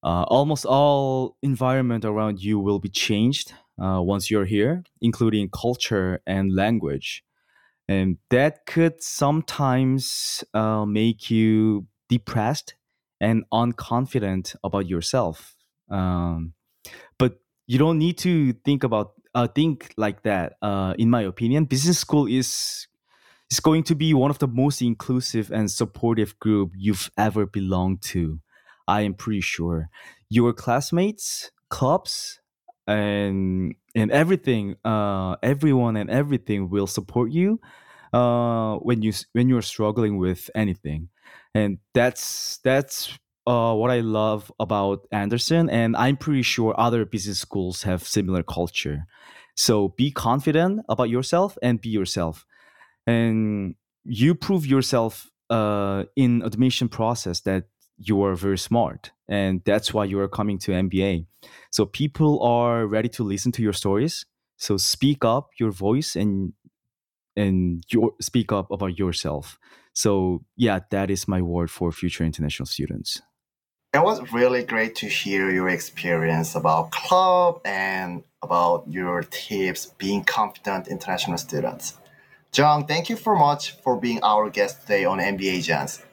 Uh, 0.04 0.24
almost 0.24 0.66
all 0.66 1.38
environment 1.42 2.04
around 2.04 2.42
you 2.42 2.60
will 2.60 2.80
be 2.80 2.90
changed 2.90 3.54
uh, 3.82 4.02
once 4.02 4.30
you're 4.30 4.46
here, 4.46 4.84
including 5.02 5.50
culture 5.50 6.22
and 6.28 6.54
language 6.54 7.24
and 7.88 8.18
that 8.30 8.66
could 8.66 9.02
sometimes 9.04 10.44
uh, 10.54 10.86
make 10.86 11.30
you 11.30 11.88
depressed 12.10 12.76
and 13.20 13.44
unconfident 13.52 14.56
about 14.64 14.88
yourself 14.88 15.56
um, 15.90 16.54
but 17.18 17.40
you 17.68 17.78
don't 17.78 17.98
need 17.98 18.18
to 18.18 18.54
think 18.66 18.84
about 18.84 19.14
uh, 19.36 19.48
think 19.48 19.94
like 19.98 20.24
that 20.24 20.54
uh, 20.62 20.94
in 20.98 21.10
my 21.10 21.22
opinion. 21.22 21.66
Business 21.66 22.00
school 22.00 22.28
is 22.28 22.88
is 23.52 23.60
going 23.60 23.84
to 23.84 23.96
be 23.96 24.14
one 24.14 24.32
of 24.32 24.40
the 24.40 24.48
most 24.48 24.82
inclusive 24.82 25.52
and 25.52 25.70
supportive 25.70 26.38
group 26.40 26.72
you've 26.76 27.12
ever 27.18 27.46
belonged 27.46 28.02
to 28.02 28.40
i 28.88 29.02
am 29.02 29.14
pretty 29.14 29.42
sure. 29.42 29.90
Your 30.30 30.54
classmates 30.54 31.52
clubs 31.70 32.40
and 32.88 33.76
and 33.96 34.12
everything 34.12 34.76
uh 34.84 35.36
everyone 35.44 35.96
and 35.96 36.10
everything 36.10 36.70
will 36.70 36.88
support 36.88 37.32
you 37.32 37.60
uh 38.14 38.76
when 38.78 39.02
you 39.02 39.14
when 39.34 39.50
you're 39.50 39.62
struggling 39.62 40.18
with 40.18 40.50
anything. 40.56 41.10
And 41.56 41.80
that's 41.94 42.60
that's 42.64 43.18
uh 43.46 43.74
what 43.76 43.92
i 43.92 44.00
love 44.00 44.50
about 44.60 45.06
anderson 45.12 45.70
and 45.70 45.98
i'm 45.98 46.16
pretty 46.16 46.42
sure 46.42 46.74
other 46.80 47.06
business 47.06 47.40
schools 47.40 47.84
have 47.84 48.04
similar 48.04 48.44
culture. 48.44 49.06
So 49.56 49.90
be 49.90 50.12
confident 50.12 50.82
about 50.90 51.10
yourself 51.10 51.58
and 51.62 51.80
be 51.80 51.90
yourself. 51.90 52.46
And 53.06 53.76
you 54.06 54.36
prove 54.36 54.66
yourself 54.66 55.30
uh 55.50 56.06
in 56.16 56.42
admission 56.44 56.90
process 56.90 57.42
that 57.42 57.66
you 57.98 58.24
are 58.24 58.36
very 58.36 58.58
smart 58.58 59.12
and 59.28 59.62
that's 59.66 59.94
why 59.94 60.04
you 60.04 60.20
are 60.20 60.28
coming 60.28 60.58
to 60.58 60.72
mba 60.72 61.26
so 61.72 61.86
people 61.86 62.42
are 62.44 62.86
ready 62.86 63.10
to 63.10 63.24
listen 63.24 63.52
to 63.54 63.64
your 63.64 63.74
stories. 63.74 64.26
So 64.58 64.78
speak 64.78 65.26
up 65.26 65.50
your 65.60 65.72
voice 65.72 66.16
and 66.16 66.54
and 67.36 67.84
your 67.90 68.14
speak 68.22 68.52
up 68.52 68.70
about 68.72 68.98
yourself. 68.98 69.58
So 69.94 70.44
yeah, 70.56 70.80
that 70.92 71.10
is 71.10 71.28
my 71.28 71.42
word 71.42 71.72
for 71.72 71.92
future 71.92 72.24
international 72.24 72.68
students. 72.68 73.22
It 73.94 74.04
was 74.04 74.32
really 74.32 74.64
great 74.64 74.96
to 74.98 75.08
hear 75.08 75.52
your 75.52 75.70
experience 75.70 76.56
about 76.56 76.92
club 76.92 77.62
and 77.64 78.24
about 78.42 78.86
your 78.88 79.24
tips 79.24 79.86
being 79.98 80.24
confident 80.24 80.88
international 80.88 81.38
students. 81.38 81.98
John, 82.52 82.86
thank 82.86 83.10
you 83.10 83.18
so 83.18 83.36
much 83.36 83.72
for 83.82 83.98
being 83.98 84.20
our 84.24 84.50
guest 84.50 84.82
today 84.82 85.06
on 85.06 85.20
MBA 85.20 85.64
Jans. 85.64 86.04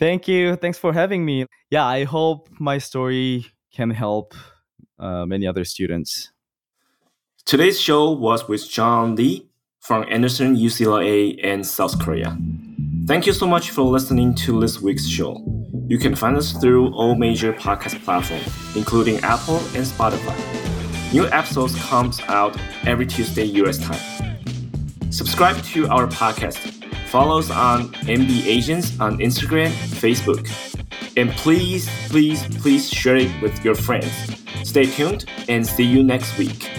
Thank 0.00 0.26
you. 0.26 0.56
Thanks 0.56 0.78
for 0.78 0.94
having 0.94 1.26
me. 1.26 1.44
Yeah, 1.70 1.84
I 1.84 2.04
hope 2.04 2.48
my 2.58 2.78
story 2.78 3.44
can 3.70 3.90
help 3.90 4.34
uh, 4.98 5.26
many 5.26 5.46
other 5.46 5.62
students. 5.62 6.32
Today's 7.44 7.78
show 7.78 8.10
was 8.10 8.48
with 8.48 8.66
John 8.66 9.14
Lee 9.14 9.50
from 9.80 10.06
Anderson 10.08 10.56
UCLA 10.56 11.38
in 11.38 11.62
South 11.62 12.00
Korea. 12.00 12.34
Thank 13.06 13.26
you 13.26 13.34
so 13.34 13.46
much 13.46 13.72
for 13.72 13.82
listening 13.82 14.34
to 14.36 14.58
this 14.58 14.80
week's 14.80 15.06
show. 15.06 15.36
You 15.86 15.98
can 15.98 16.14
find 16.14 16.34
us 16.34 16.52
through 16.52 16.94
all 16.94 17.14
major 17.14 17.52
podcast 17.52 18.02
platforms, 18.02 18.48
including 18.74 19.18
Apple 19.18 19.58
and 19.76 19.84
Spotify. 19.84 20.34
New 21.12 21.26
episodes 21.26 21.74
comes 21.82 22.20
out 22.28 22.56
every 22.86 23.04
Tuesday 23.04 23.44
US 23.44 23.76
time. 23.76 24.00
Subscribe 25.10 25.62
to 25.64 25.88
our 25.88 26.06
podcast. 26.06 26.79
Follow 27.10 27.40
us 27.40 27.50
on 27.50 27.88
MB 28.06 28.46
Agents 28.46 28.98
on 29.00 29.18
Instagram, 29.18 29.70
Facebook. 29.98 30.46
And 31.16 31.30
please, 31.32 31.90
please, 32.08 32.44
please 32.58 32.88
share 32.88 33.16
it 33.16 33.42
with 33.42 33.64
your 33.64 33.74
friends. 33.74 34.12
Stay 34.62 34.86
tuned 34.86 35.24
and 35.48 35.66
see 35.66 35.82
you 35.82 36.04
next 36.04 36.38
week. 36.38 36.70